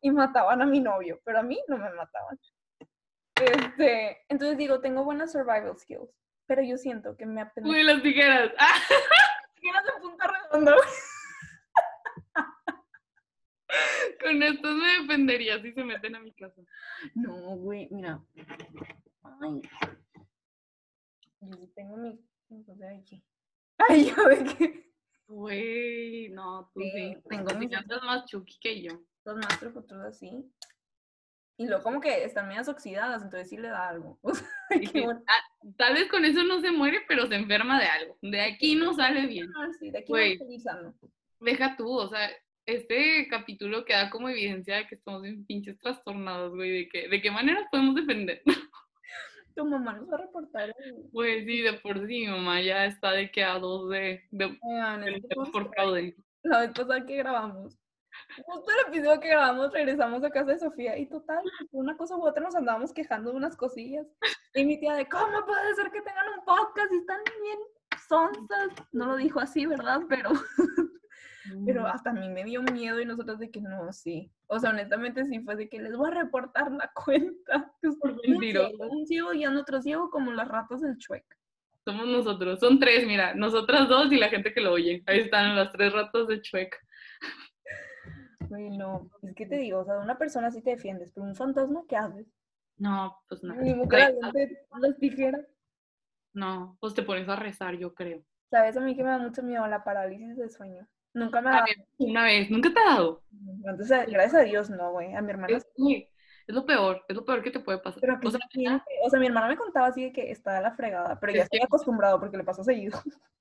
y 0.02 0.12
mataban 0.12 0.62
a 0.62 0.66
mi 0.66 0.80
novio, 0.80 1.20
pero 1.26 1.40
a 1.40 1.44
mí 1.44 1.60
no 1.68 1.78
me 1.78 1.90
mataban. 1.92 2.40
Este, 3.36 4.20
entonces 4.30 4.58
digo, 4.58 4.82
tengo 4.82 5.04
buenas 5.04 5.32
survival 5.32 5.78
skills, 5.78 6.10
pero 6.52 6.64
yo 6.64 6.76
siento 6.78 7.16
que 7.16 7.26
me 7.26 7.40
apenas 7.40 7.70
Uy, 7.72 7.82
las 7.82 8.04
tijeras. 8.04 8.52
Ah, 8.60 8.78
de 9.86 10.02
punta 10.02 10.28
redonda. 10.28 10.76
con 14.22 14.44
estos 14.44 14.76
me 14.76 14.88
defendería 15.00 15.62
si 15.62 15.72
se 15.72 15.84
meten 15.86 16.16
a 16.16 16.20
mi 16.20 16.34
casa. 16.34 16.62
No, 17.16 17.34
güey, 17.56 17.88
mira. 17.90 18.22
Ay. 19.24 19.62
Yo 21.40 21.54
sí 21.56 21.72
tengo 21.74 21.96
mi... 21.96 22.20
Ay, 23.78 24.12
yo 24.14 24.24
de 24.26 24.44
que... 24.44 24.92
Güey, 25.28 26.28
no, 26.32 26.70
tú 26.74 26.82
Sí, 26.82 26.92
sí. 26.92 27.18
tengo 27.30 27.54
mis- 27.54 27.70
más 28.04 28.26
Chucky 28.26 28.60
que 28.60 28.82
yo. 28.82 29.00
los 29.24 29.38
más 29.38 29.58
así. 30.08 30.52
Y 31.62 31.68
luego 31.68 31.84
como 31.84 32.02
que 32.02 32.24
están 32.24 32.48
medias 32.48 32.68
oxidadas, 32.68 33.22
entonces 33.22 33.48
sí 33.48 33.56
le 33.56 33.68
da 33.68 33.90
algo. 33.90 34.20
O 34.24 34.34
sea, 34.34 34.48
bueno. 35.04 35.22
ah, 35.28 35.42
tal 35.78 35.94
vez 35.94 36.08
con 36.08 36.26
eso 36.26 36.44
no 36.44 36.60
se 36.60 36.72
muere, 36.72 37.02
pero 37.08 37.28
se 37.28 37.36
enferma 37.36 37.80
de 37.80 37.86
algo. 37.86 38.18
De 38.24 38.42
aquí 38.42 38.74
no 38.74 38.96
sale 38.96 39.28
bien. 39.28 39.48
Ah, 39.56 39.68
sí, 39.80 39.92
de 39.92 40.00
aquí 40.00 40.08
Güey. 40.12 40.40
no. 40.40 40.96
Deja 41.40 41.76
tú, 41.78 41.88
o 41.92 42.08
sea, 42.08 42.32
este 42.66 43.28
capítulo 43.30 43.86
queda 43.86 44.10
como 44.10 44.30
evidencia 44.30 44.78
de 44.78 44.88
que 44.88 44.96
estamos 44.96 45.22
bien 45.22 45.46
pinches 45.46 45.78
trastornados, 45.78 46.56
güey, 46.56 46.72
de 46.72 46.90
que, 46.90 47.10
de 47.10 47.22
qué 47.22 47.30
manera 47.30 47.68
podemos 47.70 47.94
defender. 47.94 48.42
Tu 49.56 49.66
mamá 49.66 49.94
nos 49.94 50.10
va 50.10 50.16
a 50.16 50.22
reportar. 50.22 50.74
Pues 51.12 51.46
sí, 51.46 51.62
de 51.62 51.74
por 51.74 52.00
sí, 52.08 52.22
mi 52.22 52.28
mamá 52.28 52.62
ya 52.62 52.86
está 52.86 53.12
de 53.12 53.30
que 53.30 53.44
a 53.44 53.60
dos 53.60 53.90
de, 53.90 54.24
de 54.32 54.58
denunciarnos 54.64 55.22
pues, 55.36 55.50
por 55.50 55.70
fraude. 55.74 56.16
La 56.44 56.62
vez 56.62 56.72
pasada 56.72 57.06
que 57.06 57.18
grabamos. 57.18 57.78
Justo 58.44 58.72
el 58.72 58.94
episodio 58.94 59.20
que 59.20 59.30
grabamos, 59.30 59.72
regresamos 59.72 60.24
a 60.24 60.30
casa 60.30 60.52
de 60.52 60.60
Sofía 60.60 60.98
y 60.98 61.08
total, 61.08 61.44
una 61.72 61.98
cosa 61.98 62.16
u 62.16 62.26
otra 62.26 62.44
nos 62.44 62.56
andábamos 62.56 62.94
quejando 62.94 63.32
de 63.32 63.38
unas 63.38 63.56
cosillas. 63.56 64.08
Y 64.54 64.66
mi 64.66 64.80
tía 64.80 64.94
de, 64.94 65.08
¿cómo 65.08 65.46
puede 65.46 65.76
ser 65.76 65.92
que 65.92 66.02
tengan 66.02 66.26
un 66.38 66.46
podcast 66.46 66.92
y 66.92 66.98
están 66.98 67.20
bien 67.42 67.60
sonzas? 68.08 68.88
No 68.92 69.06
lo 69.08 69.16
dijo 69.16 69.40
así, 69.40 69.66
¿verdad? 69.66 70.02
Pero, 70.10 70.32
pero 71.66 71.88
hasta 71.88 72.12
a 72.12 72.14
mí 72.14 72.30
me 72.30 72.44
dio 72.44 72.62
miedo 72.64 73.00
y 73.00 73.06
nosotros 73.06 73.40
de 73.40 73.52
que 73.52 73.62
no, 73.62 73.92
sí. 73.94 74.32
O 74.48 74.60
sea, 74.60 74.72
honestamente 74.72 75.26
sí 75.26 75.40
fue 75.40 75.56
de 75.56 75.70
que 75.70 75.82
les 75.82 75.96
voy 75.96 76.10
a 76.10 76.22
reportar 76.22 76.72
la 76.72 76.92
cuenta. 77.06 77.72
Pues, 77.82 77.96
Por 77.98 78.12
un 78.12 78.40
ciego, 78.40 78.70
un 78.90 79.06
ciego 79.06 79.34
y 79.34 79.46
otro 79.46 79.82
ciego 79.82 80.10
como 80.10 80.32
las 80.32 80.48
ratas 80.48 80.82
del 80.82 80.98
chuec. 80.98 81.26
Somos 81.84 82.08
nosotros, 82.08 82.60
son 82.60 82.80
tres, 82.80 83.08
mira, 83.08 83.34
nosotras 83.34 83.90
dos 83.90 84.12
y 84.12 84.18
la 84.18 84.30
gente 84.30 84.54
que 84.54 84.62
lo 84.62 84.74
oye. 84.74 85.02
Ahí 85.08 85.22
están 85.22 85.56
las 85.56 85.72
tres 85.72 85.92
ratas 85.92 86.28
de 86.28 86.42
Chuec. 86.42 86.76
No, 88.52 89.10
es 89.24 89.36
que 89.36 89.46
te 89.46 89.56
digo, 89.58 89.80
o 89.80 89.86
sea, 89.86 89.96
de 89.96 90.02
una 90.02 90.18
persona 90.18 90.52
sí 90.52 90.62
te 90.62 90.72
defiendes, 90.72 91.12
pero 91.14 91.26
un 91.26 91.36
fantasma, 91.36 91.84
¿qué 91.88 91.96
haces? 91.96 92.28
No, 92.78 93.18
pues 93.30 93.44
no. 93.44 93.54
Ni 93.56 93.74
gente 93.74 93.88
las 94.80 94.98
tijeras. 94.98 95.46
No, 96.34 96.78
pues 96.80 96.94
te 96.94 97.04
pones 97.04 97.28
a 97.30 97.36
rezar, 97.36 97.76
yo 97.78 97.94
creo. 97.94 98.24
¿Sabes? 98.50 98.76
A 98.78 98.82
mí 98.82 98.96
que 98.96 99.04
me 99.04 99.10
da 99.10 99.18
mucho 99.18 99.44
miedo 99.44 99.66
la 99.68 99.84
parálisis 99.84 100.38
de 100.38 100.50
sueño. 100.50 100.88
Nunca 101.14 101.42
me 101.42 101.50
ha 101.50 101.54
dado. 101.54 101.66
una 102.00 102.24
vez, 102.24 102.50
nunca 102.50 102.74
te 102.74 102.80
ha 102.80 102.86
dado. 102.96 103.22
Eh, 103.32 104.06
gracias 104.08 104.34
a 104.34 104.42
Dios, 104.42 104.70
no, 104.70 104.92
güey. 104.92 105.14
A 105.14 105.22
mi 105.22 105.32
hermana. 105.32 105.58
Es, 105.58 105.68
es 106.48 106.56
lo 106.56 106.66
peor, 106.66 107.04
es 107.08 107.16
lo 107.16 107.26
peor 107.26 107.44
que 107.44 107.52
te 107.52 107.60
puede 107.60 107.80
pasar. 107.80 108.02
Pero 108.02 108.18
o 108.24 108.32
sea, 108.32 108.40
o 109.04 109.18
mi 109.18 109.28
hermana 109.28 109.48
me 109.48 109.58
contaba 109.58 109.88
así 109.88 110.04
de 110.06 110.12
que 110.12 110.32
está 110.32 110.54
de 110.56 110.62
la 110.62 110.72
fregada, 110.72 111.20
pero 111.20 111.34
ya 111.34 111.40
que- 111.40 111.44
estoy 111.44 111.62
acostumbrado 111.62 112.20
porque 112.20 112.38
le 112.38 112.44
pasa 112.44 112.64
seguido. 112.64 113.00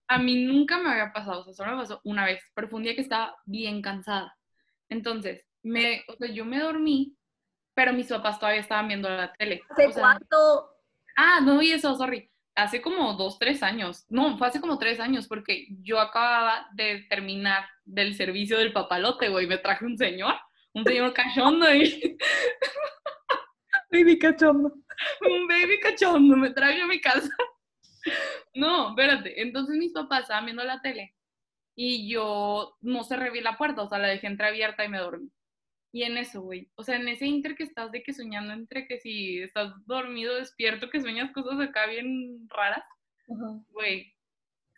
a 0.08 0.18
mí 0.18 0.44
nunca 0.44 0.78
me 0.78 0.90
había 0.90 1.12
pasado, 1.12 1.40
o 1.40 1.44
sea, 1.44 1.54
solo 1.54 1.72
me 1.72 1.82
pasó 1.82 2.00
una 2.04 2.24
vez, 2.24 2.42
pero 2.54 2.68
fue 2.68 2.78
un 2.78 2.82
día 2.84 2.94
que 2.94 3.00
estaba 3.00 3.36
bien 3.46 3.80
cansada. 3.82 4.36
Entonces, 4.90 5.46
me, 5.62 6.04
o 6.08 6.14
sea, 6.16 6.28
yo 6.28 6.44
me 6.44 6.58
dormí, 6.58 7.16
pero 7.74 7.92
mis 7.92 8.08
papás 8.08 8.38
todavía 8.38 8.60
estaban 8.60 8.88
viendo 8.88 9.08
la 9.08 9.32
tele. 9.32 9.62
¿Hace 9.70 9.86
O 9.86 9.92
sea, 9.92 10.02
cuánto? 10.02 10.70
Ah, 11.16 11.40
no 11.42 11.58
vi 11.58 11.72
eso, 11.72 11.94
sorry. 11.96 12.30
Hace 12.56 12.82
como 12.82 13.14
dos, 13.14 13.38
tres 13.38 13.62
años. 13.62 14.04
No, 14.08 14.36
fue 14.36 14.48
hace 14.48 14.60
como 14.60 14.78
tres 14.78 15.00
años 15.00 15.26
porque 15.28 15.68
yo 15.82 16.00
acababa 16.00 16.66
de 16.74 17.06
terminar 17.08 17.64
del 17.84 18.14
servicio 18.14 18.58
del 18.58 18.72
papalote, 18.72 19.28
güey. 19.28 19.46
Me 19.46 19.58
traje 19.58 19.84
un 19.86 19.96
señor, 19.96 20.34
un 20.74 20.84
señor 20.84 21.14
cachondo 21.14 21.72
y 21.72 22.18
Baby 23.90 24.18
cachondo. 24.18 24.72
un 25.22 25.48
baby 25.48 25.80
cachondo. 25.80 26.36
Me 26.36 26.50
traje 26.50 26.80
a 26.82 26.86
mi 26.86 27.00
casa. 27.00 27.30
No, 28.54 28.90
espérate. 28.90 29.40
Entonces 29.40 29.76
mis 29.76 29.92
papás 29.92 30.22
estaban 30.22 30.44
viendo 30.44 30.64
la 30.64 30.80
tele 30.80 31.14
y 31.74 32.10
yo 32.10 32.76
no 32.80 33.04
cerré 33.04 33.30
bien 33.30 33.44
la 33.44 33.58
puerta, 33.58 33.82
o 33.82 33.88
sea, 33.88 33.98
la 33.98 34.08
dejé 34.08 34.26
entreabierta 34.26 34.84
y 34.84 34.88
me 34.88 34.98
dormí. 34.98 35.30
Y 35.92 36.04
en 36.04 36.16
eso, 36.16 36.42
güey, 36.42 36.70
o 36.76 36.84
sea, 36.84 36.96
en 36.96 37.08
ese 37.08 37.26
inter 37.26 37.56
que 37.56 37.64
estás 37.64 37.90
de 37.90 38.02
que 38.02 38.12
soñando 38.12 38.52
entre 38.52 38.86
que 38.86 39.00
si 39.00 39.38
estás 39.42 39.72
dormido, 39.86 40.36
despierto, 40.36 40.88
que 40.88 41.00
sueñas 41.00 41.32
cosas 41.32 41.60
acá 41.60 41.86
bien 41.86 42.48
raras, 42.48 42.84
güey, 43.70 44.14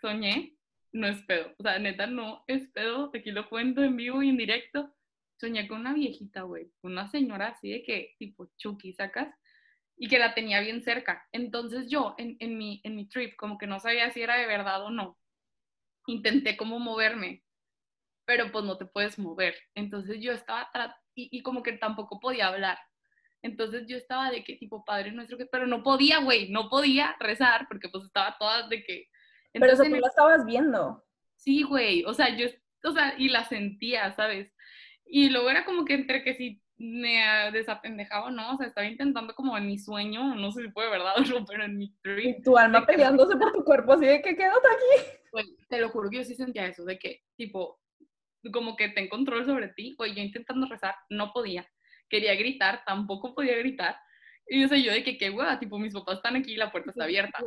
soñé, 0.01 0.57
no 0.93 1.07
es 1.07 1.23
pedo, 1.23 1.55
o 1.59 1.63
sea, 1.63 1.79
neta, 1.79 2.07
no 2.07 2.45
es 2.47 2.67
pedo, 2.69 3.11
aquí 3.15 3.31
lo 3.31 3.49
cuento 3.49 3.83
en 3.83 3.97
vivo 3.97 4.23
y 4.23 4.31
en 4.31 4.39
directo, 4.39 4.95
soñé 5.39 5.69
con 5.69 5.81
una 5.81 5.93
viejita, 5.93 6.43
güey, 6.43 6.71
una 6.83 7.11
señora 7.11 7.49
así 7.49 7.71
de 7.71 7.83
que, 7.83 8.15
tipo, 8.19 8.51
Chucky, 8.57 8.95
sacas, 8.95 9.35
y 9.97 10.09
que 10.09 10.19
la 10.19 10.35
tenía 10.35 10.61
bien 10.61 10.83
cerca. 10.83 11.29
Entonces 11.33 11.89
yo, 11.89 12.15
en, 12.19 12.37
en, 12.41 12.57
mi, 12.57 12.81
en 12.85 12.97
mi 12.97 13.09
trip, 13.09 13.37
como 13.37 13.59
que 13.59 13.67
no 13.67 13.79
sabía 13.79 14.11
si 14.11 14.23
era 14.23 14.37
de 14.37 14.47
verdad 14.47 14.83
o 14.85 14.91
no, 14.91 15.19
intenté 16.07 16.57
como 16.57 16.79
moverme, 16.79 17.43
pero 18.25 18.51
pues 18.53 18.65
no 18.65 18.77
te 18.79 18.87
puedes 18.87 19.19
mover. 19.19 19.55
Entonces 19.75 20.21
yo 20.21 20.33
estaba 20.33 20.63
atrás 20.63 20.95
y, 21.15 21.29
y 21.31 21.43
como 21.43 21.63
que 21.63 21.73
tampoco 21.73 22.21
podía 22.21 22.49
hablar. 22.49 22.79
Entonces 23.43 23.87
yo 23.89 23.97
estaba 23.97 24.31
de 24.31 24.45
que 24.45 24.57
tipo 24.57 24.85
Padre 24.85 25.11
Nuestro, 25.11 25.37
que, 25.37 25.47
pero 25.47 25.67
no 25.67 25.83
podía, 25.83 26.21
güey, 26.21 26.49
no 26.51 26.69
podía 26.69 27.17
rezar 27.19 27.67
porque 27.69 27.89
pues 27.89 28.05
estaba 28.05 28.37
toda 28.39 28.69
de 28.69 28.85
que... 28.85 29.09
pero 29.53 29.73
eso 29.73 29.83
tú 29.83 29.97
la 29.97 30.07
estabas 30.07 30.45
viendo. 30.47 31.05
Sí, 31.35 31.65
güey, 31.65 32.05
o 32.05 32.15
sea, 32.15 32.37
yo, 32.37 32.47
o 32.85 32.93
sea, 32.93 33.15
y 33.19 33.29
la 33.29 33.45
sentía, 33.45 34.13
¿sabes? 34.13 34.55
Y 35.05 35.29
luego 35.31 35.51
era 35.51 35.65
como 35.65 35.85
que 35.85 35.95
entre 35.95 36.23
que 36.23 36.35
si 36.35 36.62
me 36.83 37.23
desapendejaba, 37.53 38.33
¿no? 38.33 38.55
O 38.55 38.57
sea, 38.57 38.67
estaba 38.67 38.89
intentando 38.89 39.37
como 39.37 39.57
en 39.57 39.69
mi 39.69 39.79
sueño, 39.79 40.35
no 40.35 40.51
sé 40.51 40.63
si 40.63 40.71
fue 40.73 40.91
verdad 40.91 41.15
o 41.17 41.21
no, 41.21 41.47
pero 41.47 41.63
en 41.63 41.79
mi 41.79 41.95
trip. 42.03 42.41
Y 42.41 42.43
tu 42.43 42.59
alma 42.59 42.85
peleándose 42.85 43.37
por 43.37 43.53
tu 43.53 43.63
cuerpo, 43.63 43.93
así 43.93 44.05
de 44.05 44.21
que 44.21 44.35
quédate 44.35 44.67
aquí. 44.69 45.09
Pues, 45.31 45.47
te 45.69 45.81
lo 45.81 45.91
juro 45.91 46.11
que 46.11 46.17
yo 46.17 46.25
sí 46.25 46.35
sentía 46.35 46.67
eso, 46.67 46.85
de 46.85 46.99
que, 46.99 47.23
tipo, 47.37 47.81
como 48.53 48.75
que 48.75 48.89
ten 48.89 49.09
control 49.09 49.47
sobre 49.47 49.69
ti, 49.69 49.95
güey, 49.97 50.13
yo 50.13 50.23
intentando 50.23 50.67
rezar, 50.67 50.97
no 51.09 51.33
podía. 51.33 51.65
Quería 52.09 52.35
gritar, 52.35 52.83
tampoco 52.85 53.33
podía 53.33 53.57
gritar. 53.59 53.97
Y 54.49 54.63
yo 54.63 54.69
sé, 54.69 54.83
yo 54.83 54.93
de 54.93 55.05
que 55.05 55.17
qué 55.17 55.31
hueva, 55.31 55.61
tipo, 55.61 55.79
mis 55.79 55.95
papás 55.95 56.17
están 56.17 56.35
aquí 56.35 56.55
y 56.55 56.57
la 56.57 56.73
puerta 56.73 56.91
está 56.91 57.05
abierta. 57.05 57.39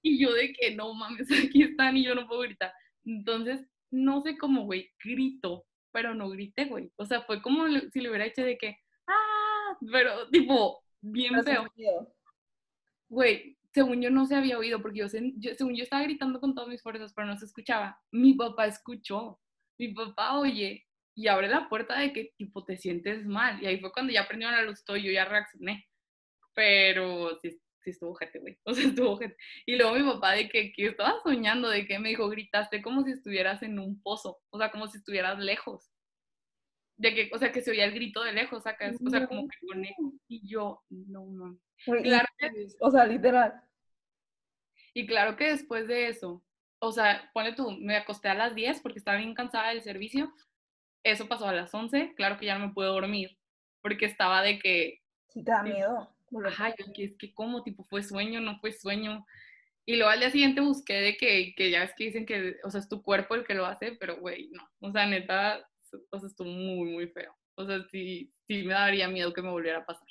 Y 0.00 0.18
yo 0.18 0.32
de 0.32 0.54
que 0.54 0.74
no 0.74 0.94
mames, 0.94 1.28
aquí 1.50 1.64
están 1.64 1.98
y 1.98 2.04
yo 2.04 2.14
no 2.14 2.26
puedo 2.26 2.40
gritar. 2.40 2.72
Entonces, 3.04 3.68
no 3.90 4.22
sé 4.22 4.38
cómo, 4.38 4.64
güey, 4.64 4.90
grito, 5.04 5.66
pero 5.96 6.14
no 6.14 6.28
grité, 6.28 6.66
güey. 6.66 6.92
O 6.96 7.06
sea, 7.06 7.22
fue 7.22 7.40
como 7.40 7.66
si 7.90 8.00
le 8.02 8.10
hubiera 8.10 8.26
hecho 8.26 8.42
de 8.42 8.58
que, 8.58 8.76
ah, 9.06 9.78
pero 9.90 10.28
tipo, 10.28 10.84
bien 11.00 11.42
feo. 11.42 11.66
Güey, 13.08 13.56
según 13.72 14.02
yo 14.02 14.10
no 14.10 14.26
se 14.26 14.34
había 14.34 14.58
oído, 14.58 14.82
porque 14.82 14.98
yo, 14.98 15.08
según 15.08 15.74
yo 15.74 15.84
estaba 15.84 16.02
gritando 16.02 16.38
con 16.38 16.54
todas 16.54 16.68
mis 16.68 16.82
fuerzas, 16.82 17.14
pero 17.14 17.26
no 17.26 17.38
se 17.38 17.46
escuchaba. 17.46 17.98
Mi 18.12 18.34
papá 18.34 18.66
escuchó, 18.66 19.40
mi 19.78 19.94
papá 19.94 20.38
oye 20.38 20.86
y 21.14 21.28
abre 21.28 21.48
la 21.48 21.66
puerta 21.70 21.98
de 21.98 22.12
que 22.12 22.34
tipo 22.36 22.62
te 22.62 22.76
sientes 22.76 23.24
mal. 23.24 23.62
Y 23.62 23.66
ahí 23.66 23.80
fue 23.80 23.90
cuando 23.90 24.12
ya 24.12 24.28
prendieron 24.28 24.54
la 24.54 24.64
luz 24.64 24.84
todo 24.84 24.98
y 24.98 25.04
yo 25.04 25.12
ya 25.12 25.24
reaccioné. 25.24 25.88
Pero 26.52 27.38
sí, 27.38 27.58
sí 27.86 27.90
estuvo 27.90 28.14
gente, 28.14 28.40
güey. 28.40 28.58
O 28.64 28.74
sea, 28.74 28.84
estuvo 28.84 29.16
gente. 29.16 29.36
Y 29.64 29.76
luego 29.76 29.94
mi 29.94 30.12
papá 30.12 30.32
de 30.32 30.48
que, 30.48 30.72
que 30.72 30.86
estaba 30.86 31.20
soñando, 31.22 31.68
de 31.68 31.86
que 31.86 31.98
me 31.98 32.08
dijo, 32.10 32.28
gritaste 32.28 32.82
como 32.82 33.04
si 33.04 33.12
estuvieras 33.12 33.62
en 33.62 33.78
un 33.78 34.02
pozo, 34.02 34.40
o 34.50 34.58
sea, 34.58 34.70
como 34.70 34.88
si 34.88 34.98
estuvieras 34.98 35.38
lejos. 35.38 35.90
De 36.98 37.14
que, 37.14 37.30
o 37.32 37.38
sea, 37.38 37.52
que 37.52 37.60
se 37.60 37.70
oía 37.70 37.84
el 37.84 37.92
grito 37.92 38.22
de 38.22 38.32
lejos, 38.32 38.62
¿sacas? 38.64 38.96
O 39.04 39.10
sea, 39.10 39.26
como 39.26 39.46
que 39.46 39.56
con 39.66 39.84
Y 40.28 40.48
yo, 40.48 40.82
no, 40.88 41.26
no. 41.26 41.58
Claro 41.84 42.26
o 42.80 42.90
sea, 42.90 43.06
literal. 43.06 43.62
Y 44.94 45.06
claro 45.06 45.36
que 45.36 45.50
después 45.50 45.86
de 45.86 46.08
eso, 46.08 46.42
o 46.78 46.90
sea, 46.90 47.30
pone 47.34 47.52
tú, 47.52 47.70
me 47.70 47.96
acosté 47.96 48.28
a 48.28 48.34
las 48.34 48.54
10 48.54 48.80
porque 48.80 48.98
estaba 48.98 49.18
bien 49.18 49.34
cansada 49.34 49.68
del 49.68 49.82
servicio. 49.82 50.32
Eso 51.04 51.28
pasó 51.28 51.46
a 51.46 51.52
las 51.52 51.72
11, 51.72 52.14
claro 52.16 52.38
que 52.38 52.46
ya 52.46 52.58
no 52.58 52.68
me 52.68 52.72
puedo 52.72 52.94
dormir, 52.94 53.38
porque 53.82 54.06
estaba 54.06 54.42
de 54.42 54.58
que... 54.58 55.02
Sí, 55.28 55.44
te 55.44 55.52
da 55.52 55.62
miedo. 55.62 56.15
Ajá, 56.44 56.74
yo 56.76 56.92
que 56.92 57.04
es 57.04 57.16
que 57.16 57.32
como, 57.32 57.62
tipo, 57.62 57.84
fue 57.84 58.02
sueño, 58.02 58.40
no 58.40 58.58
fue 58.58 58.72
sueño. 58.72 59.24
Y 59.84 59.96
luego 59.96 60.10
al 60.10 60.20
día 60.20 60.30
siguiente 60.30 60.60
busqué 60.60 60.94
de 60.94 61.16
que, 61.16 61.54
que 61.56 61.70
ya 61.70 61.84
es 61.84 61.92
que 61.96 62.04
dicen 62.04 62.26
que, 62.26 62.56
o 62.64 62.70
sea, 62.70 62.80
es 62.80 62.88
tu 62.88 63.02
cuerpo 63.02 63.34
el 63.34 63.44
que 63.44 63.54
lo 63.54 63.66
hace, 63.66 63.92
pero 63.92 64.18
güey, 64.18 64.50
no. 64.50 64.68
O 64.80 64.90
sea, 64.90 65.06
neta, 65.06 65.64
o 66.10 66.18
sea, 66.18 66.28
estuvo 66.28 66.48
muy, 66.48 66.92
muy 66.92 67.06
feo. 67.08 67.34
O 67.54 67.64
sea, 67.64 67.78
sí, 67.90 68.32
sí 68.46 68.64
me 68.64 68.74
daría 68.74 69.08
miedo 69.08 69.32
que 69.32 69.42
me 69.42 69.50
volviera 69.50 69.78
a 69.78 69.86
pasar. 69.86 70.08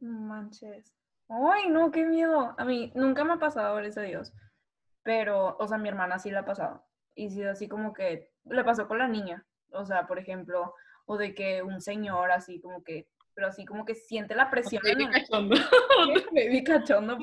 Manches. 0.00 0.94
Ay, 1.28 1.68
no, 1.68 1.90
qué 1.90 2.04
miedo. 2.04 2.54
A 2.56 2.64
mí 2.64 2.92
nunca 2.94 3.24
me 3.24 3.34
ha 3.34 3.38
pasado, 3.38 3.76
gracias 3.76 3.98
a 3.98 4.02
Dios. 4.02 4.32
Pero, 5.02 5.56
o 5.58 5.66
sea, 5.66 5.78
mi 5.78 5.88
hermana 5.88 6.18
sí 6.18 6.30
le 6.30 6.38
ha 6.38 6.44
pasado. 6.44 6.84
Y 7.14 7.30
sí, 7.30 7.42
así 7.42 7.68
como 7.68 7.92
que 7.92 8.30
le 8.44 8.64
pasó 8.64 8.86
con 8.86 8.98
la 8.98 9.08
niña. 9.08 9.44
O 9.72 9.84
sea, 9.84 10.06
por 10.06 10.18
ejemplo, 10.18 10.74
o 11.06 11.16
de 11.16 11.34
que 11.34 11.62
un 11.62 11.80
señor 11.80 12.30
así 12.30 12.60
como 12.60 12.84
que, 12.84 13.08
pero 13.38 13.50
así 13.50 13.64
como 13.64 13.84
que 13.84 13.94
siente 13.94 14.34
la 14.34 14.50
presión. 14.50 14.82
Baby 14.98 15.08
cachondo. 15.12 15.54
Baby 16.32 16.64
cachondo, 16.64 17.16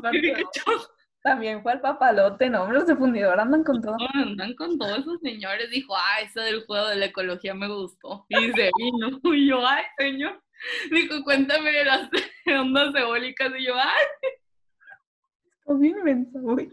También 1.22 1.62
fue 1.62 1.74
el 1.74 1.82
papalote, 1.82 2.50
¿no? 2.50 2.72
Los 2.72 2.88
de 2.88 2.96
fundidor 2.96 3.38
andan 3.38 3.66
con 3.66 3.82
todo. 3.82 3.98
andan 4.14 4.56
con 4.56 4.78
todos 4.78 5.00
esos 5.00 5.20
señores. 5.20 5.70
Dijo, 5.72 5.94
ah, 5.94 6.22
eso 6.24 6.40
del 6.40 6.66
juego 6.66 6.88
de 6.88 6.96
la 6.96 7.08
ecología 7.08 7.54
me 7.54 7.68
gustó. 7.68 8.26
Y 8.30 8.50
se 8.54 8.72
vino. 8.78 9.20
Y 9.36 9.50
yo, 9.50 9.68
ay, 9.68 9.84
señor. 9.98 10.42
Dijo, 10.90 11.22
cuéntame 11.26 11.70
de 11.70 11.84
las 11.84 12.10
ondas 12.62 12.96
eólicas. 12.96 13.52
Y 13.60 13.66
yo, 13.66 13.74
ay. 13.76 14.06
Estás 15.60 15.80
bien 15.80 15.98
inmensa, 15.98 16.40
güey. 16.40 16.72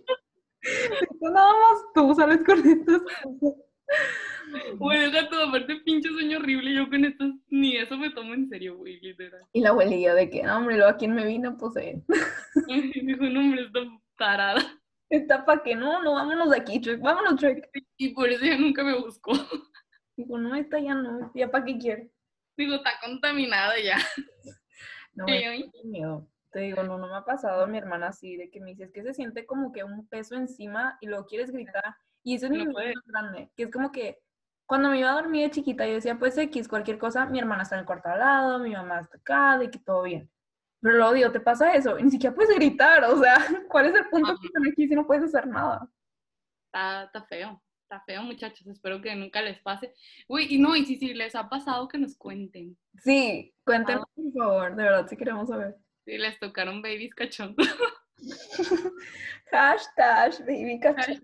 Nada 1.21 1.53
más 1.53 1.83
tú 1.93 2.15
sales 2.15 2.45
con 2.45 2.59
estas 2.61 3.01
cosas. 3.41 3.72
Güey, 4.79 5.11
deja 5.11 5.29
tu 5.29 5.37
aparte 5.37 5.77
pinche 5.77 6.09
sueño 6.11 6.39
horrible. 6.39 6.75
Yo 6.75 6.89
con 6.89 7.05
esto 7.05 7.25
ni 7.49 7.77
eso 7.77 7.97
me 7.97 8.11
tomo 8.11 8.35
en 8.35 8.49
serio, 8.49 8.77
güey, 8.77 9.01
literal. 9.01 9.43
Y 9.53 9.61
la 9.61 9.71
abuelilla 9.71 10.15
de 10.15 10.29
que, 10.29 10.43
no, 10.43 10.59
hombre, 10.59 10.77
luego 10.77 10.91
a 10.91 10.97
quién 10.97 11.15
me 11.15 11.25
vino, 11.25 11.57
pues 11.57 11.77
él. 11.77 12.05
Dijo, 12.67 13.25
no, 13.25 13.41
hombre, 13.41 13.63
está 13.63 13.81
parada. 14.19 14.61
Está 15.09 15.45
para 15.45 15.63
que 15.63 15.75
no, 15.75 16.03
no, 16.03 16.15
vámonos 16.15 16.51
de 16.51 16.57
aquí, 16.57 16.81
Trek, 16.81 17.01
vámonos, 17.01 17.37
Trek. 17.37 17.69
Y 17.99 18.11
por 18.11 18.29
eso 18.31 18.45
ya 18.45 18.57
nunca 18.57 18.83
me 18.83 18.99
buscó. 18.99 19.33
Digo, 20.17 20.39
no, 20.39 20.55
esta 20.55 20.79
ya 20.79 20.95
no, 20.95 21.31
ya 21.35 21.51
para 21.51 21.65
qué 21.65 21.79
quiere. 21.79 22.11
Digo, 22.57 22.77
está 22.77 22.93
contaminada 23.03 23.75
ya. 23.81 23.97
No, 25.15 25.27
me 25.27 25.71
miedo. 25.85 26.27
Te 26.53 26.61
digo, 26.61 26.83
no, 26.85 26.97
no 26.97 27.07
me 27.07 27.17
ha 27.17 27.25
pasado 27.27 27.63
a 27.63 27.67
mi 27.67 27.77
hermana 27.77 28.09
así, 28.09 28.39
de 28.39 28.51
que 28.51 28.63
me 28.63 28.71
dice, 28.71 28.85
es 28.85 28.93
que 28.93 29.03
se 29.03 29.13
siente 29.13 29.45
como 29.45 29.71
que 29.71 29.85
un 29.85 30.09
peso 30.09 30.37
encima 30.37 30.97
y 31.03 31.07
luego 31.07 31.27
quieres 31.27 31.51
gritar. 31.51 31.97
Y 32.25 32.37
eso 32.37 32.47
es 32.47 32.53
mi 32.53 32.65
más 32.67 32.75
grande, 33.07 33.51
que 33.57 33.65
es 33.65 33.71
como 33.71 33.91
que 33.91 34.19
cuando 34.67 34.89
me 34.89 34.99
iba 34.99 35.11
a 35.11 35.21
dormir 35.21 35.45
de 35.45 35.51
chiquita, 35.51 35.87
yo 35.87 35.95
decía, 35.95 36.19
pues 36.19 36.39
X, 36.39 36.69
cualquier 36.69 36.99
cosa, 36.99 37.27
mi 37.27 37.39
hermana 37.39 37.63
está 37.63 37.75
en 37.75 37.81
el 37.81 37.87
cuarto 37.87 38.09
al 38.09 38.19
lado, 38.19 38.59
mi 38.59 38.71
mamá 38.71 39.01
está 39.01 39.19
acá, 39.19 39.59
de 39.59 39.71
que 39.71 39.79
todo 39.79 40.03
bien. 40.03 40.31
Pero 40.81 40.97
luego 40.97 41.13
digo, 41.13 41.31
te 41.31 41.41
pasa 41.41 41.75
eso, 41.75 41.99
y 41.99 42.05
ni 42.05 42.11
siquiera 42.11 42.35
puedes 42.35 42.55
gritar, 42.57 43.05
o 43.05 43.21
sea, 43.21 43.37
¿cuál 43.69 43.87
es 43.87 43.95
el 43.95 44.09
punto 44.09 44.35
que 44.41 44.47
están 44.47 44.67
aquí 44.67 44.89
si 44.89 44.95
no 44.95 45.07
puedes 45.07 45.25
hacer 45.25 45.47
nada? 45.47 45.89
Está, 46.67 47.05
está 47.05 47.25
feo, 47.25 47.63
está 47.83 48.01
feo, 48.05 48.23
muchachos, 48.23 48.67
espero 48.67 49.03
que 49.03 49.15
nunca 49.15 49.43
les 49.43 49.61
pase. 49.61 49.95
Uy, 50.27 50.47
y 50.49 50.59
no, 50.59 50.75
y 50.75 50.87
si, 50.87 50.97
si 50.97 51.13
les 51.13 51.35
ha 51.35 51.49
pasado, 51.49 51.87
que 51.87 51.99
nos 51.99 52.17
cuenten. 52.17 52.77
Sí, 52.99 53.55
cuéntenos, 53.65 54.07
por 54.15 54.33
favor, 54.33 54.75
de 54.75 54.83
verdad, 54.85 55.07
si 55.07 55.17
queremos 55.17 55.49
saber. 55.49 55.77
Sí, 56.05 56.19
les 56.19 56.39
tocaron 56.39 56.81
babies 56.83 57.15
cachondos. 57.15 57.67
Hashtag 59.51 60.47
baby 60.47 60.81
cachondo. 60.81 61.21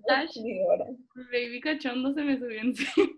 baby 1.33 1.61
cachondo 1.61 2.13
se 2.13 2.23
me 2.23 2.39
subió 2.39 2.61
encima. 2.61 3.09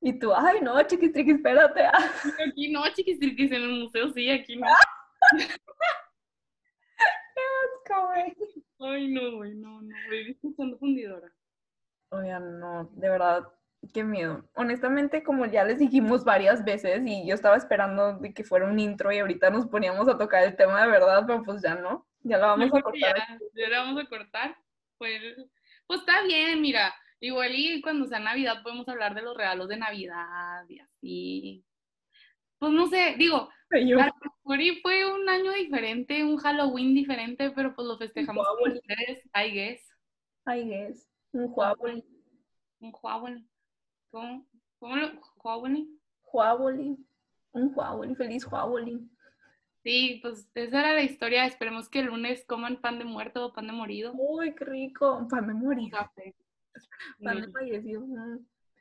Y 0.00 0.18
tú, 0.18 0.32
ay, 0.34 0.60
no, 0.62 0.82
chiquistriquis, 0.82 1.36
espérate. 1.36 1.86
Aquí 1.86 2.72
no, 2.72 2.82
chiquistriquis, 2.92 3.52
en 3.52 3.62
el 3.62 3.80
museo 3.84 4.12
sí, 4.12 4.30
aquí 4.30 4.56
no. 4.56 4.66
Ay, 8.84 9.08
no, 9.08 9.36
güey, 9.36 9.54
no, 9.54 9.80
no, 9.80 9.94
baby 10.08 10.32
escuchando 10.32 10.76
fundidora. 10.78 11.32
Oigan, 12.10 12.58
no, 12.58 12.90
de 12.94 13.08
verdad, 13.08 13.44
qué 13.92 14.02
miedo. 14.02 14.44
Honestamente, 14.54 15.22
como 15.22 15.46
ya 15.46 15.64
les 15.64 15.78
dijimos 15.78 16.24
varias 16.24 16.64
veces, 16.64 17.00
y 17.06 17.26
yo 17.26 17.34
estaba 17.34 17.56
esperando 17.56 18.18
de 18.18 18.34
que 18.34 18.42
fuera 18.42 18.66
un 18.66 18.80
intro 18.80 19.12
y 19.12 19.18
ahorita 19.18 19.50
nos 19.50 19.66
poníamos 19.66 20.08
a 20.08 20.18
tocar 20.18 20.42
el 20.42 20.56
tema 20.56 20.82
de 20.82 20.90
verdad, 20.90 21.24
pero 21.26 21.42
pues 21.44 21.62
ya 21.62 21.76
no. 21.76 22.06
Ya 22.24 22.38
lo 22.38 22.46
vamos 22.46 22.68
a 22.74 22.82
cortar. 22.82 23.16
Ya, 23.54 23.68
lo 23.68 23.76
vamos 23.76 24.02
a 24.02 24.08
cortar. 24.08 24.56
Pues, 24.98 25.20
pues 25.86 26.00
está 26.00 26.22
bien, 26.22 26.60
mira. 26.60 26.94
Igual 27.20 27.52
y 27.54 27.80
cuando 27.80 28.06
sea 28.06 28.18
Navidad 28.18 28.62
podemos 28.62 28.88
hablar 28.88 29.14
de 29.14 29.22
los 29.22 29.36
regalos 29.36 29.68
de 29.68 29.76
Navidad 29.76 30.64
y 30.68 30.80
así. 30.80 31.64
Pues 32.58 32.72
no 32.72 32.86
sé, 32.88 33.14
digo, 33.16 33.48
fue 34.82 35.12
un 35.12 35.28
año 35.28 35.52
diferente, 35.52 36.24
un 36.24 36.36
Halloween 36.36 36.94
diferente, 36.94 37.50
pero 37.50 37.74
pues 37.74 37.86
lo 37.86 37.96
festejamos 37.98 38.46
con 38.58 38.72
ustedes, 38.72 39.24
I 39.34 39.50
guess. 39.52 39.88
I 40.46 40.64
guess. 40.64 41.08
Un 41.32 41.52
Huawei. 41.54 42.04
Un 42.80 42.92
Huawei. 42.92 43.46
¿Cómo? 44.10 44.46
¿Cómo 44.78 44.96
lo? 44.96 45.12
Huawei. 45.42 45.88
Huawei. 46.24 46.96
Un 47.52 47.72
Huawei. 47.74 48.14
Feliz 48.16 48.44
Huawei. 48.44 49.00
Sí, 49.82 50.20
pues 50.22 50.48
esa 50.54 50.80
era 50.80 50.94
la 50.94 51.02
historia. 51.02 51.44
Esperemos 51.44 51.88
que 51.88 52.00
el 52.00 52.06
lunes 52.06 52.44
coman 52.46 52.80
pan 52.80 52.98
de 52.98 53.04
muerto 53.04 53.46
o 53.46 53.52
pan 53.52 53.66
de 53.66 53.72
morido. 53.72 54.12
Uy, 54.14 54.54
qué 54.54 54.64
rico. 54.64 55.26
Pan 55.28 55.46
de 55.48 55.54
morido. 55.54 55.98
Pan 57.22 57.40
de 57.40 57.50
fallecido. 57.50 58.06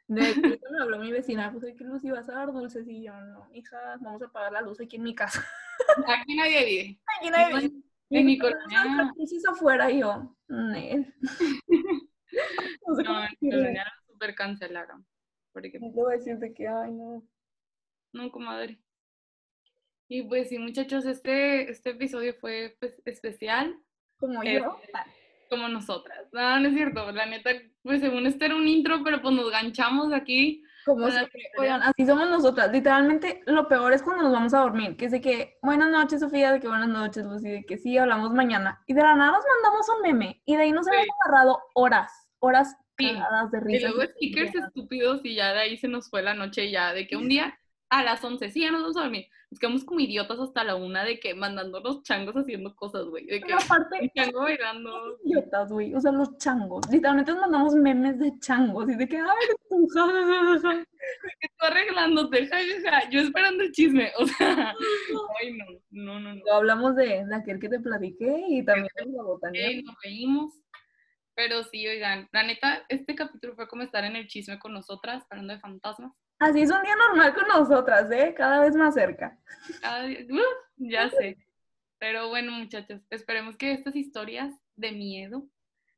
De 0.08 0.30
hecho, 0.30 0.42
me 0.42 0.82
habló 0.82 1.00
mi 1.00 1.12
vecina, 1.12 1.52
pues, 1.52 1.74
¿qué 1.78 1.84
luz 1.86 2.04
ibas 2.04 2.28
a 2.28 2.34
dar 2.34 2.52
dulces? 2.52 2.86
Y 2.88 3.04
yo, 3.04 3.14
no, 3.14 3.48
hija, 3.54 3.78
vamos 4.02 4.22
a 4.22 4.26
apagar 4.26 4.52
la 4.52 4.62
luz 4.62 4.82
aquí 4.82 4.98
en 4.98 5.04
mi 5.04 5.16
casa. 5.16 5.46
Aquí 6.08 6.36
nadie 6.36 6.66
vive. 6.66 7.00
Aquí 7.18 7.30
nadie 7.30 7.60
vive. 7.60 7.84
En 8.10 8.26
mi 8.26 8.38
colonia. 8.38 9.14
afuera 9.50 9.90
y 9.90 10.02
yo, 10.02 10.36
no 10.50 10.74
sé 10.74 11.16
no, 13.04 13.24
en 13.24 13.38
mi 13.40 13.52
colonia 13.52 13.86
super 14.06 14.36
cancelaron. 14.36 15.06
Porque... 15.54 15.72
Te 15.72 15.80
voy 15.80 16.14
a 16.14 16.18
decirte 16.18 16.54
que, 16.54 16.68
ay, 16.68 16.92
no. 16.92 17.24
No, 18.12 18.30
comadre. 18.32 18.80
Y 20.14 20.24
pues 20.24 20.50
sí, 20.50 20.60
muchachos, 20.60 21.06
este, 21.06 21.72
este 21.72 21.92
episodio 21.92 22.34
fue 22.34 22.76
pues, 22.82 23.02
especial. 23.06 23.78
Como 24.18 24.44
yo. 24.44 24.78
Este, 24.84 25.00
como 25.50 25.70
nosotras. 25.70 26.28
No, 26.34 26.60
no 26.60 26.68
es 26.68 26.74
cierto. 26.74 27.10
La 27.14 27.26
neta, 27.26 27.52
pues 27.82 28.02
según 28.02 28.28
este 28.28 28.44
era 28.44 28.58
un 28.58 28.68
intro, 28.68 29.06
pero 29.06 29.22
pues 29.22 29.34
nos 29.34 29.50
ganchamos 29.50 30.12
aquí 30.12 30.66
Como 30.84 31.10
siempre, 31.10 31.44
oigan, 31.58 31.82
así 31.84 32.06
somos 32.06 32.30
nosotras. 32.30 32.74
Literalmente, 32.74 33.42
lo 33.46 33.70
peor 33.70 33.94
es 33.94 34.04
cuando 34.04 34.24
nos 34.24 34.34
vamos 34.34 34.54
a 34.54 34.60
dormir, 34.60 34.98
que 34.98 35.06
es 35.06 35.12
de 35.14 35.22
que, 35.22 35.58
buenas 35.62 35.90
noches, 35.90 36.20
Sofía, 36.20 36.52
de 36.52 36.60
que 36.60 36.68
buenas 36.68 36.90
noches, 36.90 37.24
Lucy, 37.24 37.50
de 37.50 37.64
que 37.64 37.78
sí, 37.78 37.98
hablamos 37.98 38.34
mañana. 38.34 38.84
Y 38.88 38.94
de 38.94 39.04
la 39.04 39.16
nada 39.16 39.32
nos 39.32 39.46
mandamos 39.46 39.88
un 39.96 40.02
meme. 40.02 40.42
Y 40.44 40.58
de 40.58 40.64
ahí 40.64 40.72
nos 40.74 40.88
hemos 40.88 41.08
agarrado 41.24 41.58
horas, 41.74 42.12
horas 42.40 42.76
cagadas 42.98 43.50
de 43.50 43.62
risa. 43.62 43.88
Y 43.88 43.92
luego 43.94 44.12
stickers 44.12 44.56
estúpidos 44.56 45.22
y 45.24 45.36
ya 45.36 45.54
de 45.54 45.60
ahí 45.62 45.78
se 45.78 45.88
nos 45.88 46.10
fue 46.10 46.22
la 46.22 46.34
noche 46.34 46.70
ya, 46.70 46.92
de 46.92 47.08
que 47.08 47.16
un 47.16 47.30
día 47.30 47.58
a 47.92 48.04
las 48.04 48.24
11, 48.24 48.50
sí, 48.52 48.62
ya 48.62 48.72
nos 48.72 48.82
vamos 48.82 48.98
a 48.98 49.02
dormir. 49.02 49.28
Nos 49.52 49.60
quedamos 49.60 49.84
como 49.84 50.00
idiotas 50.00 50.40
hasta 50.40 50.64
la 50.64 50.76
una 50.76 51.04
de 51.04 51.20
que 51.20 51.36
mandando 51.36 51.82
los 51.82 52.04
changos 52.04 52.34
haciendo 52.36 52.74
cosas, 52.74 53.04
güey. 53.08 53.26
De 53.26 53.42
que 53.42 53.52
aparte, 53.52 54.10
chango 54.16 54.40
bailando. 54.40 55.18
Idiotas, 55.26 55.70
güey. 55.70 55.94
O 55.94 56.00
sea, 56.00 56.14
los 56.14 56.38
changos. 56.38 56.90
Literalmente 56.90 57.34
nos 57.34 57.42
mandamos 57.42 57.76
memes 57.76 58.18
de 58.18 58.32
changos 58.40 58.90
y 58.90 58.96
de 58.96 59.10
que, 59.10 59.18
ay, 59.18 59.48
tú, 59.70 59.88
que 61.42 61.48
tú 61.60 61.66
arreglándote, 61.66 62.48
jajaja. 62.48 63.10
Yo 63.10 63.20
esperando 63.20 63.64
el 63.64 63.74
chisme. 63.74 64.14
O 64.18 64.26
sea, 64.26 64.74
ay, 65.42 65.58
no, 65.58 65.66
no, 65.90 66.20
no. 66.22 66.36
no. 66.36 66.54
Hablamos 66.54 66.96
de, 66.96 67.26
de 67.26 67.36
aquel 67.36 67.60
que 67.60 67.68
te 67.68 67.82
platiqué 67.82 68.46
y 68.48 68.64
también 68.64 68.88
de 68.96 69.12
la 69.12 69.24
botanía. 69.24 69.68
Sí, 69.68 69.84
nos 69.84 69.96
reímos. 70.02 70.54
Pero 71.36 71.64
sí, 71.64 71.86
oigan, 71.86 72.30
la 72.32 72.44
neta, 72.44 72.86
este 72.88 73.16
capítulo 73.16 73.56
fue 73.56 73.68
como 73.68 73.84
estar 73.84 74.06
en 74.06 74.16
el 74.16 74.28
chisme 74.28 74.60
con 74.60 74.72
nosotras, 74.72 75.26
hablando 75.30 75.54
de 75.54 75.60
fantasmas. 75.60 76.14
Así 76.42 76.64
es 76.64 76.72
un 76.72 76.82
día 76.82 76.96
normal 76.96 77.36
con 77.36 77.48
nosotras, 77.48 78.12
¿eh? 78.12 78.34
Cada 78.36 78.62
vez 78.62 78.76
más 78.76 78.96
cerca. 78.96 79.38
¡uh! 79.84 80.40
ya 80.78 81.08
sé. 81.12 81.38
Pero 82.00 82.30
bueno, 82.30 82.52
muchachos, 82.54 83.00
esperemos 83.12 83.56
que 83.56 83.74
estas 83.74 83.96
historias 83.96 84.52
de 84.76 84.92
miedo 84.92 85.46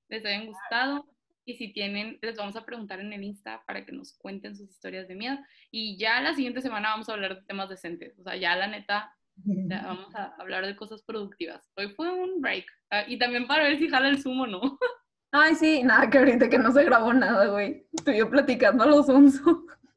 les 0.10 0.26
hayan 0.26 0.48
gustado. 0.48 1.06
Y 1.46 1.56
si 1.56 1.72
tienen, 1.72 2.20
les 2.22 2.36
vamos 2.36 2.58
a 2.58 2.66
preguntar 2.66 3.00
en 3.00 3.14
el 3.14 3.24
Insta 3.24 3.64
para 3.66 3.86
que 3.86 3.94
nos 3.94 4.18
cuenten 4.18 4.58
sus 4.58 4.70
historias 4.70 5.08
de 5.08 5.16
miedo. 5.16 5.38
Y 5.72 5.98
ya 5.98 6.20
la 6.20 6.36
siguiente 6.36 6.60
semana 6.60 6.90
vamos 6.90 7.08
a 7.08 7.14
hablar 7.14 7.36
de 7.38 7.44
temas 7.44 7.70
decentes. 7.70 8.20
O 8.20 8.24
sea, 8.24 8.36
ya 8.36 8.54
la 8.58 8.68
neta, 8.68 9.16
ya 9.38 9.82
vamos 9.88 10.14
a 10.14 10.36
hablar 10.40 10.66
de 10.66 10.76
cosas 10.76 11.04
productivas. 11.04 11.72
Hoy 11.78 11.88
fue 11.96 12.12
un 12.12 12.42
break. 12.42 12.66
Ah, 12.90 13.06
y 13.08 13.18
también 13.18 13.48
para 13.48 13.64
ver 13.64 13.80
si 13.80 13.88
jala 13.88 14.10
el 14.10 14.22
sumo 14.22 14.44
o 14.44 14.48
no. 14.48 14.78
Ay, 15.32 15.56
sí, 15.56 15.84
nada, 15.84 16.10
que 16.10 16.18
ahorita 16.18 16.50
que 16.50 16.60
no 16.60 16.70
se 16.74 16.84
grabó 16.84 17.14
nada, 17.14 17.46
güey. 17.48 17.88
Estoy 17.94 18.18
yo 18.18 18.30
platicando 18.30 18.84
a 18.84 18.88
los 18.88 19.08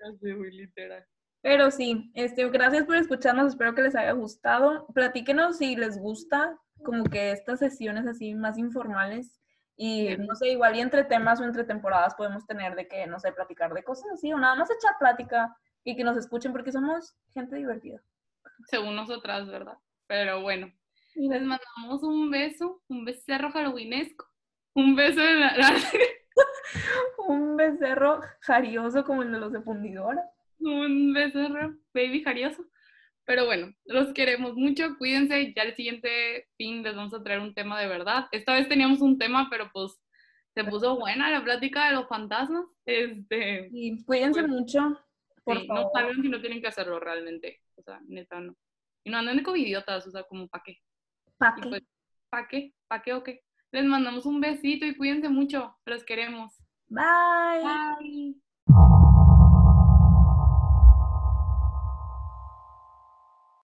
onzo. 0.06 0.26
literal. 0.26 1.04
Pero 1.42 1.70
sí, 1.70 2.10
este, 2.14 2.48
gracias 2.48 2.84
por 2.84 2.96
escucharnos, 2.96 3.48
espero 3.48 3.74
que 3.74 3.82
les 3.82 3.94
haya 3.94 4.12
gustado. 4.12 4.86
Platíquenos 4.94 5.58
si 5.58 5.76
les 5.76 5.98
gusta 5.98 6.58
como 6.82 7.04
que 7.04 7.30
estas 7.30 7.60
sesiones 7.60 8.06
así 8.06 8.34
más 8.34 8.58
informales 8.58 9.40
y 9.76 10.16
no 10.16 10.34
sé, 10.34 10.48
igual 10.48 10.74
y 10.74 10.80
entre 10.80 11.04
temas 11.04 11.40
o 11.40 11.44
entre 11.44 11.64
temporadas 11.64 12.14
podemos 12.14 12.46
tener 12.46 12.74
de 12.74 12.88
que, 12.88 13.06
no 13.06 13.20
sé, 13.20 13.32
platicar 13.32 13.74
de 13.74 13.84
cosas 13.84 14.06
así 14.14 14.32
o 14.32 14.38
nada 14.38 14.54
más 14.54 14.70
echar 14.70 14.98
plática 14.98 15.54
y 15.84 15.94
que 15.96 16.04
nos 16.04 16.16
escuchen 16.16 16.52
porque 16.52 16.72
somos 16.72 17.14
gente 17.32 17.56
divertida. 17.56 18.02
Según 18.68 18.96
nosotras, 18.96 19.46
¿verdad? 19.46 19.76
Pero 20.06 20.40
bueno, 20.40 20.72
les 21.14 21.42
mandamos 21.42 22.02
un 22.02 22.30
beso, 22.30 22.82
un 22.88 23.04
becerro 23.04 23.50
halloweenesco, 23.50 24.26
un 24.74 24.96
beso 24.96 25.20
en 25.20 25.40
la... 25.40 25.52
un 27.28 27.56
becerro 27.56 28.20
jarioso 28.40 29.04
como 29.04 29.22
el 29.22 29.32
de 29.32 29.38
los 29.38 29.52
de 29.52 29.60
fundidora. 29.62 30.22
Un 30.58 31.12
becerro 31.12 31.76
baby 31.92 32.22
jarioso. 32.22 32.64
Pero 33.24 33.44
bueno, 33.44 33.72
los 33.84 34.14
queremos 34.14 34.54
mucho, 34.54 34.96
cuídense, 34.98 35.52
ya 35.54 35.62
el 35.62 35.74
siguiente 35.74 36.48
fin 36.56 36.84
les 36.84 36.94
vamos 36.94 37.12
a 37.12 37.22
traer 37.22 37.40
un 37.40 37.54
tema 37.54 37.80
de 37.80 37.88
verdad. 37.88 38.26
Esta 38.30 38.54
vez 38.54 38.68
teníamos 38.68 39.00
un 39.00 39.18
tema, 39.18 39.48
pero 39.50 39.68
pues 39.72 40.00
se 40.54 40.64
puso 40.64 40.96
buena 40.96 41.30
la 41.30 41.42
plática 41.42 41.88
de 41.88 41.96
los 41.96 42.08
fantasmas. 42.08 42.64
Este, 42.86 43.68
y 43.72 44.02
cuídense 44.04 44.40
pues, 44.42 44.52
mucho. 44.52 45.00
Por 45.42 45.60
sí, 45.60 45.68
no 45.68 45.90
saben 45.92 46.22
si 46.22 46.28
no 46.28 46.40
tienen 46.40 46.60
que 46.60 46.68
hacerlo 46.68 47.00
realmente. 47.00 47.60
O 47.74 47.82
sea, 47.82 48.00
neta 48.06 48.40
no. 48.40 48.56
Y 49.04 49.10
no 49.10 49.18
anden 49.18 49.38
de 49.38 49.42
covidiotas, 49.42 50.06
o 50.06 50.10
sea, 50.10 50.22
como 50.22 50.48
pa' 50.48 50.62
qué. 50.64 50.78
¿Pa' 51.36 51.54
qué? 51.56 51.68
Pues, 51.68 51.82
¿Pa' 52.30 52.48
qué? 52.48 52.74
¿Pa' 52.88 53.02
qué 53.02 53.12
o 53.12 53.22
qué? 53.22 53.42
Les 53.76 53.84
mandamos 53.84 54.24
un 54.24 54.40
besito 54.40 54.86
y 54.86 54.96
cuídense 54.96 55.28
mucho. 55.28 55.76
Los 55.84 56.02
queremos. 56.02 56.50
Bye. 56.88 57.62
Bye. 57.62 59.02